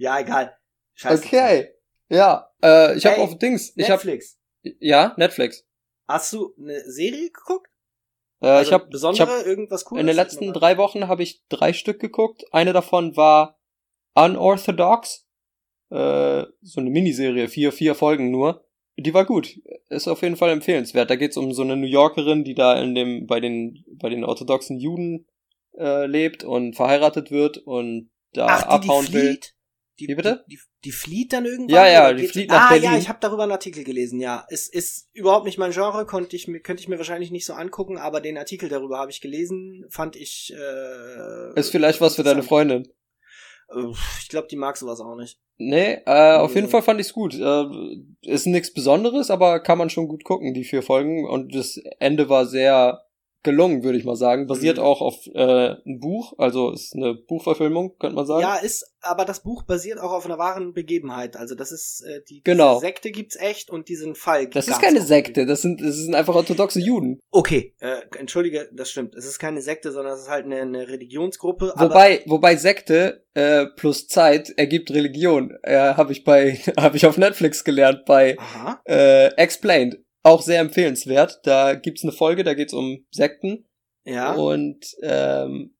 ja, 0.00 0.18
egal. 0.20 0.56
Scheiße. 0.94 1.24
okay. 1.24 1.68
Ja, 2.08 2.50
äh, 2.62 2.96
ich 2.96 3.06
habe 3.06 3.16
Ey, 3.16 3.22
auf 3.22 3.38
Dings, 3.38 3.72
ich 3.76 3.84
habe 3.90 4.04
Netflix. 4.04 4.38
ja 4.80 5.14
Netflix. 5.16 5.64
Hast 6.08 6.32
du 6.32 6.52
eine 6.58 6.80
Serie 6.90 7.30
geguckt? 7.30 7.68
Äh, 8.40 8.48
Also 8.48 8.68
ich 8.68 8.72
habe 8.72 8.84
ich 8.84 8.90
besondere 8.90 9.38
hab 9.38 9.46
irgendwas 9.46 9.84
cooles? 9.84 10.00
in 10.00 10.06
den 10.08 10.16
letzten 10.16 10.52
drei 10.52 10.76
Wochen 10.76 11.06
habe 11.08 11.22
ich 11.22 11.44
drei 11.48 11.72
Stück 11.72 12.00
geguckt. 12.00 12.42
Eine 12.52 12.72
davon 12.72 13.16
war 13.16 13.58
Unorthodox, 14.14 15.26
äh, 15.90 16.44
so 16.62 16.80
eine 16.80 16.90
Miniserie, 16.90 17.48
vier 17.48 17.72
vier 17.72 17.94
Folgen 17.94 18.30
nur. 18.30 18.64
Die 18.96 19.14
war 19.14 19.24
gut, 19.24 19.58
ist 19.88 20.08
auf 20.08 20.22
jeden 20.22 20.36
Fall 20.36 20.50
empfehlenswert. 20.50 21.08
Da 21.08 21.16
geht's 21.16 21.36
um 21.36 21.52
so 21.54 21.62
eine 21.62 21.76
New 21.76 21.86
Yorkerin, 21.86 22.44
die 22.44 22.54
da 22.54 22.78
in 22.80 22.94
dem 22.94 23.26
bei 23.26 23.40
den 23.40 23.84
bei 23.94 24.08
den 24.10 24.24
orthodoxen 24.24 24.78
Juden 24.78 25.26
äh, 25.78 26.06
lebt 26.06 26.44
und 26.44 26.74
verheiratet 26.74 27.30
wird 27.30 27.58
und 27.58 28.10
da 28.32 28.46
Ach, 28.48 28.62
die, 28.62 28.68
abhauen 28.68 29.06
die 29.06 29.12
will. 29.12 29.20
flieht? 29.28 29.54
Die, 30.00 30.08
Wie 30.08 30.14
bitte? 30.14 30.44
Die, 30.48 30.56
die, 30.56 30.62
die 30.84 30.92
flieht 30.92 31.32
dann 31.32 31.44
irgendwann? 31.44 31.76
Ja, 31.76 31.86
ja, 31.86 32.12
die 32.12 32.26
flieht 32.26 32.48
nach 32.48 32.66
ah, 32.66 32.68
Berlin. 32.70 32.92
ja, 32.92 32.98
ich 32.98 33.08
habe 33.08 33.18
darüber 33.20 33.42
einen 33.42 33.52
Artikel 33.52 33.84
gelesen, 33.84 34.18
ja. 34.18 34.46
Es 34.48 34.66
ist 34.66 35.08
überhaupt 35.12 35.44
nicht 35.44 35.58
mein 35.58 35.72
Genre, 35.72 36.06
konnte 36.06 36.34
ich 36.36 36.48
mir, 36.48 36.60
könnte 36.60 36.80
ich 36.80 36.88
mir 36.88 36.96
wahrscheinlich 36.96 37.30
nicht 37.30 37.44
so 37.44 37.52
angucken, 37.52 37.98
aber 37.98 38.22
den 38.22 38.38
Artikel 38.38 38.70
darüber 38.70 38.98
habe 38.98 39.10
ich 39.10 39.20
gelesen, 39.20 39.84
fand 39.90 40.16
ich 40.16 40.54
äh, 40.56 41.58
Ist 41.58 41.70
vielleicht 41.70 42.00
was 42.00 42.16
für 42.16 42.22
deine. 42.22 42.40
Freundin. 42.42 42.88
Ich 44.20 44.28
glaube, 44.28 44.48
die 44.48 44.56
mag 44.56 44.76
sowas 44.76 45.00
auch 45.00 45.14
nicht. 45.14 45.38
Nee, 45.58 45.98
äh, 46.06 46.36
auf 46.36 46.54
jeden 46.54 46.68
Fall 46.68 46.82
fand 46.82 47.00
ich's 47.00 47.12
gut. 47.12 47.34
Äh, 47.34 47.64
ist 48.22 48.46
nichts 48.46 48.72
Besonderes, 48.72 49.30
aber 49.30 49.60
kann 49.60 49.78
man 49.78 49.90
schon 49.90 50.08
gut 50.08 50.24
gucken, 50.24 50.54
die 50.54 50.64
vier 50.64 50.82
Folgen. 50.82 51.28
Und 51.28 51.54
das 51.54 51.78
Ende 51.98 52.28
war 52.28 52.46
sehr 52.46 53.04
gelungen, 53.42 53.82
würde 53.82 53.98
ich 53.98 54.04
mal 54.04 54.16
sagen. 54.16 54.46
Basiert 54.46 54.76
Mhm. 54.78 54.82
auch 54.84 55.00
auf 55.00 55.26
äh, 55.34 55.74
ein 55.86 55.98
Buch, 56.00 56.34
also 56.38 56.70
ist 56.72 56.94
eine 56.94 57.14
Buchverfilmung, 57.14 57.96
könnte 57.98 58.16
man 58.16 58.26
sagen. 58.26 58.42
Ja, 58.42 58.56
ist, 58.56 58.84
aber 59.00 59.24
das 59.24 59.42
Buch 59.42 59.62
basiert 59.62 59.98
auch 59.98 60.12
auf 60.12 60.26
einer 60.26 60.38
wahren 60.38 60.72
Begebenheit. 60.72 61.36
Also 61.36 61.54
das 61.54 61.72
ist 61.72 62.04
äh, 62.06 62.20
die 62.28 62.42
Genau. 62.44 62.78
Sekte 62.80 63.10
gibt's 63.10 63.36
echt 63.36 63.70
und 63.70 63.88
diesen 63.88 64.14
Fall. 64.14 64.48
das 64.48 64.68
ist 64.68 64.80
keine 64.80 65.00
Sekte, 65.02 65.46
das 65.46 65.62
sind, 65.62 65.80
das 65.80 65.96
sind 65.96 66.14
einfach 66.14 66.34
orthodoxe 66.34 66.80
Juden. 66.80 67.18
Okay, 67.30 67.74
äh, 67.80 67.96
entschuldige, 68.18 68.68
das 68.72 68.90
stimmt. 68.90 69.14
Es 69.14 69.24
ist 69.24 69.38
keine 69.38 69.62
Sekte, 69.62 69.90
sondern 69.92 70.14
es 70.14 70.20
ist 70.22 70.28
halt 70.30 70.44
eine, 70.44 70.60
eine 70.60 70.88
Religionsgruppe. 70.88 71.72
Wobei, 71.76 72.22
wobei 72.26 72.56
Sekte 72.56 73.24
äh, 73.34 73.66
plus 73.76 74.06
Zeit 74.08 74.50
ergibt 74.56 74.90
Religion. 74.90 75.56
Äh, 75.62 75.76
habe 75.94 76.12
ich 76.12 76.24
bei, 76.24 76.54
habe 76.78 76.96
ich 76.96 77.06
auf 77.06 77.16
Netflix 77.16 77.64
gelernt 77.64 78.04
bei 78.04 78.36
Aha. 78.38 78.80
äh, 78.86 79.26
Explained. 79.36 79.98
Auch 80.22 80.42
sehr 80.42 80.60
empfehlenswert. 80.60 81.40
Da 81.44 81.74
gibt's 81.74 82.02
eine 82.02 82.12
Folge, 82.12 82.44
da 82.44 82.54
geht's 82.54 82.74
um 82.74 83.06
Sekten. 83.10 83.66
Ja. 84.04 84.34
Und 84.34 84.96
ähm, 85.02 85.74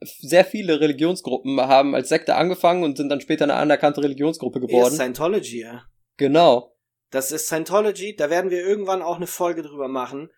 sehr 0.00 0.44
viele 0.44 0.80
Religionsgruppen 0.80 1.60
haben 1.60 1.94
als 1.94 2.08
Sekte 2.08 2.36
angefangen 2.36 2.84
und 2.84 2.96
sind 2.96 3.08
dann 3.08 3.20
später 3.20 3.44
eine 3.44 3.54
anerkannte 3.54 4.02
Religionsgruppe 4.02 4.60
Ist 4.60 4.66
geworden. 4.68 4.94
Scientology, 4.94 5.60
ja. 5.60 5.84
Genau. 6.16 6.76
Das 7.10 7.30
ist 7.30 7.46
Scientology, 7.46 8.16
da 8.16 8.30
werden 8.30 8.50
wir 8.50 8.64
irgendwann 8.64 9.02
auch 9.02 9.16
eine 9.16 9.26
Folge 9.26 9.62
drüber 9.62 9.88
machen. 9.88 10.30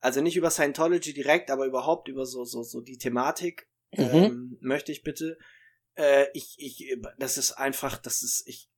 Also 0.00 0.20
nicht 0.20 0.36
über 0.36 0.50
Scientology 0.50 1.12
direkt, 1.12 1.50
aber 1.50 1.66
überhaupt 1.66 2.08
über 2.08 2.26
so, 2.26 2.44
so, 2.44 2.62
so 2.62 2.80
die 2.80 2.98
Thematik. 2.98 3.68
Mhm. 3.92 4.10
Ähm, 4.12 4.58
möchte 4.60 4.92
ich 4.92 5.02
bitte. 5.02 5.38
Äh, 5.94 6.26
ich, 6.32 6.56
ich, 6.58 6.96
das 7.18 7.38
ist 7.38 7.52
einfach, 7.52 7.98
das 7.98 8.22
ist, 8.22 8.44
ich, 8.46 8.68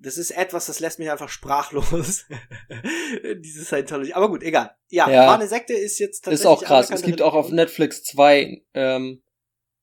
das 0.00 0.18
ist 0.18 0.30
etwas, 0.30 0.66
das 0.66 0.80
lässt 0.80 0.98
mich 0.98 1.10
einfach 1.10 1.28
sprachlos. 1.28 2.24
Diese 3.38 3.64
Scientology. 3.64 4.12
Aber 4.12 4.28
gut, 4.28 4.42
egal. 4.42 4.70
Ja, 4.88 5.10
Ja. 5.10 5.34
eine 5.34 5.48
Sekte 5.48 5.72
ist 5.72 5.98
jetzt 5.98 6.20
tatsächlich. 6.24 6.40
Ist 6.40 6.46
auch 6.46 6.62
krass. 6.62 6.90
Es 6.90 7.02
gibt 7.02 7.22
auch 7.22 7.34
auf. 7.34 7.50
Netflix 7.50 8.02
zwei, 8.04 8.62
ähm, 8.74 9.22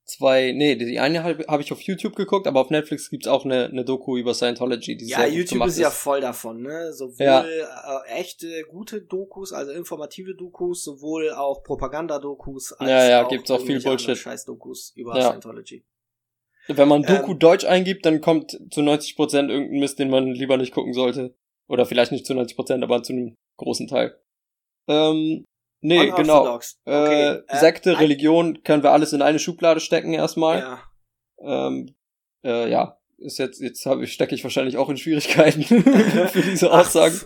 zwei, 0.05 0.51
nee, 0.51 0.75
die 0.75 0.99
eine 0.99 1.23
habe 1.23 1.45
hab 1.47 1.61
ich 1.61 1.71
auf 1.71 1.81
YouTube 1.81 2.15
geguckt, 2.15 2.45
aber 2.45 2.59
auf 2.59 2.69
Netflix 2.69 3.09
gibt's 3.09 3.27
auch 3.27 3.45
eine, 3.45 3.65
eine 3.67 3.85
Doku 3.85 4.17
über 4.17 4.33
Scientology, 4.33 4.97
die 4.97 5.07
Ja, 5.07 5.25
YouTube 5.25 5.53
gemacht 5.53 5.69
ist 5.69 5.79
ja 5.79 5.89
voll 5.89 6.21
davon, 6.21 6.61
ne? 6.61 6.91
Sowohl 6.93 7.25
Ja. 7.25 7.45
äh, 7.45 8.09
echte, 8.19 8.63
gute 8.69 9.01
Dokus, 9.01 9.53
also 9.53 9.71
informative 9.71 10.35
Dokus, 10.35 10.83
sowohl 10.83 11.31
auch 11.31 11.63
Propaganda-Dokus, 11.63 12.73
als 12.73 12.89
Ja, 12.89 13.09
ja, 13.09 13.25
auch 13.25 13.29
gibt's 13.29 13.49
auch 13.49 13.61
viel 13.61 13.81
Bullshit. 13.81 14.17
Scheiß-Dokus 14.17 14.91
über 14.95 15.17
Ja. 15.17 15.29
Scientology. 15.29 15.85
Wenn 16.67 16.87
man 16.87 17.03
Doku 17.03 17.31
Ähm, 17.33 17.39
Deutsch 17.39 17.65
eingibt, 17.65 18.05
dann 18.05 18.21
kommt 18.21 18.51
zu 18.71 18.81
90% 18.81 19.49
irgendein 19.49 19.79
Mist, 19.79 19.99
den 19.99 20.09
man 20.09 20.27
lieber 20.27 20.57
nicht 20.57 20.73
gucken 20.73 20.93
sollte. 20.93 21.35
Oder 21.67 21.85
vielleicht 21.85 22.11
nicht 22.11 22.25
zu 22.25 22.33
90%, 22.33 22.83
aber 22.83 23.03
zu 23.03 23.13
einem 23.13 23.35
großen 23.57 23.87
Teil. 23.87 24.17
Ähm, 24.87 25.45
nee, 25.81 26.09
genau. 26.11 26.55
Okay, 26.55 26.65
Äh, 26.85 27.33
äh, 27.47 27.57
Sekte, 27.57 27.91
ein- 27.91 27.95
Religion, 27.97 28.63
können 28.63 28.83
wir 28.83 28.91
alles 28.91 29.13
in 29.13 29.21
eine 29.21 29.39
Schublade 29.39 29.79
stecken 29.79 30.13
erstmal. 30.13 30.59
Ja. 30.59 30.83
Ähm, 31.39 31.95
äh, 32.45 32.69
ja, 32.69 32.97
ist 33.17 33.39
jetzt, 33.39 33.61
jetzt 33.61 33.85
ich, 33.85 34.13
stecke 34.13 34.35
ich 34.35 34.43
wahrscheinlich 34.43 34.77
auch 34.77 34.89
in 34.89 34.97
Schwierigkeiten 34.97 35.63
für 36.29 36.41
diese 36.41 36.71
Ach, 36.71 36.81
Aussagen. 36.81 37.19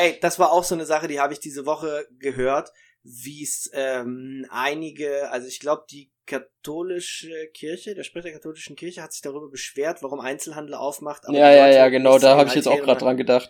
Ey, 0.00 0.18
das 0.20 0.38
war 0.38 0.52
auch 0.52 0.64
so 0.64 0.74
eine 0.74 0.86
Sache, 0.86 1.06
die 1.08 1.20
habe 1.20 1.32
ich 1.32 1.40
diese 1.40 1.66
Woche 1.66 2.06
gehört, 2.18 2.70
wie 3.06 3.42
es 3.44 3.70
ähm, 3.72 4.46
einige, 4.50 5.30
also 5.30 5.46
ich 5.46 5.60
glaube, 5.60 5.84
die 5.90 6.10
katholische 6.26 7.48
Kirche, 7.54 7.94
der 7.94 8.02
Sprecher 8.02 8.24
der 8.24 8.32
katholischen 8.34 8.74
Kirche 8.74 9.02
hat 9.02 9.12
sich 9.12 9.22
darüber 9.22 9.48
beschwert, 9.48 10.02
warum 10.02 10.18
Einzelhandel 10.20 10.74
aufmacht. 10.74 11.24
aber 11.26 11.36
Ja, 11.38 11.52
ja, 11.52 11.68
ja, 11.68 11.88
genau, 11.88 12.18
da 12.18 12.36
habe 12.36 12.48
ich 12.48 12.54
jetzt 12.56 12.66
auch 12.66 12.80
gerade 12.80 13.00
dran 13.00 13.16
gedacht. 13.16 13.48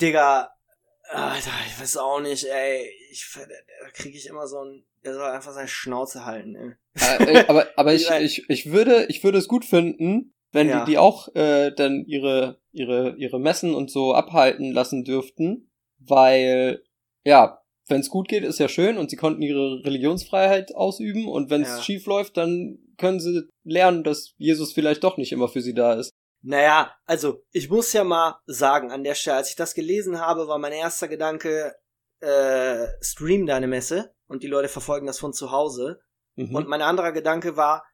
Digga, 0.00 0.50
Alter, 1.10 1.50
ich 1.66 1.78
weiß 1.78 1.98
auch 1.98 2.20
nicht, 2.20 2.44
ey. 2.44 2.90
Ich, 3.10 3.30
da 3.34 3.90
kriege 3.92 4.16
ich 4.16 4.26
immer 4.26 4.46
so 4.46 4.64
ein, 4.64 4.86
der 5.04 5.14
soll 5.14 5.30
einfach 5.30 5.52
seine 5.52 5.68
Schnauze 5.68 6.24
halten, 6.24 6.56
ey. 6.56 6.72
Äh, 7.26 7.40
äh, 7.40 7.44
aber 7.46 7.68
aber 7.76 7.92
ich, 7.94 8.08
ich, 8.10 8.48
ich 8.48 8.72
würde 8.72 9.04
ich 9.10 9.22
würde 9.22 9.38
es 9.38 9.48
gut 9.48 9.64
finden, 9.66 10.34
wenn 10.52 10.68
Ja. 10.68 10.84
die 10.84 10.92
die 10.92 10.98
auch 10.98 11.28
äh, 11.34 11.72
dann 11.72 12.04
ihre 12.06 12.58
ihre 12.72 13.14
ihre 13.16 13.38
Messen 13.38 13.74
und 13.74 13.90
so 13.90 14.14
abhalten 14.14 14.72
lassen 14.72 15.04
dürften, 15.04 15.70
weil 15.98 16.82
ja 17.22 17.60
wenn 17.86 18.00
es 18.00 18.08
gut 18.08 18.28
geht, 18.28 18.44
ist 18.44 18.58
ja 18.58 18.68
schön 18.68 18.96
und 18.98 19.10
sie 19.10 19.16
konnten 19.16 19.42
ihre 19.42 19.84
Religionsfreiheit 19.84 20.74
ausüben 20.74 21.28
und 21.28 21.50
wenn 21.50 21.62
es 21.62 21.68
Ja. 21.68 21.82
schief 21.82 22.06
läuft, 22.06 22.36
dann 22.36 22.78
können 22.96 23.20
sie 23.20 23.42
lernen, 23.64 24.04
dass 24.04 24.34
Jesus 24.36 24.72
vielleicht 24.72 25.04
doch 25.04 25.16
nicht 25.16 25.32
immer 25.32 25.48
für 25.48 25.60
sie 25.60 25.74
da 25.74 25.94
ist. 25.94 26.10
Naja, 26.42 26.94
also 27.06 27.42
ich 27.52 27.70
muss 27.70 27.92
ja 27.92 28.04
mal 28.04 28.38
sagen, 28.46 28.92
an 28.92 29.02
der 29.04 29.14
Stelle, 29.14 29.38
als 29.38 29.50
ich 29.50 29.56
das 29.56 29.74
gelesen 29.74 30.20
habe, 30.20 30.46
war 30.46 30.58
mein 30.58 30.72
erster 30.72 31.08
Gedanke, 31.08 31.74
äh, 32.20 32.86
stream 33.00 33.46
deine 33.46 33.66
Messe 33.66 34.14
und 34.26 34.42
die 34.42 34.46
Leute 34.48 34.68
verfolgen 34.68 35.06
das 35.06 35.18
von 35.18 35.32
zu 35.32 35.50
Hause. 35.50 36.00
Mhm. 36.36 36.54
Und 36.54 36.68
mein 36.68 36.82
anderer 36.82 37.12
Gedanke 37.12 37.56
war, 37.56 37.84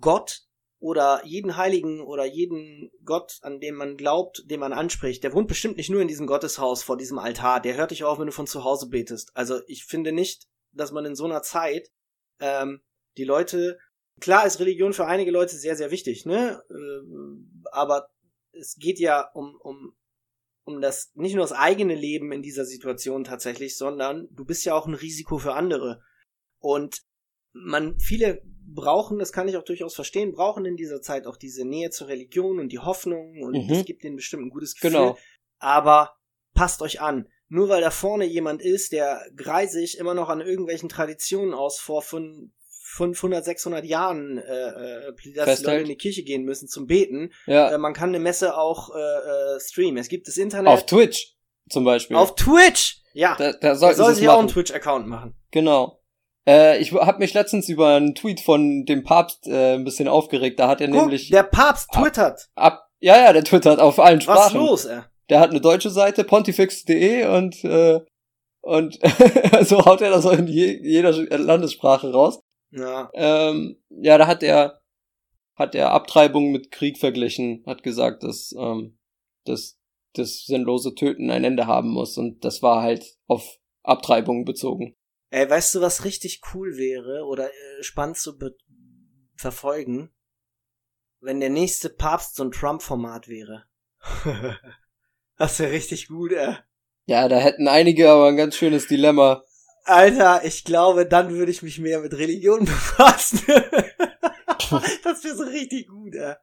Gott 0.00 0.42
oder 0.82 1.24
jeden 1.24 1.56
Heiligen 1.56 2.00
oder 2.00 2.24
jeden 2.24 2.90
Gott, 3.04 3.38
an 3.42 3.60
dem 3.60 3.76
man 3.76 3.96
glaubt, 3.96 4.42
den 4.50 4.58
man 4.58 4.72
anspricht, 4.72 5.22
der 5.22 5.32
wohnt 5.32 5.46
bestimmt 5.46 5.76
nicht 5.76 5.90
nur 5.90 6.00
in 6.00 6.08
diesem 6.08 6.26
Gotteshaus 6.26 6.82
vor 6.82 6.96
diesem 6.96 7.20
Altar, 7.20 7.60
der 7.60 7.76
hört 7.76 7.92
dich 7.92 8.02
auf, 8.02 8.18
wenn 8.18 8.26
du 8.26 8.32
von 8.32 8.48
zu 8.48 8.64
Hause 8.64 8.88
betest. 8.88 9.30
Also 9.34 9.60
ich 9.68 9.84
finde 9.84 10.10
nicht, 10.10 10.48
dass 10.72 10.90
man 10.90 11.04
in 11.04 11.14
so 11.14 11.24
einer 11.24 11.42
Zeit 11.42 11.92
ähm, 12.40 12.80
die 13.16 13.22
Leute, 13.22 13.78
klar 14.18 14.44
ist 14.44 14.58
Religion 14.58 14.92
für 14.92 15.06
einige 15.06 15.30
Leute 15.30 15.54
sehr, 15.54 15.76
sehr 15.76 15.92
wichtig, 15.92 16.26
ne? 16.26 16.60
Ähm, 16.68 17.62
aber 17.70 18.08
es 18.50 18.74
geht 18.74 18.98
ja 18.98 19.30
um, 19.34 19.54
um, 19.60 19.94
um 20.64 20.80
das, 20.80 21.12
nicht 21.14 21.36
nur 21.36 21.44
das 21.44 21.52
eigene 21.52 21.94
Leben 21.94 22.32
in 22.32 22.42
dieser 22.42 22.64
Situation 22.64 23.22
tatsächlich, 23.22 23.76
sondern 23.76 24.26
du 24.32 24.44
bist 24.44 24.64
ja 24.64 24.74
auch 24.74 24.88
ein 24.88 24.94
Risiko 24.94 25.38
für 25.38 25.54
andere. 25.54 26.02
Und 26.58 27.02
man, 27.52 28.00
viele 28.00 28.42
brauchen, 28.74 29.18
das 29.18 29.32
kann 29.32 29.48
ich 29.48 29.56
auch 29.56 29.64
durchaus 29.64 29.94
verstehen, 29.94 30.32
brauchen 30.32 30.64
in 30.64 30.76
dieser 30.76 31.00
Zeit 31.00 31.26
auch 31.26 31.36
diese 31.36 31.64
Nähe 31.64 31.90
zur 31.90 32.08
Religion 32.08 32.58
und 32.60 32.70
die 32.70 32.78
Hoffnung 32.78 33.40
und 33.42 33.52
Mhm. 33.52 33.72
es 33.72 33.84
gibt 33.84 34.04
ihnen 34.04 34.16
bestimmt 34.16 34.44
ein 34.46 34.50
gutes 34.50 34.74
Gefühl. 34.74 34.90
Genau. 34.90 35.18
Aber 35.58 36.16
passt 36.54 36.82
euch 36.82 37.00
an. 37.00 37.28
Nur 37.48 37.68
weil 37.68 37.82
da 37.82 37.90
vorne 37.90 38.24
jemand 38.24 38.62
ist, 38.62 38.92
der 38.92 39.22
greisig 39.36 39.98
immer 39.98 40.14
noch 40.14 40.28
an 40.28 40.40
irgendwelchen 40.40 40.88
Traditionen 40.88 41.52
aus 41.54 41.78
vor 41.78 42.02
fün- 42.02 42.50
500, 42.94 43.42
600 43.44 43.84
Jahren, 43.86 44.36
äh, 44.38 44.42
äh, 44.42 45.32
dass 45.34 45.60
die 45.60 45.64
Leute 45.66 45.82
in 45.82 45.88
die 45.88 45.96
Kirche 45.96 46.24
gehen 46.24 46.44
müssen 46.44 46.68
zum 46.68 46.86
Beten. 46.86 47.32
Ja, 47.46 47.70
Äh, 47.72 47.78
man 47.78 47.94
kann 47.94 48.10
eine 48.10 48.18
Messe 48.18 48.56
auch 48.56 48.90
äh, 48.94 48.98
äh, 48.98 49.60
streamen. 49.60 49.96
Es 49.98 50.08
gibt 50.08 50.28
das 50.28 50.36
Internet 50.36 50.68
auf 50.68 50.84
Twitch 50.84 51.34
zum 51.70 51.84
Beispiel. 51.84 52.16
auf 52.16 52.34
Twitch. 52.34 53.00
Ja, 53.14 53.34
da, 53.38 53.52
da 53.52 53.74
sollten 53.76 53.96
soll 53.96 54.12
es 54.12 54.18
sich 54.18 54.28
auch 54.28 54.38
einen. 54.40 54.48
Twitch-Account 54.48 55.06
machen. 55.06 55.34
Genau. 55.52 56.01
Äh, 56.46 56.78
ich 56.80 56.92
habe 56.92 57.18
mich 57.18 57.34
letztens 57.34 57.68
über 57.68 57.94
einen 57.96 58.14
Tweet 58.14 58.40
von 58.40 58.84
dem 58.84 59.04
Papst 59.04 59.46
äh, 59.46 59.74
ein 59.74 59.84
bisschen 59.84 60.08
aufgeregt. 60.08 60.58
Da 60.58 60.68
hat 60.68 60.80
er 60.80 60.88
Guck, 60.88 61.02
nämlich 61.02 61.30
der 61.30 61.44
Papst 61.44 61.90
twittert. 61.92 62.48
ab, 62.54 62.88
ja, 63.00 63.16
ja, 63.16 63.32
der 63.32 63.44
twittert 63.44 63.80
auf 63.80 63.98
allen 63.98 64.18
Was 64.18 64.24
Sprachen. 64.24 64.60
los, 64.60 64.84
ey? 64.86 65.00
Der 65.30 65.40
hat 65.40 65.50
eine 65.50 65.60
deutsche 65.60 65.90
Seite, 65.90 66.24
pontifex.de 66.24 67.26
und 67.26 67.62
äh, 67.64 68.00
und 68.60 68.98
so 69.62 69.84
haut 69.84 70.00
er 70.00 70.10
das 70.10 70.26
auch 70.26 70.32
in 70.32 70.46
je, 70.46 70.78
jeder 70.82 71.12
Landessprache 71.12 72.12
raus. 72.12 72.40
Ja, 72.70 73.10
Ähm, 73.14 73.82
ja, 73.90 74.18
da 74.18 74.26
hat 74.26 74.42
er 74.42 74.80
hat 75.56 75.74
er 75.74 75.92
Abtreibung 75.92 76.50
mit 76.52 76.70
Krieg 76.70 76.98
verglichen, 76.98 77.62
hat 77.66 77.82
gesagt, 77.82 78.22
dass 78.22 78.54
ähm, 78.58 78.98
dass 79.44 79.78
das 80.14 80.44
sinnlose 80.44 80.94
Töten 80.94 81.30
ein 81.30 81.44
Ende 81.44 81.66
haben 81.66 81.90
muss 81.90 82.18
und 82.18 82.44
das 82.44 82.62
war 82.62 82.82
halt 82.82 83.16
auf 83.26 83.58
Abtreibung 83.82 84.44
bezogen. 84.44 84.94
Ey, 85.32 85.48
weißt 85.48 85.74
du, 85.74 85.80
was 85.80 86.04
richtig 86.04 86.42
cool 86.52 86.76
wäre 86.76 87.24
oder 87.24 87.48
äh, 87.48 87.82
spannend 87.82 88.18
zu 88.18 88.36
be 88.36 88.54
verfolgen? 89.34 90.12
Wenn 91.20 91.40
der 91.40 91.48
nächste 91.48 91.88
Papst 91.88 92.36
so 92.36 92.44
ein 92.44 92.50
Trump-Format 92.50 93.28
wäre. 93.28 93.64
das 95.38 95.58
wäre 95.58 95.72
richtig 95.72 96.08
gut, 96.08 96.32
ey. 96.32 96.56
Ja, 97.06 97.28
da 97.28 97.38
hätten 97.38 97.66
einige 97.66 98.10
aber 98.10 98.28
ein 98.28 98.36
ganz 98.36 98.56
schönes 98.56 98.88
Dilemma. 98.88 99.42
Alter, 99.84 100.44
ich 100.44 100.64
glaube, 100.64 101.06
dann 101.06 101.30
würde 101.30 101.50
ich 101.50 101.62
mich 101.62 101.78
mehr 101.78 102.00
mit 102.00 102.12
Religion 102.12 102.58
befassen. 102.66 103.40
das 105.02 105.24
wäre 105.24 105.34
so 105.34 105.44
richtig 105.44 105.88
gut, 105.88 106.14
ey. 106.14 106.34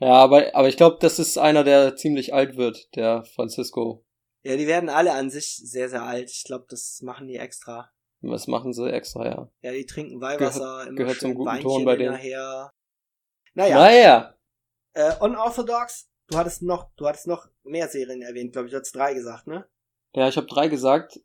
Ja, 0.00 0.12
aber, 0.16 0.54
aber 0.54 0.68
ich 0.68 0.76
glaube, 0.76 0.98
das 1.00 1.18
ist 1.18 1.38
einer, 1.38 1.64
der 1.64 1.96
ziemlich 1.96 2.34
alt 2.34 2.58
wird, 2.58 2.94
der 2.94 3.24
Francisco. 3.34 4.04
Ja, 4.42 4.58
die 4.58 4.66
werden 4.66 4.90
alle 4.90 5.12
an 5.12 5.30
sich 5.30 5.62
sehr, 5.64 5.88
sehr 5.88 6.02
alt. 6.02 6.30
Ich 6.30 6.44
glaube, 6.44 6.66
das 6.68 7.00
machen 7.00 7.26
die 7.26 7.36
extra. 7.36 7.90
Was 8.22 8.46
machen 8.46 8.72
sie 8.72 8.90
extra, 8.92 9.26
ja. 9.26 9.50
Ja, 9.62 9.72
die 9.72 9.84
trinken 9.86 10.20
Weihwasser, 10.20 10.86
immer 10.86 10.96
gehört 10.96 11.16
schön 11.16 11.30
zum 11.30 11.34
guten 11.34 11.48
Weinchen 11.50 11.62
Ton 11.68 11.84
bei 11.84 11.96
denen. 11.96 12.12
hinterher. 12.16 12.70
Naja, 13.54 13.78
Naja. 13.78 14.34
äh, 14.94 15.12
Unorthodox, 15.20 16.08
du 16.28 16.38
hattest 16.38 16.62
noch, 16.62 16.90
du 16.96 17.06
hattest 17.06 17.26
noch 17.26 17.48
mehr 17.64 17.88
Serien 17.88 18.22
erwähnt, 18.22 18.52
glaube 18.52 18.66
ich, 18.66 18.70
du 18.72 18.76
hattest 18.76 18.94
drei 18.94 19.12
gesagt, 19.14 19.46
ne? 19.46 19.66
Ja, 20.14 20.28
ich 20.28 20.36
habe 20.36 20.46
drei 20.46 20.68
gesagt. 20.68 21.20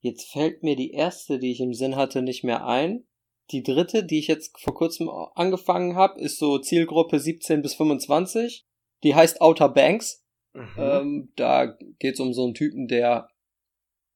Jetzt 0.00 0.30
fällt 0.30 0.62
mir 0.62 0.76
die 0.76 0.92
erste, 0.92 1.38
die 1.40 1.50
ich 1.50 1.60
im 1.60 1.74
Sinn 1.74 1.96
hatte, 1.96 2.22
nicht 2.22 2.44
mehr 2.44 2.64
ein. 2.66 3.06
Die 3.50 3.62
dritte, 3.62 4.04
die 4.04 4.18
ich 4.20 4.28
jetzt 4.28 4.60
vor 4.60 4.74
kurzem 4.74 5.08
angefangen 5.34 5.96
habe, 5.96 6.20
ist 6.20 6.38
so 6.38 6.58
Zielgruppe 6.58 7.18
17 7.18 7.62
bis 7.62 7.74
25. 7.74 8.66
Die 9.02 9.14
heißt 9.14 9.40
Outer 9.40 9.70
Banks. 9.70 10.24
Mhm. 10.52 10.74
Ähm, 10.76 11.32
da 11.36 11.76
geht's 11.98 12.20
um 12.20 12.32
so 12.32 12.44
einen 12.44 12.54
Typen, 12.54 12.86
der 12.86 13.28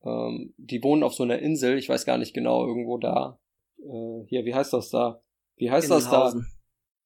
ähm, 0.05 0.55
die 0.57 0.83
wohnen 0.83 1.03
auf 1.03 1.15
so 1.15 1.23
einer 1.23 1.39
Insel, 1.39 1.79
ich 1.79 1.89
weiß 1.89 2.05
gar 2.05 2.19
nicht 2.19 2.35
genau, 2.35 2.67
irgendwo 2.67 2.99
da. 2.99 3.39
Äh, 3.79 4.25
hier, 4.27 4.45
wie 4.45 4.55
heißt 4.55 4.73
das 4.73 4.91
da? 4.91 5.23
Wie 5.57 5.71
heißt 5.71 5.91
das 5.91 6.11
da? 6.11 6.35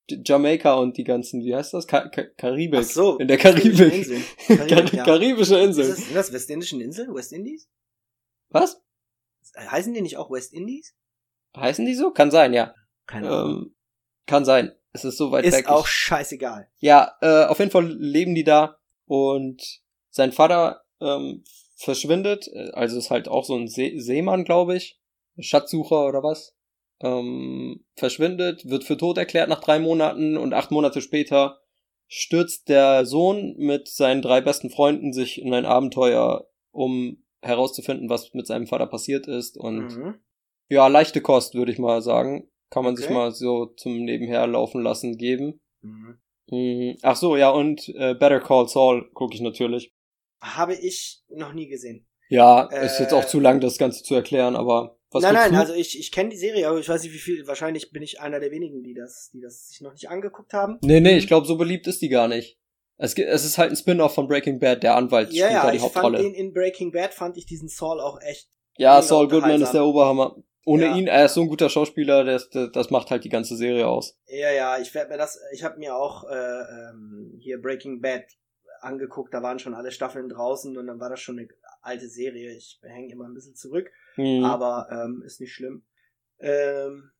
Jamaika 0.08 0.74
und 0.74 0.96
die 0.96 1.04
ganzen, 1.04 1.42
wie 1.44 1.54
heißt 1.54 1.74
das? 1.74 1.86
Ka 1.88 2.08
Ka 2.08 2.22
Karibik. 2.36 2.80
Ach 2.80 2.84
so. 2.84 3.18
In 3.18 3.26
der 3.26 3.38
Karibik. 3.38 3.92
Inseln. 3.92 4.24
Kar 4.46 4.56
Karibik, 4.66 4.92
ja. 4.92 5.04
Karibische 5.04 5.58
Insel. 5.58 5.84
Ist 5.84 5.90
das, 5.98 6.04
sind 6.06 6.14
das 6.14 6.32
westindischen 6.32 6.80
Inseln? 6.80 7.12
West 7.12 7.32
Indies? 7.32 7.68
Was? 8.50 8.80
Heißen 9.58 9.92
die 9.94 10.02
nicht 10.02 10.16
auch 10.16 10.30
West 10.30 10.52
Indies? 10.52 10.94
Heißen 11.56 11.84
die 11.84 11.94
so? 11.94 12.12
Kann 12.12 12.30
sein, 12.30 12.52
ja. 12.52 12.72
Keine 13.06 13.30
Ahnung. 13.30 13.62
Ähm, 13.62 13.76
kann 14.26 14.44
sein. 14.44 14.72
Es 14.92 15.04
ist 15.04 15.18
so 15.18 15.30
weit 15.32 15.44
ist 15.44 15.54
weg. 15.54 15.68
auch 15.68 15.84
Ich- 15.86 15.92
scheißegal. 15.92 16.68
ja, 16.78 17.12
äh, 17.20 17.44
auf 17.46 17.58
jeden 17.58 17.70
Fall 17.70 17.86
leben 17.86 18.34
die 18.34 18.44
da 18.44 18.78
und 19.06 19.82
sein 20.10 20.32
Vater 20.32 20.82
ähm, 21.00 21.42
verschwindet. 21.76 22.50
Also 22.72 22.98
ist 22.98 23.10
halt 23.10 23.28
auch 23.28 23.44
so 23.44 23.54
ein 23.54 23.68
See 23.68 23.98
Seemann, 23.98 24.44
glaube 24.44 24.76
ich. 24.76 24.98
Schatzsucher 25.38 26.06
oder 26.06 26.22
was. 26.22 26.56
Ähm, 27.00 27.84
verschwindet, 27.94 28.68
wird 28.68 28.84
für 28.84 28.96
tot 28.96 29.18
erklärt 29.18 29.48
nach 29.50 29.60
drei 29.60 29.78
Monaten 29.78 30.36
und 30.38 30.54
acht 30.54 30.70
Monate 30.70 31.02
später 31.02 31.60
stürzt 32.08 32.68
der 32.68 33.04
Sohn 33.04 33.54
mit 33.58 33.88
seinen 33.88 34.22
drei 34.22 34.40
besten 34.40 34.70
Freunden 34.70 35.12
sich 35.12 35.40
in 35.42 35.52
ein 35.52 35.66
Abenteuer, 35.66 36.48
um 36.70 37.22
herauszufinden, 37.42 38.08
was 38.08 38.32
mit 38.32 38.46
seinem 38.46 38.66
Vater 38.66 38.86
passiert 38.86 39.26
ist 39.26 39.58
und 39.58 39.94
Mhm. 39.94 40.14
ja, 40.70 40.86
leichte 40.88 41.20
Kost, 41.20 41.54
würde 41.54 41.70
ich 41.72 41.78
mal 41.78 42.00
sagen. 42.00 42.48
Kann 42.70 42.82
man 42.84 42.96
sich 42.96 43.06
Okay. 43.06 43.14
mal 43.14 43.30
so 43.32 43.66
zum 43.66 44.04
Nebenher 44.04 44.46
laufen 44.46 44.82
lassen 44.82 45.18
geben. 45.18 45.60
Mhm. 45.82 46.18
Mhm. 46.50 46.96
Ach 47.02 47.16
so, 47.16 47.36
ja, 47.36 47.50
und 47.50 47.88
äh, 47.90 48.14
Better 48.14 48.40
Call 48.40 48.68
Saul 48.68 49.10
gucke 49.12 49.34
ich 49.34 49.40
natürlich. 49.40 49.92
Habe 50.40 50.74
ich 50.74 51.22
noch 51.28 51.52
nie 51.52 51.68
gesehen. 51.68 52.06
Ja, 52.28 52.62
ist 52.64 52.98
jetzt 52.98 53.12
Äh, 53.12 53.14
auch 53.14 53.24
zu 53.24 53.38
lang, 53.40 53.60
das 53.60 53.78
Ganze 53.78 54.02
zu 54.02 54.14
erklären, 54.14 54.56
aber 54.56 54.98
was 55.12 55.22
nein, 55.22 55.34
nein, 55.34 55.52
du? 55.52 55.58
also 55.58 55.72
ich, 55.72 55.98
ich 55.98 56.10
kenne 56.10 56.30
die 56.30 56.36
Serie, 56.36 56.68
aber 56.68 56.78
ich 56.80 56.88
weiß 56.88 57.02
nicht 57.04 57.12
wie 57.14 57.18
viel. 57.18 57.46
Wahrscheinlich 57.46 57.90
bin 57.92 58.02
ich 58.02 58.20
einer 58.20 58.40
der 58.40 58.50
wenigen, 58.50 58.82
die 58.82 58.94
das, 58.94 59.30
die 59.32 59.40
das 59.40 59.68
sich 59.68 59.80
noch 59.80 59.92
nicht 59.92 60.10
angeguckt 60.10 60.52
haben. 60.52 60.78
Nee, 60.82 61.00
nee, 61.00 61.16
ich 61.16 61.26
glaube, 61.28 61.46
so 61.46 61.56
beliebt 61.56 61.86
ist 61.86 62.02
die 62.02 62.08
gar 62.08 62.26
nicht. 62.28 62.58
Es, 62.98 63.14
es 63.16 63.44
ist 63.44 63.58
halt 63.58 63.70
ein 63.70 63.76
Spin-off 63.76 64.14
von 64.14 64.26
Breaking 64.26 64.58
Bad, 64.58 64.82
der 64.82 64.96
Anwalt 64.96 65.32
Ja, 65.32 65.46
spielt 65.46 65.52
ja, 65.52 65.62
da 65.66 65.70
die 65.70 65.76
ich 65.76 65.82
fand 65.82 65.94
Hauptrolle. 65.94 66.18
den 66.18 66.34
in 66.34 66.52
Breaking 66.52 66.90
Bad 66.92 67.14
fand 67.14 67.36
ich 67.36 67.46
diesen 67.46 67.68
Saul 67.68 68.00
auch 68.00 68.20
echt. 68.20 68.48
ja, 68.78 69.00
Saul 69.02 69.28
Goodman 69.28 69.62
ist 69.62 69.72
der 69.72 69.84
Oberhammer. 69.84 70.36
Ohne 70.64 70.86
Ja. 70.86 70.96
ihn, 70.96 71.06
er 71.06 71.26
ist 71.26 71.34
so 71.34 71.42
ein 71.42 71.48
guter 71.48 71.68
Schauspieler, 71.70 72.24
das, 72.24 72.50
das, 72.50 72.72
das 72.72 72.90
macht 72.90 73.10
halt 73.12 73.22
die 73.22 73.28
ganze 73.28 73.54
Serie 73.56 73.86
aus. 73.86 74.18
Ja, 74.26 74.50
ja, 74.50 74.78
ich 74.80 74.92
werde 74.94 75.10
mir 75.10 75.16
das, 75.16 75.38
ich 75.52 75.62
habe 75.62 75.78
mir 75.78 75.94
auch 75.94 76.24
äh, 76.24 76.34
ähm, 76.34 77.38
hier 77.38 77.62
Breaking 77.62 78.00
Bad 78.00 78.24
angeguckt, 78.86 79.34
da 79.34 79.42
waren 79.42 79.58
schon 79.58 79.74
alle 79.74 79.90
Staffeln 79.92 80.28
draußen 80.28 80.76
und 80.78 80.86
dann 80.86 81.00
war 81.00 81.10
das 81.10 81.20
schon 81.20 81.38
eine 81.38 81.48
alte 81.82 82.08
Serie. 82.08 82.52
Ich 82.56 82.78
hänge 82.82 83.12
immer 83.12 83.26
ein 83.26 83.34
bisschen 83.34 83.54
zurück, 83.54 83.90
Hm. 84.14 84.44
aber 84.44 84.88
ähm, 84.90 85.22
ist 85.26 85.40
nicht 85.40 85.52
schlimm. 85.52 85.84
Ähm, 86.38 87.10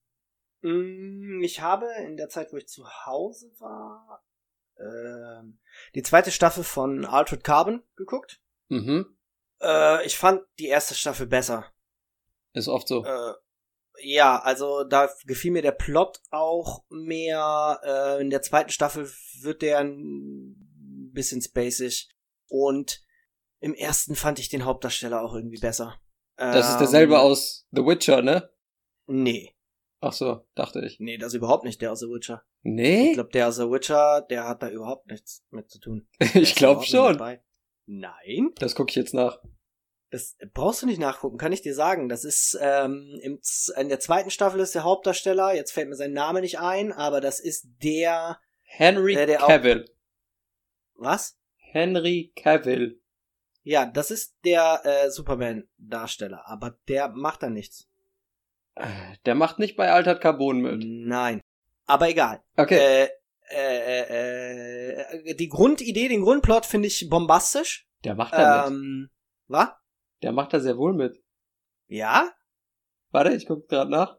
mh, 0.62 1.44
ich 1.44 1.60
habe 1.60 1.86
in 2.06 2.16
der 2.16 2.28
Zeit, 2.28 2.52
wo 2.52 2.56
ich 2.56 2.68
zu 2.68 2.84
Hause 3.06 3.50
war, 3.58 4.24
ähm, 4.78 5.58
die 5.94 6.02
zweite 6.02 6.30
Staffel 6.30 6.64
von 6.64 7.04
Altered 7.04 7.44
Carbon 7.44 7.82
geguckt. 7.96 8.40
Mhm. 8.68 9.16
Äh, 9.60 10.04
ich 10.06 10.16
fand 10.18 10.42
die 10.58 10.66
erste 10.68 10.94
Staffel 10.94 11.26
besser. 11.26 11.64
Ist 12.52 12.68
oft 12.68 12.88
so. 12.88 13.04
Äh, 13.04 13.34
ja, 14.02 14.38
also 14.38 14.84
da 14.84 15.08
gefiel 15.24 15.52
mir 15.52 15.62
der 15.62 15.72
Plot 15.72 16.20
auch 16.30 16.84
mehr. 16.90 17.80
Äh, 17.82 18.20
in 18.20 18.28
der 18.28 18.42
zweiten 18.42 18.68
Staffel 18.70 19.10
wird 19.40 19.62
der 19.62 19.82
bisschen 21.16 21.42
spacig. 21.42 22.08
Und 22.48 23.02
im 23.60 23.74
ersten 23.74 24.14
fand 24.14 24.38
ich 24.38 24.48
den 24.48 24.64
Hauptdarsteller 24.64 25.20
auch 25.22 25.34
irgendwie 25.34 25.58
besser. 25.58 26.00
Das 26.36 26.70
ist 26.70 26.78
derselbe 26.78 27.14
Ähm, 27.14 27.20
aus 27.20 27.66
The 27.72 27.82
Witcher, 27.84 28.22
ne? 28.22 28.50
Nee, 29.06 29.52
Ach 30.00 30.12
so, 30.12 30.46
dachte 30.54 30.84
ich. 30.84 31.00
nee, 31.00 31.16
das 31.16 31.28
ist 31.28 31.34
überhaupt 31.38 31.64
nicht 31.64 31.80
der 31.80 31.90
aus 31.90 32.00
The 32.00 32.06
Witcher. 32.06 32.44
Ich 32.62 32.70
Nee? 32.72 33.12
glaube, 33.14 33.30
der 33.30 33.48
aus 33.48 33.56
The 33.56 33.62
Witcher, 33.70 34.20
der 34.28 34.46
hat 34.46 34.62
da 34.62 34.68
überhaupt 34.68 35.06
nichts 35.10 35.42
mit 35.50 35.70
zu 35.70 35.80
tun. 35.80 36.06
Ich 36.34 36.54
glaube 36.54 36.84
schon. 36.84 37.16
Nein? 37.86 38.50
Das 38.58 38.74
gucke 38.74 38.90
ich 38.90 38.96
jetzt 38.96 39.14
nach. 39.14 39.40
Das 40.10 40.36
brauchst 40.52 40.82
du 40.82 40.86
nicht 40.86 41.00
nachgucken, 41.00 41.38
kann 41.38 41.52
ich 41.52 41.62
dir 41.62 41.74
sagen. 41.74 42.08
Das 42.08 42.24
ist 42.24 42.56
ähm, 42.60 43.18
im, 43.22 43.40
in 43.76 43.88
der 43.88 43.98
zweiten 44.00 44.30
Staffel 44.30 44.60
ist 44.60 44.74
der 44.74 44.84
Hauptdarsteller. 44.84 45.54
Jetzt 45.54 45.72
fällt 45.72 45.88
mir 45.88 45.96
sein 45.96 46.12
Name 46.12 46.40
nicht 46.42 46.58
ein, 46.60 46.92
aber 46.92 47.20
das 47.20 47.40
ist 47.40 47.66
der 47.82 48.38
Henry 48.62 49.14
Der, 49.14 49.26
der 49.26 49.42
auch- 49.44 49.48
Cavill. 49.48 49.88
Was? 50.96 51.38
Henry 51.56 52.32
Cavill. 52.36 53.00
Ja, 53.62 53.84
das 53.86 54.10
ist 54.10 54.36
der 54.44 54.80
äh, 54.84 55.10
Superman-Darsteller, 55.10 56.42
aber 56.46 56.78
der 56.88 57.08
macht 57.08 57.42
da 57.42 57.50
nichts. 57.50 57.88
Äh, 58.76 58.86
Der 59.24 59.34
macht 59.34 59.58
nicht 59.58 59.76
bei 59.76 59.90
Altered 59.90 60.20
Carbon 60.20 60.60
mit. 60.60 60.82
Nein. 60.86 61.40
Aber 61.86 62.08
egal. 62.08 62.42
Okay. 62.56 62.78
Äh, 62.78 63.08
äh, 63.50 64.02
äh, 64.02 65.30
äh, 65.30 65.34
die 65.34 65.48
Grundidee, 65.48 66.08
den 66.08 66.22
Grundplot 66.22 66.66
finde 66.66 66.88
ich 66.88 67.08
bombastisch. 67.08 67.88
der 68.04 68.14
macht 68.14 68.34
da 68.34 68.68
mit. 68.68 68.72
Ähm, 68.78 69.10
was? 69.48 69.68
Der 70.22 70.32
macht 70.32 70.52
da 70.52 70.60
sehr 70.60 70.76
wohl 70.78 70.92
mit. 70.94 71.22
Ja? 71.88 72.30
Warte, 73.10 73.32
ich 73.34 73.46
guck 73.46 73.68
gerade 73.68 73.90
nach. 73.90 74.18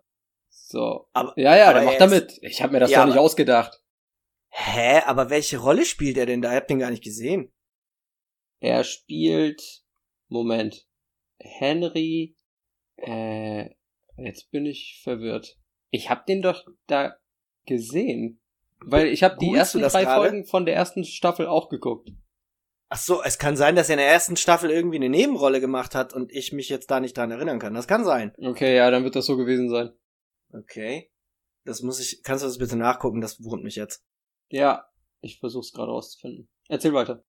So. 0.49 1.07
Aber, 1.13 1.33
Ja, 1.37 1.55
ja, 1.55 1.73
der 1.73 1.83
macht 1.83 2.01
da 2.01 2.07
mit. 2.07 2.37
Ich 2.41 2.61
habe 2.61 2.73
mir 2.73 2.79
das 2.79 2.89
Ja, 2.91 2.99
doch 2.99 3.05
nicht 3.07 3.15
aber- 3.15 3.23
ausgedacht. 3.23 3.81
Hä? 4.57 5.01
Aber 5.05 5.29
welche 5.29 5.57
Rolle 5.57 5.85
spielt 5.85 6.17
er 6.17 6.25
denn 6.25 6.41
da? 6.41 6.51
Ich 6.51 6.57
hab 6.57 6.67
den 6.67 6.79
gar 6.79 6.91
nicht 6.91 7.03
gesehen. 7.03 7.51
Er 8.59 8.83
spielt. 8.83 9.83
Moment. 10.27 10.87
Henry. 11.39 12.35
Äh, 12.97 13.69
jetzt 14.17 14.49
bin 14.51 14.65
ich 14.65 14.99
verwirrt. 15.03 15.57
Ich 15.91 16.09
habe 16.09 16.23
den 16.27 16.41
doch 16.41 16.65
da 16.87 17.15
gesehen. 17.65 18.41
Weil 18.79 19.07
ich 19.07 19.23
habe 19.23 19.37
die 19.39 19.53
ersten 19.53 19.81
drei 19.81 20.03
gerade? 20.03 20.29
Folgen 20.29 20.45
von 20.45 20.65
der 20.65 20.75
ersten 20.75 21.03
Staffel 21.03 21.47
auch 21.47 21.69
geguckt. 21.69 22.09
Ach 22.89 22.97
so, 22.97 23.21
es 23.21 23.37
kann 23.37 23.57
sein, 23.57 23.75
dass 23.75 23.89
er 23.89 23.95
in 23.95 23.99
der 23.99 24.07
ersten 24.07 24.37
Staffel 24.37 24.69
irgendwie 24.69 24.95
eine 24.95 25.09
Nebenrolle 25.09 25.59
gemacht 25.59 25.93
hat 25.93 26.13
und 26.13 26.31
ich 26.31 26.53
mich 26.53 26.69
jetzt 26.69 26.89
da 26.89 26.99
nicht 26.99 27.17
dran 27.17 27.31
erinnern 27.31 27.59
kann. 27.59 27.73
Das 27.73 27.87
kann 27.87 28.05
sein. 28.05 28.33
Okay, 28.37 28.75
ja, 28.75 28.89
dann 28.89 29.03
wird 29.03 29.15
das 29.15 29.25
so 29.25 29.35
gewesen 29.35 29.69
sein. 29.69 29.91
Okay. 30.53 31.11
Das 31.65 31.81
muss 31.81 31.99
ich, 31.99 32.23
kannst 32.23 32.43
du 32.43 32.47
das 32.47 32.57
bitte 32.57 32.77
nachgucken? 32.77 33.19
Das 33.19 33.43
wurmt 33.43 33.63
mich 33.63 33.75
jetzt. 33.75 34.06
Ja, 34.49 34.87
ich 35.21 35.39
versuch's 35.39 35.71
gerade 35.71 35.91
rauszufinden. 35.91 36.49
Erzähl 36.67 36.93
weiter. 36.93 37.23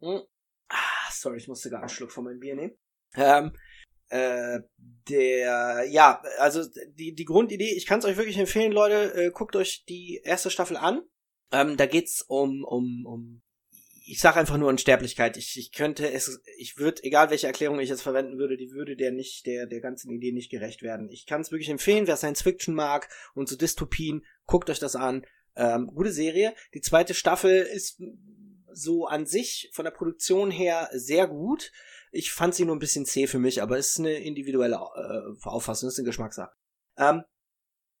Hm. 0.00 0.22
Ah, 0.68 1.10
sorry, 1.10 1.38
ich 1.38 1.48
musste 1.48 1.70
gar 1.70 1.80
einen 1.80 1.88
Schluck 1.88 2.12
von 2.12 2.24
meinem 2.24 2.40
Bier 2.40 2.54
nehmen. 2.54 2.78
Ähm, 3.14 3.52
äh, 4.08 4.60
der, 5.08 5.86
ja, 5.88 6.20
also 6.38 6.64
die, 6.94 7.14
die 7.14 7.24
Grundidee, 7.24 7.74
ich 7.76 7.86
kann 7.86 8.00
es 8.00 8.04
euch 8.04 8.16
wirklich 8.16 8.38
empfehlen, 8.38 8.72
Leute, 8.72 9.14
äh, 9.14 9.30
guckt 9.30 9.56
euch 9.56 9.84
die 9.88 10.20
erste 10.24 10.50
Staffel 10.50 10.76
an. 10.76 11.02
Ähm, 11.52 11.76
da 11.76 11.86
geht's 11.86 12.22
um, 12.22 12.64
um, 12.64 13.04
um, 13.06 13.42
ich 14.04 14.20
sag 14.20 14.36
einfach 14.36 14.56
nur 14.56 14.68
Unsterblichkeit. 14.68 15.36
Ich, 15.36 15.56
ich 15.56 15.72
könnte 15.72 16.10
es, 16.10 16.40
ich 16.58 16.76
würde, 16.76 17.02
egal 17.04 17.30
welche 17.30 17.46
Erklärung 17.46 17.78
ich 17.78 17.88
jetzt 17.88 18.02
verwenden 18.02 18.38
würde, 18.38 18.56
die 18.56 18.72
würde 18.72 18.96
der 18.96 19.12
nicht, 19.12 19.46
der, 19.46 19.66
der 19.66 19.80
ganzen 19.80 20.10
Idee 20.10 20.32
nicht 20.32 20.50
gerecht 20.50 20.82
werden. 20.82 21.08
Ich 21.10 21.26
kann 21.26 21.40
es 21.40 21.52
wirklich 21.52 21.70
empfehlen, 21.70 22.06
wer 22.06 22.16
Science 22.16 22.42
Fiction 22.42 22.74
mag 22.74 23.08
und 23.34 23.48
so 23.48 23.56
Dystopien, 23.56 24.24
guckt 24.46 24.70
euch 24.70 24.80
das 24.80 24.96
an. 24.96 25.24
Ähm, 25.56 25.88
gute 25.94 26.12
Serie. 26.12 26.54
Die 26.74 26.80
zweite 26.80 27.14
Staffel 27.14 27.62
ist 27.62 28.00
so 28.72 29.06
an 29.06 29.26
sich 29.26 29.70
von 29.72 29.84
der 29.84 29.92
Produktion 29.92 30.50
her 30.50 30.88
sehr 30.92 31.26
gut. 31.26 31.72
Ich 32.12 32.32
fand 32.32 32.54
sie 32.54 32.64
nur 32.64 32.76
ein 32.76 32.80
bisschen 32.80 33.06
zäh 33.06 33.26
für 33.26 33.38
mich, 33.38 33.62
aber 33.62 33.78
es 33.78 33.90
ist 33.90 33.98
eine 34.00 34.14
individuelle 34.14 34.76
äh, 34.76 35.48
Auffassung, 35.48 35.86
das 35.86 35.94
ist 35.94 35.98
eine 36.00 36.06
Geschmackssache. 36.06 36.52
Ähm, 36.96 37.24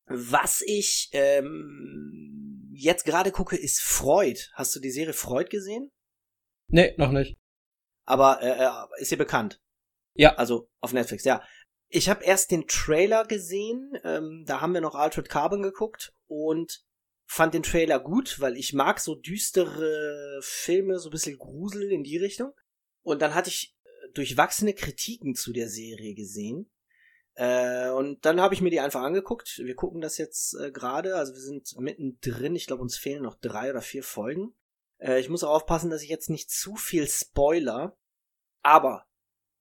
was 0.06 0.62
ich 0.66 1.08
ähm, 1.12 2.68
jetzt 2.72 3.04
gerade 3.04 3.30
gucke, 3.30 3.56
ist 3.56 3.80
Freud. 3.80 4.40
Hast 4.54 4.74
du 4.74 4.80
die 4.80 4.90
Serie 4.90 5.12
Freud 5.12 5.48
gesehen? 5.50 5.92
Nee, 6.66 6.94
noch 6.96 7.12
nicht. 7.12 7.36
Aber 8.04 8.42
äh, 8.42 8.64
äh, 8.64 9.02
ist 9.02 9.12
ihr 9.12 9.18
bekannt? 9.18 9.60
Ja. 10.14 10.34
Also 10.34 10.68
auf 10.80 10.92
Netflix, 10.92 11.24
ja. 11.24 11.42
Ich 11.88 12.08
habe 12.08 12.24
erst 12.24 12.50
den 12.50 12.66
Trailer 12.66 13.24
gesehen, 13.24 13.92
ähm, 14.04 14.44
da 14.46 14.60
haben 14.60 14.74
wir 14.74 14.80
noch 14.80 14.94
Altered 14.94 15.28
Carbon 15.28 15.62
geguckt 15.62 16.12
und 16.26 16.84
fand 17.30 17.54
den 17.54 17.62
Trailer 17.62 18.00
gut, 18.00 18.40
weil 18.40 18.56
ich 18.56 18.72
mag 18.72 18.98
so 18.98 19.14
düstere 19.14 20.40
Filme, 20.42 20.98
so 20.98 21.10
ein 21.10 21.12
bisschen 21.12 21.38
Grusel 21.38 21.92
in 21.92 22.02
die 22.02 22.16
Richtung. 22.16 22.52
Und 23.02 23.22
dann 23.22 23.36
hatte 23.36 23.50
ich 23.50 23.76
äh, 23.84 24.12
durchwachsene 24.14 24.74
Kritiken 24.74 25.36
zu 25.36 25.52
der 25.52 25.68
Serie 25.68 26.14
gesehen. 26.14 26.72
Äh, 27.34 27.90
und 27.90 28.24
dann 28.24 28.40
habe 28.40 28.54
ich 28.54 28.62
mir 28.62 28.70
die 28.70 28.80
einfach 28.80 29.02
angeguckt. 29.02 29.60
Wir 29.64 29.76
gucken 29.76 30.00
das 30.00 30.18
jetzt 30.18 30.54
äh, 30.54 30.72
gerade, 30.72 31.14
also 31.14 31.32
wir 31.32 31.40
sind 31.40 31.72
mittendrin. 31.78 32.56
Ich 32.56 32.66
glaube, 32.66 32.82
uns 32.82 32.96
fehlen 32.96 33.22
noch 33.22 33.36
drei 33.36 33.70
oder 33.70 33.80
vier 33.80 34.02
Folgen. 34.02 34.52
Äh, 34.98 35.20
ich 35.20 35.28
muss 35.28 35.44
auch 35.44 35.54
aufpassen, 35.54 35.88
dass 35.88 36.02
ich 36.02 36.10
jetzt 36.10 36.30
nicht 36.30 36.50
zu 36.50 36.74
viel 36.74 37.06
spoiler. 37.06 37.96
Aber 38.62 39.06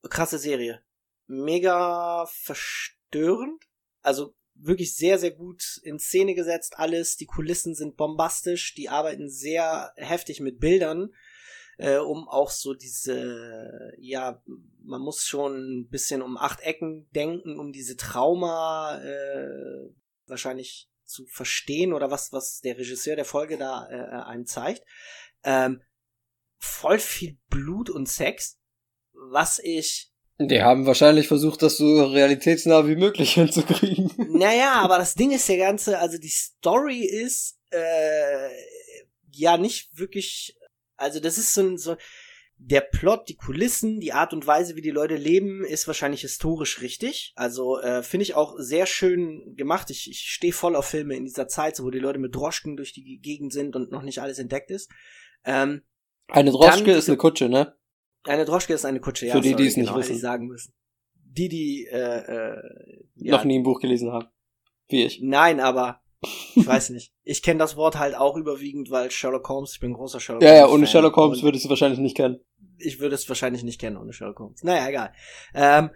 krasse 0.09 0.39
Serie. 0.39 0.84
Mega 1.28 2.26
verstörend. 2.32 3.63
Also 4.01 4.34
wirklich 4.62 4.95
sehr, 4.95 5.18
sehr 5.18 5.32
gut 5.32 5.80
in 5.84 5.99
Szene 5.99 6.36
gesetzt 6.36 6.78
alles. 6.78 7.16
Die 7.16 7.26
Kulissen 7.26 7.76
sind 7.76 7.97
bombastisch. 7.97 8.76
Die 8.76 8.89
arbeiten 8.89 9.30
sehr 9.30 9.93
heftig 9.95 10.39
mit 10.39 10.60
Bildern, 10.60 11.14
äh, 11.78 11.97
um 11.97 12.28
auch 12.28 12.49
so 12.49 12.74
diese, 12.74 13.93
ja, 13.97 14.43
man 14.84 15.01
muss 15.01 15.26
schon 15.26 15.82
ein 15.82 15.89
bisschen 15.89 16.22
um 16.22 16.38
acht 16.38 16.62
Ecken 16.62 17.10
denken, 17.12 17.60
um 17.60 17.72
diese 17.72 17.95
Trauma 17.95 19.01
äh, 19.01 19.89
wahrscheinlich 20.26 20.89
zu 21.05 21.26
verstehen 21.26 21.93
oder 21.93 22.12
was, 22.12 22.32
was 22.32 22.62
der 22.62 22.78
Regisseur 22.78 23.16
der 23.16 23.26
Folge 23.26 23.57
da 23.57 23.89
äh, 23.89 24.24
einem 24.24 24.45
zeigt. 24.45 24.84
Ähm, 25.43 25.82
voll 26.57 26.99
viel 26.99 27.38
Blut 27.49 27.89
und 27.89 28.07
Sex, 28.07 28.60
was 29.14 29.60
ich 29.60 30.09
Die 30.41 30.61
haben 30.61 30.85
wahrscheinlich 30.85 31.27
versucht, 31.27 31.61
das 31.61 31.77
so 31.77 32.05
realitätsnah 32.05 32.87
wie 32.87 32.95
möglich 32.95 33.33
hinzukriegen. 33.35 34.09
naja, 34.31 34.73
aber 34.75 34.97
das 34.97 35.15
Ding 35.15 35.31
ist 35.31 35.49
der 35.49 35.57
ganze, 35.57 35.99
also 35.99 36.17
die 36.17 36.29
Story 36.29 37.03
ist 37.03 37.59
äh, 37.71 38.49
ja 39.31 39.57
nicht 39.57 39.97
wirklich, 39.97 40.55
also 40.95 41.19
das 41.19 41.37
ist 41.37 41.53
so, 41.53 41.61
ein- 41.61 41.77
so 41.77 41.97
der 42.61 42.81
Plot, 42.81 43.29
die 43.29 43.35
Kulissen, 43.35 43.99
die 44.01 44.11
Art 44.11 44.33
und 44.33 44.45
Weise, 44.45 44.75
wie 44.75 44.81
die 44.81 44.89
Leute 44.91 45.15
leben, 45.15 45.63
ist 45.63 45.87
wahrscheinlich 45.87 46.21
historisch 46.21 46.81
richtig. 46.81 47.31
Also 47.35 47.79
äh, 47.79 48.03
finde 48.03 48.23
ich 48.23 48.33
auch 48.35 48.55
sehr 48.57 48.85
schön 48.85 49.55
gemacht. 49.55 49.89
Ich, 49.89 50.09
ich 50.09 50.19
stehe 50.19 50.51
voll 50.51 50.75
auf 50.75 50.85
Filme 50.85 51.15
in 51.15 51.23
dieser 51.23 51.47
Zeit, 51.47 51.77
so 51.77 51.85
wo 51.85 51.89
die 51.89 51.99
Leute 51.99 52.19
mit 52.19 52.35
Droschken 52.35 52.75
durch 52.75 52.91
die 52.91 53.19
Gegend 53.21 53.53
sind 53.53 53.77
und 53.77 53.91
noch 53.91 54.01
nicht 54.03 54.19
alles 54.21 54.39
entdeckt 54.39 54.71
ist. 54.71 54.89
Ähm, 55.45 55.83
Eine 56.27 56.51
Droschke 56.51 56.91
ist 56.91 57.07
eine 57.07 57.17
Kutsche, 57.17 57.47
ne? 57.47 57.75
Eine 58.24 58.45
Droschke 58.45 58.74
ist 58.74 58.86
eine 58.86 58.99
Kutsche, 58.99 59.28
ja. 59.28 59.34
Für 59.34 59.41
die, 59.41 59.49
sorry, 59.49 59.63
die 59.63 59.67
es 59.67 59.78
nicht 59.78 59.88
genau, 59.88 59.97
hätte 59.97 60.09
wissen. 60.09 60.15
ich 60.15 60.22
sagen 60.22 60.47
müssen. 60.47 60.74
Die, 61.24 61.49
die 61.49 61.88
äh, 61.91 61.97
äh, 61.97 62.55
ja, 63.15 63.38
Noch 63.38 63.43
nie 63.43 63.59
ein 63.59 63.63
Buch 63.63 63.80
gelesen 63.80 64.11
haben. 64.11 64.28
Wie 64.88 65.03
ich. 65.05 65.20
Nein, 65.22 65.59
aber 65.59 66.01
ich 66.55 66.65
weiß 66.65 66.89
nicht. 66.89 67.13
Ich 67.24 67.41
kenne 67.41 67.59
das 67.59 67.76
Wort 67.78 67.97
halt 67.97 68.15
auch 68.15 68.36
überwiegend, 68.36 68.89
weil 68.91 69.11
Sherlock 69.11 69.47
Holmes, 69.47 69.74
ich 69.74 69.80
bin 69.80 69.91
ein 69.91 69.95
großer 69.95 70.20
Sherlock 70.20 70.43
Ja, 70.43 70.53
ja, 70.53 70.61
Holmes. 70.61 70.74
ohne 70.74 70.86
Fan 70.86 70.91
Sherlock 70.91 71.15
Holmes 71.15 71.43
würdest 71.43 71.65
du 71.65 71.70
wahrscheinlich 71.70 71.99
nicht 71.99 72.17
kennen. 72.17 72.39
Ich 72.78 72.99
würde 72.99 73.15
es 73.15 73.28
wahrscheinlich 73.30 73.63
nicht 73.63 73.80
kennen 73.80 73.97
ohne 73.97 74.13
Sherlock 74.13 74.39
Holmes. 74.39 74.63
Naja, 74.63 74.88
egal. 74.89 75.13
Ähm, 75.53 75.91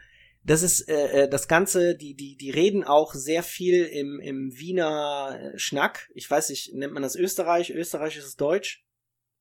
das 0.45 0.61
ist 0.61 0.89
äh, 0.89 1.24
äh, 1.24 1.30
das 1.30 1.47
Ganze, 1.47 1.95
die, 1.95 2.15
die, 2.15 2.36
die 2.36 2.49
reden 2.49 2.84
auch 2.84 3.13
sehr 3.13 3.43
viel 3.43 3.86
im, 3.86 4.19
im 4.19 4.51
Wiener 4.53 5.53
Schnack. 5.55 6.09
Ich 6.13 6.30
weiß 6.30 6.49
nicht, 6.49 6.74
nennt 6.74 6.93
man 6.93 7.03
das 7.03 7.15
Österreich? 7.15 7.71
Österreich 7.71 8.17
ist 8.17 8.26
es 8.26 8.36
Deutsch. 8.36 8.84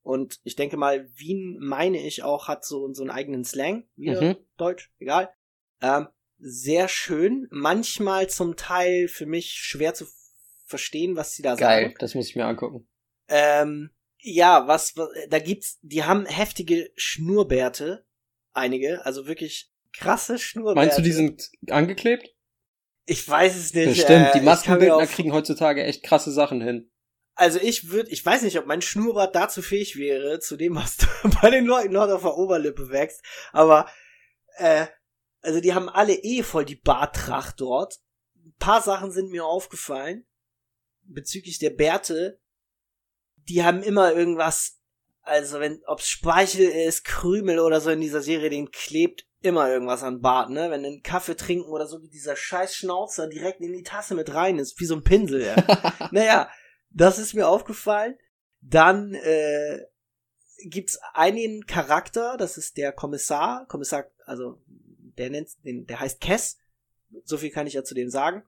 Und 0.03 0.39
ich 0.43 0.55
denke 0.55 0.77
mal, 0.77 1.09
Wien, 1.15 1.57
meine 1.59 1.97
ich 2.05 2.23
auch, 2.23 2.47
hat 2.47 2.65
so, 2.65 2.93
so 2.93 3.01
einen 3.03 3.09
eigenen 3.09 3.45
Slang. 3.45 3.87
Wieder 3.95 4.21
Mhm. 4.21 4.37
Deutsch, 4.57 4.91
egal. 4.99 5.29
Ähm, 5.81 6.07
sehr 6.37 6.89
schön. 6.89 7.47
Manchmal 7.51 8.29
zum 8.29 8.57
Teil 8.57 9.07
für 9.07 9.25
mich 9.25 9.53
schwer 9.53 9.93
zu 9.93 10.05
verstehen, 10.65 11.15
was 11.15 11.33
sie 11.33 11.41
da 11.41 11.55
Geil, 11.55 11.83
sagen. 11.85 11.95
das 11.99 12.15
muss 12.15 12.27
ich 12.27 12.35
mir 12.35 12.45
angucken. 12.45 12.87
Ähm, 13.29 13.91
ja, 14.19 14.67
was, 14.67 14.97
was, 14.97 15.09
da 15.29 15.39
gibt's, 15.39 15.79
die 15.81 16.03
haben 16.03 16.25
heftige 16.25 16.91
Schnurrbärte. 16.95 18.05
Einige, 18.51 19.05
also 19.05 19.25
wirklich 19.25 19.71
krasse 19.93 20.37
Schnurrbärte. 20.37 20.75
Meinst 20.75 20.97
du, 20.97 21.01
die 21.01 21.11
sind 21.11 21.49
angeklebt? 21.69 22.29
Ich 23.05 23.27
weiß 23.27 23.55
es 23.55 23.73
nicht. 23.73 23.87
Bestimmt, 23.87 24.27
äh, 24.27 24.31
die 24.33 24.39
mir 24.39 24.45
Maskenbildner 24.45 25.07
kriegen 25.07 25.33
heutzutage 25.33 25.83
echt 25.83 26.03
krasse 26.03 26.31
Sachen 26.31 26.61
hin. 26.61 26.89
Also 27.35 27.59
ich 27.59 27.89
würde, 27.89 28.11
ich 28.11 28.23
weiß 28.25 28.43
nicht, 28.43 28.59
ob 28.59 28.67
mein 28.67 28.81
Schnurrbart 28.81 29.35
dazu 29.35 29.61
fähig 29.61 29.95
wäre, 29.95 30.39
zu 30.39 30.55
dem, 30.55 30.75
was 30.75 30.97
bei 31.41 31.49
den 31.49 31.65
Leuten 31.65 31.93
noch 31.93 32.09
auf 32.09 32.21
der 32.21 32.37
Oberlippe 32.37 32.89
wächst. 32.89 33.21
Aber, 33.51 33.87
äh, 34.57 34.87
also 35.41 35.59
die 35.59 35.73
haben 35.73 35.89
alle 35.89 36.13
eh 36.13 36.43
voll 36.43 36.65
die 36.65 36.75
Bartracht 36.75 37.59
dort. 37.59 37.99
Ein 38.35 38.53
paar 38.59 38.81
Sachen 38.81 39.11
sind 39.11 39.31
mir 39.31 39.45
aufgefallen 39.45 40.25
bezüglich 41.05 41.59
der 41.59 41.71
Bärte. 41.71 42.39
Die 43.49 43.63
haben 43.63 43.83
immer 43.83 44.13
irgendwas, 44.13 44.79
also 45.21 45.59
wenn, 45.59 45.81
ob's 45.85 46.07
Speichel 46.07 46.69
ist, 46.69 47.03
Krümel 47.03 47.59
oder 47.59 47.81
so 47.81 47.89
in 47.89 48.01
dieser 48.01 48.21
Serie, 48.21 48.49
den 48.49 48.71
klebt 48.71 49.25
immer 49.41 49.69
irgendwas 49.69 50.03
an 50.03 50.21
Bart, 50.21 50.49
ne? 50.49 50.71
Wenn 50.71 50.85
einen 50.85 51.03
Kaffee 51.03 51.35
trinken 51.35 51.69
oder 51.69 51.85
so, 51.85 52.01
wie 52.01 52.07
dieser 52.07 52.37
scheiß 52.37 52.75
Schnauzer 52.75 53.27
direkt 53.27 53.59
in 53.59 53.73
die 53.73 53.83
Tasse 53.83 54.15
mit 54.15 54.33
rein 54.33 54.57
ist, 54.57 54.79
wie 54.79 54.85
so 54.85 54.95
ein 54.95 55.03
Pinsel, 55.03 55.43
ja. 55.43 56.07
naja, 56.11 56.49
das 56.93 57.19
ist 57.19 57.33
mir 57.33 57.47
aufgefallen. 57.47 58.17
Dann 58.61 59.13
äh, 59.13 59.79
gibt's 60.63 60.99
einen 61.13 61.65
Charakter, 61.65 62.37
das 62.37 62.57
ist 62.57 62.77
der 62.77 62.91
Kommissar, 62.91 63.67
Kommissar, 63.67 64.05
also 64.25 64.61
der 65.17 65.29
nennt, 65.29 65.49
den, 65.65 65.85
der 65.85 65.99
heißt 65.99 66.21
Kess. 66.21 66.57
So 67.25 67.37
viel 67.37 67.51
kann 67.51 67.67
ich 67.67 67.73
ja 67.73 67.83
zu 67.83 67.93
dem 67.93 68.09
sagen. 68.09 68.43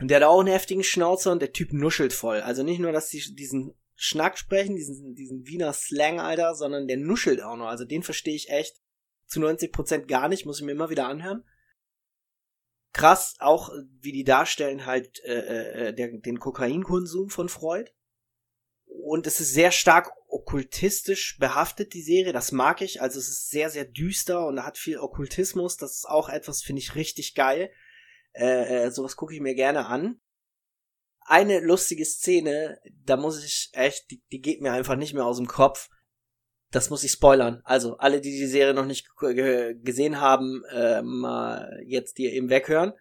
Und 0.00 0.08
der 0.08 0.16
hat 0.16 0.24
auch 0.24 0.40
einen 0.40 0.48
heftigen 0.48 0.82
Schnauzer 0.82 1.30
und 1.30 1.40
der 1.40 1.52
Typ 1.52 1.72
nuschelt 1.72 2.12
voll. 2.12 2.40
Also 2.40 2.62
nicht 2.62 2.80
nur, 2.80 2.92
dass 2.92 3.10
die 3.10 3.34
diesen 3.34 3.74
Schnack 3.94 4.38
sprechen, 4.38 4.74
diesen, 4.74 5.14
diesen 5.14 5.46
Wiener 5.46 5.72
Slang, 5.72 6.18
Alter, 6.18 6.54
sondern 6.54 6.88
der 6.88 6.96
nuschelt 6.96 7.42
auch 7.42 7.56
noch. 7.56 7.66
Also 7.66 7.84
den 7.84 8.02
verstehe 8.02 8.34
ich 8.34 8.50
echt 8.50 8.80
zu 9.26 9.40
90% 9.40 10.06
gar 10.06 10.28
nicht, 10.28 10.46
muss 10.46 10.58
ich 10.58 10.66
mir 10.66 10.72
immer 10.72 10.90
wieder 10.90 11.06
anhören. 11.06 11.44
Krass, 12.94 13.34
auch 13.40 13.70
wie 14.00 14.12
die 14.12 14.22
darstellen 14.22 14.86
halt 14.86 15.20
äh, 15.24 15.88
äh, 15.88 15.92
der, 15.92 16.16
den 16.16 16.38
Kokainkonsum 16.38 17.28
von 17.28 17.48
Freud. 17.48 17.90
Und 18.86 19.26
es 19.26 19.40
ist 19.40 19.52
sehr 19.52 19.72
stark 19.72 20.12
okkultistisch 20.28 21.36
behaftet, 21.38 21.92
die 21.92 22.02
Serie. 22.02 22.32
Das 22.32 22.52
mag 22.52 22.82
ich. 22.82 23.02
Also 23.02 23.18
es 23.18 23.28
ist 23.28 23.50
sehr, 23.50 23.68
sehr 23.68 23.84
düster 23.84 24.46
und 24.46 24.64
hat 24.64 24.78
viel 24.78 24.98
Okkultismus. 24.98 25.76
Das 25.76 25.96
ist 25.96 26.08
auch 26.08 26.28
etwas, 26.28 26.62
finde 26.62 26.82
ich, 26.82 26.94
richtig 26.94 27.34
geil. 27.34 27.72
Äh, 28.32 28.84
äh, 28.84 28.90
sowas 28.92 29.16
gucke 29.16 29.34
ich 29.34 29.40
mir 29.40 29.56
gerne 29.56 29.86
an. 29.86 30.20
Eine 31.26 31.58
lustige 31.58 32.04
Szene, 32.04 32.78
da 33.04 33.16
muss 33.16 33.42
ich 33.42 33.70
echt, 33.72 34.08
die, 34.12 34.22
die 34.30 34.40
geht 34.40 34.60
mir 34.60 34.72
einfach 34.72 34.94
nicht 34.94 35.14
mehr 35.14 35.26
aus 35.26 35.38
dem 35.38 35.48
Kopf. 35.48 35.88
Das 36.74 36.90
muss 36.90 37.04
ich 37.04 37.12
spoilern. 37.12 37.60
Also 37.62 37.98
alle, 37.98 38.20
die 38.20 38.32
die 38.32 38.48
Serie 38.48 38.74
noch 38.74 38.84
nicht 38.84 39.08
gesehen 39.16 40.20
haben, 40.20 40.64
äh, 40.72 41.02
mal 41.02 41.80
jetzt 41.86 42.18
dir 42.18 42.32
eben 42.32 42.50
weghören. 42.50 42.94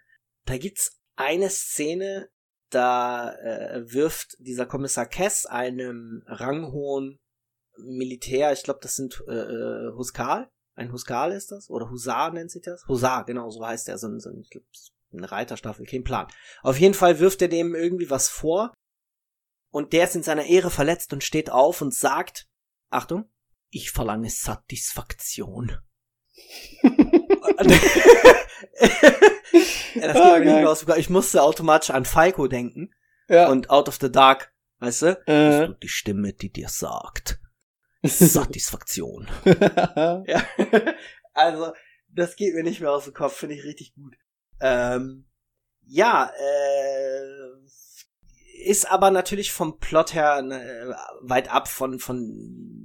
Da 0.45 0.57
gibt's 0.57 1.01
eine 1.15 1.49
Szene, 1.49 2.29
da 2.69 3.33
äh, 3.33 3.81
wirft 3.91 4.35
dieser 4.37 4.67
Kommissar 4.67 5.07
Kess 5.07 5.47
einem 5.47 6.21
ranghohen 6.27 7.19
Militär, 7.77 8.53
ich 8.53 8.61
glaube, 8.61 8.79
das 8.83 8.95
sind 8.95 9.23
äh, 9.27 9.31
äh, 9.31 9.93
Huskal, 9.97 10.51
ein 10.75 10.91
Huskal 10.91 11.31
ist 11.31 11.51
das? 11.51 11.71
Oder 11.71 11.89
Husar 11.89 12.31
nennt 12.31 12.51
sich 12.51 12.61
das? 12.61 12.87
Husar, 12.87 13.25
genau, 13.25 13.49
so 13.49 13.65
heißt 13.65 13.89
er, 13.89 13.97
so 13.97 14.07
ein, 14.07 14.19
so 14.19 14.29
ein, 14.29 14.41
ich 14.41 14.51
glaub, 14.51 14.63
eine 15.13 15.31
Reiterstaffel, 15.31 15.87
kein 15.87 16.03
Plan. 16.03 16.27
Auf 16.61 16.79
jeden 16.79 16.93
Fall 16.93 17.19
wirft 17.19 17.41
er 17.41 17.47
dem 17.47 17.73
irgendwie 17.73 18.11
was 18.11 18.29
vor 18.29 18.71
und 19.71 19.93
der 19.93 20.03
ist 20.03 20.15
in 20.15 20.21
seiner 20.21 20.45
Ehre 20.45 20.69
verletzt 20.69 21.11
und 21.11 21.23
steht 21.23 21.49
auf 21.49 21.81
und 21.81 21.95
sagt, 21.95 22.45
Achtung, 22.91 23.31
ich 23.73 23.91
verlange 23.91 24.29
Satisfaktion. 24.29 25.77
Ja, 26.81 26.89
das 30.01 30.15
ah, 30.15 30.37
geht 30.37 30.45
mir 30.45 30.55
nicht 30.57 30.67
aus. 30.67 30.85
Ich 30.97 31.09
musste 31.09 31.43
automatisch 31.43 31.91
an 31.91 32.05
Falco 32.05 32.47
denken. 32.47 32.93
Ja. 33.27 33.49
Und 33.49 33.69
Out 33.69 33.87
of 33.87 33.97
the 34.01 34.11
Dark, 34.11 34.51
weißt 34.79 35.01
du? 35.03 35.27
Äh. 35.27 35.67
du 35.67 35.73
die 35.73 35.89
Stimme, 35.89 36.33
die 36.33 36.51
dir 36.51 36.69
sagt. 36.69 37.39
Satisfaktion. 38.03 39.29
ja. 39.45 40.43
Also, 41.33 41.73
das 42.09 42.35
geht 42.35 42.53
mir 42.53 42.63
nicht 42.63 42.81
mehr 42.81 42.91
aus 42.91 43.05
dem 43.05 43.13
Kopf, 43.13 43.37
finde 43.37 43.55
ich 43.55 43.63
richtig 43.63 43.95
gut. 43.95 44.15
Ähm, 44.59 45.25
ja, 45.85 46.31
äh, 46.37 47.63
ist 48.65 48.89
aber 48.89 49.11
natürlich 49.11 49.51
vom 49.51 49.79
Plot 49.79 50.13
her 50.13 50.39
äh, 50.39 50.93
weit 51.21 51.49
ab 51.49 51.67
von, 51.67 51.99
von 51.99 52.82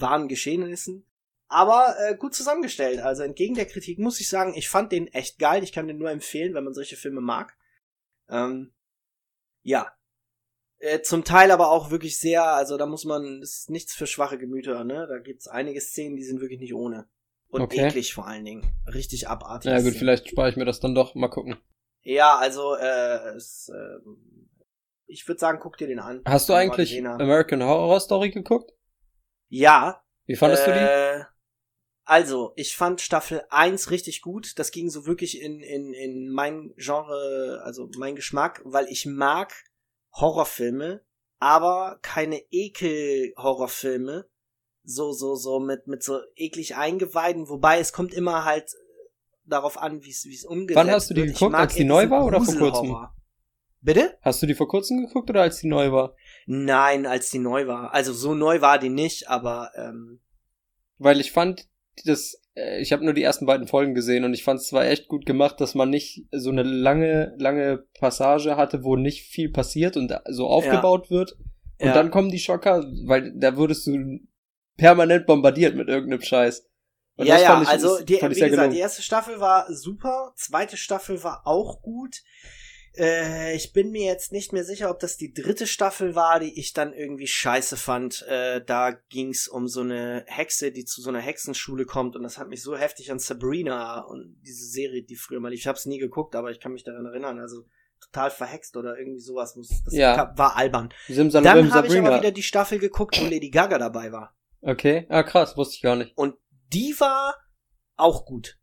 wahren 0.00 0.28
Geschehnissen. 0.28 1.04
Aber 1.48 1.96
äh, 1.98 2.14
gut 2.14 2.34
zusammengestellt. 2.34 3.00
Also 3.00 3.22
entgegen 3.22 3.54
der 3.54 3.66
Kritik 3.66 3.98
muss 3.98 4.20
ich 4.20 4.28
sagen, 4.28 4.54
ich 4.54 4.68
fand 4.68 4.92
den 4.92 5.08
echt 5.08 5.38
geil. 5.38 5.62
Ich 5.62 5.72
kann 5.72 5.88
den 5.88 5.98
nur 5.98 6.10
empfehlen, 6.10 6.54
wenn 6.54 6.64
man 6.64 6.74
solche 6.74 6.96
Filme 6.96 7.22
mag. 7.22 7.56
Ähm, 8.28 8.72
ja. 9.62 9.90
Äh, 10.78 11.00
zum 11.00 11.24
Teil 11.24 11.50
aber 11.50 11.70
auch 11.70 11.90
wirklich 11.90 12.18
sehr, 12.18 12.44
also 12.44 12.76
da 12.76 12.86
muss 12.86 13.04
man, 13.04 13.40
das 13.40 13.60
ist 13.60 13.70
nichts 13.70 13.94
für 13.94 14.06
schwache 14.06 14.38
Gemüter, 14.38 14.84
ne? 14.84 15.06
Da 15.08 15.18
gibt's 15.18 15.48
einige 15.48 15.80
Szenen, 15.80 16.16
die 16.16 16.22
sind 16.22 16.40
wirklich 16.40 16.60
nicht 16.60 16.74
ohne. 16.74 17.08
Und 17.48 17.62
okay. 17.62 17.86
eklig 17.86 18.12
vor 18.12 18.26
allen 18.26 18.44
Dingen. 18.44 18.70
Richtig 18.86 19.28
abartig. 19.28 19.70
Ja 19.70 19.78
gut, 19.78 19.86
Szenen. 19.86 19.98
vielleicht 19.98 20.28
spare 20.28 20.50
ich 20.50 20.56
mir 20.56 20.66
das 20.66 20.80
dann 20.80 20.94
doch. 20.94 21.14
Mal 21.14 21.28
gucken. 21.28 21.56
Ja, 22.02 22.36
also, 22.36 22.76
äh, 22.76 23.36
es, 23.36 23.70
äh, 23.74 23.98
ich 25.06 25.26
würde 25.26 25.40
sagen, 25.40 25.58
guck 25.60 25.78
dir 25.78 25.88
den 25.88 25.98
an. 25.98 26.22
Hast 26.26 26.48
du 26.48 26.52
eigentlich 26.52 27.02
American 27.04 27.62
Horror 27.62 28.00
Story 28.00 28.30
geguckt? 28.30 28.72
Ja. 29.48 30.02
Wie 30.26 30.36
fandest 30.36 30.66
äh, 30.66 30.66
du 30.66 30.72
die? 30.72 30.84
Äh, 30.84 31.24
also, 32.04 32.52
ich 32.56 32.74
fand 32.74 33.00
Staffel 33.00 33.44
1 33.50 33.90
richtig 33.90 34.22
gut. 34.22 34.58
Das 34.58 34.70
ging 34.70 34.88
so 34.88 35.06
wirklich 35.06 35.42
in, 35.42 35.60
in, 35.60 35.92
in 35.92 36.30
mein 36.30 36.72
Genre, 36.76 37.60
also 37.64 37.90
mein 37.98 38.16
Geschmack, 38.16 38.62
weil 38.64 38.86
ich 38.88 39.04
mag 39.04 39.52
Horrorfilme, 40.14 41.02
aber 41.38 41.98
keine 42.00 42.42
Ekel-Horrorfilme. 42.50 44.26
So, 44.84 45.12
so, 45.12 45.34
so, 45.34 45.60
mit, 45.60 45.86
mit 45.86 46.02
so 46.02 46.20
eklig 46.34 46.76
Eingeweiden, 46.76 47.50
wobei 47.50 47.78
es 47.78 47.92
kommt 47.92 48.14
immer 48.14 48.46
halt 48.46 48.74
darauf 49.44 49.76
an, 49.76 50.02
wie 50.02 50.10
es 50.10 50.24
wie 50.24 50.34
es 50.34 50.46
umgesetzt 50.46 50.76
wird. 50.76 50.86
Wann 50.86 50.94
hast 50.94 51.10
du 51.10 51.14
die 51.14 51.26
geguckt, 51.26 51.54
als 51.54 51.74
die 51.74 51.84
neu 51.84 52.08
war 52.08 52.24
oder 52.24 52.40
vor 52.40 52.54
kurzem? 52.54 52.96
Bitte? 53.80 54.16
Hast 54.22 54.42
du 54.42 54.46
die 54.46 54.54
vor 54.54 54.68
kurzem 54.68 55.04
geguckt 55.04 55.28
oder 55.28 55.42
als 55.42 55.60
die 55.60 55.68
neu 55.68 55.92
war? 55.92 56.14
Nein, 56.50 57.04
als 57.04 57.30
die 57.30 57.38
neu 57.38 57.66
war. 57.66 57.92
Also 57.92 58.14
so 58.14 58.34
neu 58.34 58.62
war 58.62 58.78
die 58.78 58.88
nicht, 58.88 59.28
aber 59.28 59.70
ähm, 59.76 60.20
weil 60.96 61.20
ich 61.20 61.30
fand, 61.30 61.68
das, 62.06 62.40
äh, 62.54 62.80
ich 62.80 62.92
habe 62.92 63.04
nur 63.04 63.12
die 63.12 63.22
ersten 63.22 63.44
beiden 63.44 63.66
Folgen 63.66 63.94
gesehen 63.94 64.24
und 64.24 64.32
ich 64.32 64.44
fand 64.44 64.60
es 64.60 64.68
zwar 64.68 64.86
echt 64.86 65.08
gut 65.08 65.26
gemacht, 65.26 65.60
dass 65.60 65.74
man 65.74 65.90
nicht 65.90 66.26
so 66.32 66.50
eine 66.50 66.62
lange, 66.62 67.34
lange 67.38 67.84
Passage 67.98 68.56
hatte, 68.56 68.82
wo 68.82 68.96
nicht 68.96 69.24
viel 69.24 69.50
passiert 69.50 69.98
und 69.98 70.12
so 70.30 70.46
aufgebaut 70.46 71.10
ja. 71.10 71.16
wird. 71.16 71.32
Und 71.80 71.88
ja. 71.88 71.92
dann 71.92 72.10
kommen 72.10 72.30
die 72.30 72.40
Schocker, 72.40 72.82
weil 73.04 73.32
da 73.36 73.58
würdest 73.58 73.86
du 73.86 74.18
permanent 74.78 75.26
bombardiert 75.26 75.76
mit 75.76 75.88
irgendeinem 75.88 76.22
Scheiß. 76.22 76.66
Und 77.16 77.26
ja, 77.26 77.38
ja, 77.38 77.60
ich, 77.60 77.68
also 77.68 78.02
die, 78.02 78.14
wie 78.14 78.40
gesagt, 78.40 78.72
die 78.72 78.78
erste 78.78 79.02
Staffel 79.02 79.38
war 79.38 79.70
super, 79.72 80.32
zweite 80.36 80.76
Staffel 80.76 81.22
war 81.22 81.46
auch 81.46 81.82
gut. 81.82 82.22
Äh, 82.98 83.54
ich 83.54 83.72
bin 83.72 83.90
mir 83.90 84.04
jetzt 84.04 84.32
nicht 84.32 84.52
mehr 84.52 84.64
sicher, 84.64 84.90
ob 84.90 84.98
das 84.98 85.16
die 85.16 85.32
dritte 85.32 85.66
Staffel 85.66 86.14
war, 86.14 86.40
die 86.40 86.58
ich 86.58 86.72
dann 86.72 86.92
irgendwie 86.92 87.28
scheiße 87.28 87.76
fand. 87.76 88.22
Äh, 88.28 88.62
da 88.64 88.92
ging's 89.08 89.46
um 89.46 89.68
so 89.68 89.80
eine 89.80 90.24
Hexe, 90.26 90.72
die 90.72 90.84
zu 90.84 91.00
so 91.00 91.08
einer 91.08 91.20
Hexenschule 91.20 91.84
kommt 91.86 92.16
und 92.16 92.24
das 92.24 92.38
hat 92.38 92.48
mich 92.48 92.62
so 92.62 92.76
heftig 92.76 93.12
an 93.12 93.18
Sabrina 93.18 94.00
und 94.00 94.36
diese 94.42 94.66
Serie, 94.66 95.02
die 95.02 95.16
früher 95.16 95.40
mal 95.40 95.50
lief. 95.50 95.60
Ich 95.60 95.66
hab's 95.66 95.86
nie 95.86 95.98
geguckt, 95.98 96.34
aber 96.34 96.50
ich 96.50 96.60
kann 96.60 96.72
mich 96.72 96.84
daran 96.84 97.06
erinnern. 97.06 97.38
Also 97.38 97.64
total 98.00 98.30
verhext 98.30 98.76
oder 98.76 98.98
irgendwie 98.98 99.20
sowas. 99.20 99.54
Das 99.84 99.94
ja. 99.94 100.32
war 100.36 100.56
albern. 100.56 100.88
Dann 101.08 101.72
habe 101.72 101.86
ich 101.86 101.98
aber 101.98 102.18
wieder 102.18 102.32
die 102.32 102.42
Staffel 102.42 102.78
geguckt, 102.78 103.20
wo 103.20 103.24
Lady 103.24 103.50
Gaga 103.50 103.78
dabei 103.78 104.12
war. 104.12 104.34
Okay, 104.60 105.06
ah 105.08 105.22
krass, 105.22 105.56
wusste 105.56 105.76
ich 105.76 105.82
gar 105.82 105.96
nicht. 105.96 106.16
Und 106.16 106.34
die 106.72 106.94
war 106.98 107.36
auch 107.96 108.24
gut. 108.24 108.57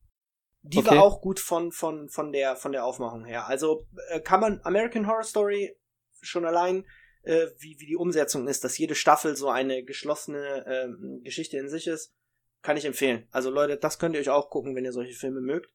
Die 0.68 0.80
okay. 0.80 0.92
war 0.92 1.04
auch 1.04 1.22
gut 1.22 1.40
von, 1.40 1.72
von, 1.72 2.10
von, 2.10 2.32
der, 2.32 2.56
von 2.56 2.72
der 2.72 2.86
Aufmachung 2.86 3.26
her. 3.26 3.48
Also 3.48 3.86
äh, 4.10 4.20
kann 4.20 4.40
man 4.40 4.62
American 4.64 5.08
Horror 5.08 5.24
Story 5.24 5.76
schon 6.22 6.46
allein, 6.46 6.86
äh, 7.24 7.48
wie, 7.60 7.80
wie 7.80 7.86
die 7.86 7.96
Umsetzung 7.96 8.48
ist, 8.48 8.64
dass 8.64 8.78
jede 8.78 8.96
Staffel 8.96 9.36
so 9.36 9.50
eine 9.50 9.84
geschlossene 9.84 10.66
äh, 10.66 11.22
Geschichte 11.24 11.58
in 11.58 11.70
sich 11.70 11.88
ist, 11.88 12.14
kann 12.62 12.78
ich 12.78 12.86
empfehlen. 12.86 13.28
Also 13.32 13.52
Leute, 13.52 13.78
das 13.78 14.00
könnt 14.00 14.16
ihr 14.16 14.22
euch 14.22 14.30
auch 14.30 14.50
gucken, 14.50 14.76
wenn 14.76 14.86
ihr 14.86 14.92
solche 14.92 15.14
Filme 15.14 15.42
mögt. 15.42 15.70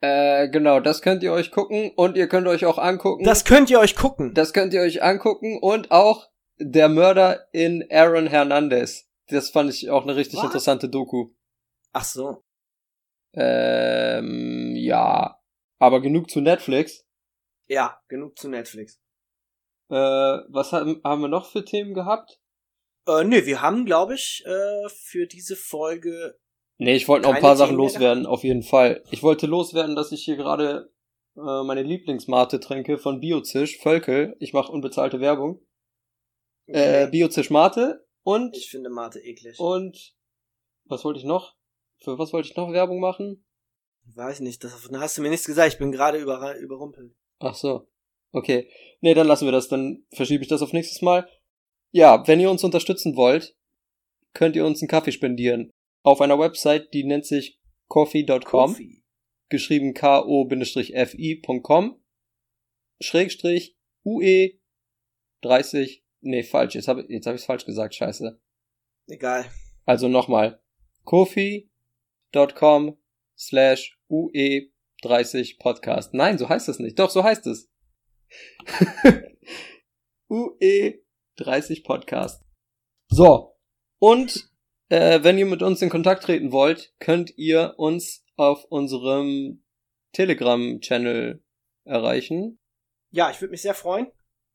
Äh, 0.00 0.48
genau, 0.48 0.80
das 0.80 1.02
könnt 1.02 1.22
ihr 1.22 1.32
euch 1.32 1.50
gucken 1.50 1.92
und 1.94 2.16
ihr 2.16 2.28
könnt 2.28 2.46
euch 2.46 2.64
auch 2.64 2.78
angucken. 2.78 3.24
Das 3.24 3.44
könnt 3.44 3.68
ihr 3.68 3.80
euch 3.80 3.96
gucken. 3.96 4.32
Das 4.32 4.52
könnt 4.52 4.72
ihr 4.72 4.80
euch 4.80 5.02
angucken 5.02 5.58
und 5.60 5.90
auch 5.90 6.30
der 6.58 6.88
Mörder 6.88 7.48
in 7.52 7.86
Aaron 7.90 8.26
Hernandez. 8.26 9.08
Das 9.28 9.50
fand 9.50 9.70
ich 9.70 9.90
auch 9.90 10.04
eine 10.04 10.16
richtig 10.16 10.38
What? 10.38 10.46
interessante 10.46 10.88
Doku. 10.88 11.30
Ach 11.92 12.04
so. 12.04 12.42
Ähm, 13.34 14.74
ja. 14.76 15.38
Aber 15.78 16.00
genug 16.00 16.30
zu 16.30 16.40
Netflix. 16.40 17.06
Ja, 17.68 18.00
genug 18.08 18.38
zu 18.38 18.48
Netflix. 18.48 19.00
Äh, 19.90 19.94
was 19.94 20.72
haben, 20.72 21.00
haben 21.04 21.22
wir 21.22 21.28
noch 21.28 21.50
für 21.50 21.64
Themen 21.64 21.94
gehabt? 21.94 22.40
Äh, 23.06 23.24
nö, 23.24 23.44
wir 23.46 23.62
haben, 23.62 23.86
glaube 23.86 24.14
ich, 24.14 24.44
äh, 24.46 24.88
für 24.88 25.26
diese 25.26 25.56
Folge. 25.56 26.38
Nee, 26.78 26.96
ich 26.96 27.08
wollte 27.08 27.28
noch 27.28 27.34
ein 27.34 27.42
paar 27.42 27.56
Sachen 27.56 27.76
loswerden, 27.76 28.26
auf 28.26 28.42
jeden 28.42 28.62
Fall. 28.62 29.02
Ich 29.10 29.22
wollte 29.22 29.46
loswerden, 29.46 29.96
dass 29.96 30.12
ich 30.12 30.24
hier 30.24 30.36
gerade 30.36 30.92
äh, 31.36 31.62
meine 31.62 31.82
Lieblingsmate 31.82 32.60
trinke 32.60 32.98
von 32.98 33.20
Biozisch, 33.20 33.78
Völkel. 33.78 34.36
Ich 34.38 34.52
mache 34.52 34.72
unbezahlte 34.72 35.20
Werbung. 35.20 35.60
Okay. 36.68 37.04
Äh, 37.04 37.10
Biozisch 37.10 37.50
Mate 37.50 38.06
und. 38.22 38.56
Ich 38.56 38.70
finde 38.70 38.90
Mate 38.90 39.20
eklig. 39.20 39.58
Und 39.58 40.14
was 40.84 41.04
wollte 41.04 41.18
ich 41.18 41.26
noch? 41.26 41.56
Für 42.00 42.18
was 42.18 42.32
wollte 42.32 42.48
ich 42.48 42.56
noch 42.56 42.72
Werbung 42.72 43.00
machen? 43.00 43.44
Weiß 44.14 44.40
nicht, 44.40 44.64
das 44.64 44.72
hast 44.72 45.18
du 45.18 45.22
mir 45.22 45.30
nichts 45.30 45.46
gesagt, 45.46 45.74
ich 45.74 45.78
bin 45.78 45.92
gerade 45.92 46.18
über, 46.18 46.56
überrumpelt. 46.56 47.14
Ach 47.38 47.54
so. 47.54 47.88
Okay. 48.32 48.68
Nee, 49.00 49.14
dann 49.14 49.26
lassen 49.26 49.46
wir 49.46 49.52
das, 49.52 49.68
dann 49.68 50.04
verschiebe 50.10 50.42
ich 50.42 50.48
das 50.48 50.62
auf 50.62 50.72
nächstes 50.72 51.02
Mal. 51.02 51.28
Ja, 51.90 52.26
wenn 52.26 52.40
ihr 52.40 52.50
uns 52.50 52.64
unterstützen 52.64 53.16
wollt, 53.16 53.56
könnt 54.32 54.56
ihr 54.56 54.64
uns 54.64 54.80
einen 54.80 54.88
Kaffee 54.88 55.12
spendieren. 55.12 55.70
Auf 56.02 56.20
einer 56.20 56.38
Website, 56.38 56.94
die 56.94 57.04
nennt 57.04 57.26
sich 57.26 57.60
coffee.com. 57.88 58.40
Coffee. 58.44 59.02
Geschrieben 59.48 59.94
ko-fi.com. 59.94 60.42
Schrägstrich 63.00 63.76
UE 64.04 64.58
30. 65.42 66.04
Nee, 66.20 66.42
falsch. 66.42 66.74
Jetzt 66.74 66.88
habe 66.88 67.04
jetzt 67.08 67.26
hab 67.26 67.34
ich 67.34 67.40
es 67.40 67.46
falsch 67.46 67.64
gesagt. 67.64 67.94
Scheiße. 67.94 68.40
Egal. 69.08 69.46
Also 69.84 70.08
nochmal. 70.08 70.62
Kofi 71.04 71.69
com 72.32 72.96
slash 73.36 73.98
UE30 74.10 75.58
Podcast. 75.58 76.14
Nein, 76.14 76.38
so 76.38 76.48
heißt 76.48 76.68
es 76.68 76.78
nicht. 76.78 76.98
Doch, 76.98 77.10
so 77.10 77.24
heißt 77.24 77.46
es. 77.46 77.70
UE30 80.30 81.84
Podcast. 81.84 82.44
So. 83.08 83.56
Und 83.98 84.50
äh, 84.88 85.22
wenn 85.22 85.38
ihr 85.38 85.46
mit 85.46 85.62
uns 85.62 85.82
in 85.82 85.90
Kontakt 85.90 86.24
treten 86.24 86.52
wollt, 86.52 86.94
könnt 86.98 87.36
ihr 87.36 87.74
uns 87.76 88.24
auf 88.36 88.64
unserem 88.64 89.62
Telegram-Channel 90.12 91.42
erreichen. 91.84 92.58
Ja, 93.10 93.30
ich 93.30 93.40
würde 93.40 93.50
mich 93.52 93.62
sehr 93.62 93.74
freuen. 93.74 94.10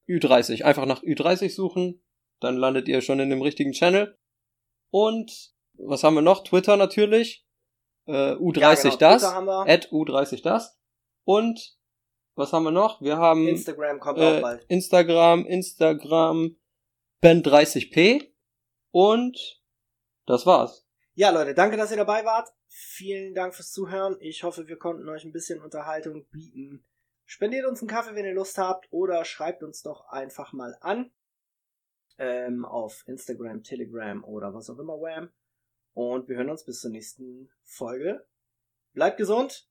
Ü30. 0.08 0.64
Einfach 0.64 0.86
nach 0.86 1.04
Ü30 1.04 1.54
suchen. 1.54 2.02
Dann 2.40 2.58
landet 2.58 2.88
ihr 2.88 3.02
schon 3.02 3.20
in 3.20 3.30
dem 3.30 3.42
richtigen 3.42 3.72
Channel. 3.72 4.18
Und 4.92 5.54
was 5.74 6.04
haben 6.04 6.16
wir 6.16 6.22
noch? 6.22 6.44
Twitter 6.44 6.78
natürlich. 6.78 7.45
Äh, 8.08 8.34
U30 8.34 8.60
Ja, 8.60 8.74
genau, 8.76 8.96
das. 8.98 9.24
At 9.24 9.92
U30 9.92 10.44
das. 10.44 10.78
Und 11.24 11.78
was 12.36 12.52
haben 12.52 12.64
wir 12.64 12.72
noch? 12.72 13.02
Wir 13.02 13.18
haben 13.18 13.48
Instagram 13.48 14.00
kommt 14.00 14.20
auch 14.20 14.38
äh, 14.38 14.42
bald. 14.42 14.66
Instagram, 14.66 15.46
Instagram, 15.46 16.58
Ben30p. 17.24 18.30
Und 18.92 19.62
das 20.26 20.46
war's. 20.46 20.86
Ja, 21.14 21.30
Leute, 21.30 21.54
danke, 21.54 21.78
dass 21.78 21.92
ihr 21.92 21.98
dabei 21.98 22.26
wart. 22.26 22.50
Vielen 22.68 23.34
Dank 23.34 23.56
fürs 23.56 23.72
Zuhören. 23.72 24.18
Ich 24.20 24.44
hoffe, 24.44 24.68
wir 24.68 24.78
konnten 24.78 25.08
euch 25.08 25.24
ein 25.24 25.32
bisschen 25.32 25.62
Unterhaltung 25.62 26.26
bieten. 26.26 26.86
Spendiert 27.24 27.66
uns 27.66 27.80
einen 27.80 27.88
Kaffee, 27.88 28.16
wenn 28.16 28.26
ihr 28.26 28.34
Lust 28.34 28.58
habt, 28.58 28.88
oder 28.92 29.24
schreibt 29.24 29.64
uns 29.64 29.82
doch 29.82 30.10
einfach 30.10 30.52
mal 30.52 30.78
an. 30.82 31.12
Ähm, 32.18 32.66
auf 32.66 33.04
Instagram, 33.08 33.64
Telegram 33.64 34.24
oder 34.24 34.54
was 34.54 34.70
auch 34.70 34.80
immer, 34.80 35.00
Wham. 35.00 35.32
Und 35.96 36.28
wir 36.28 36.36
hören 36.36 36.50
uns 36.50 36.66
bis 36.66 36.82
zur 36.82 36.92
nächsten 36.92 37.50
Folge. 37.64 38.28
Bleibt 38.94 39.18
gesund. 39.18 39.70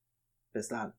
Bis 0.52 0.68
dann. 0.68 0.94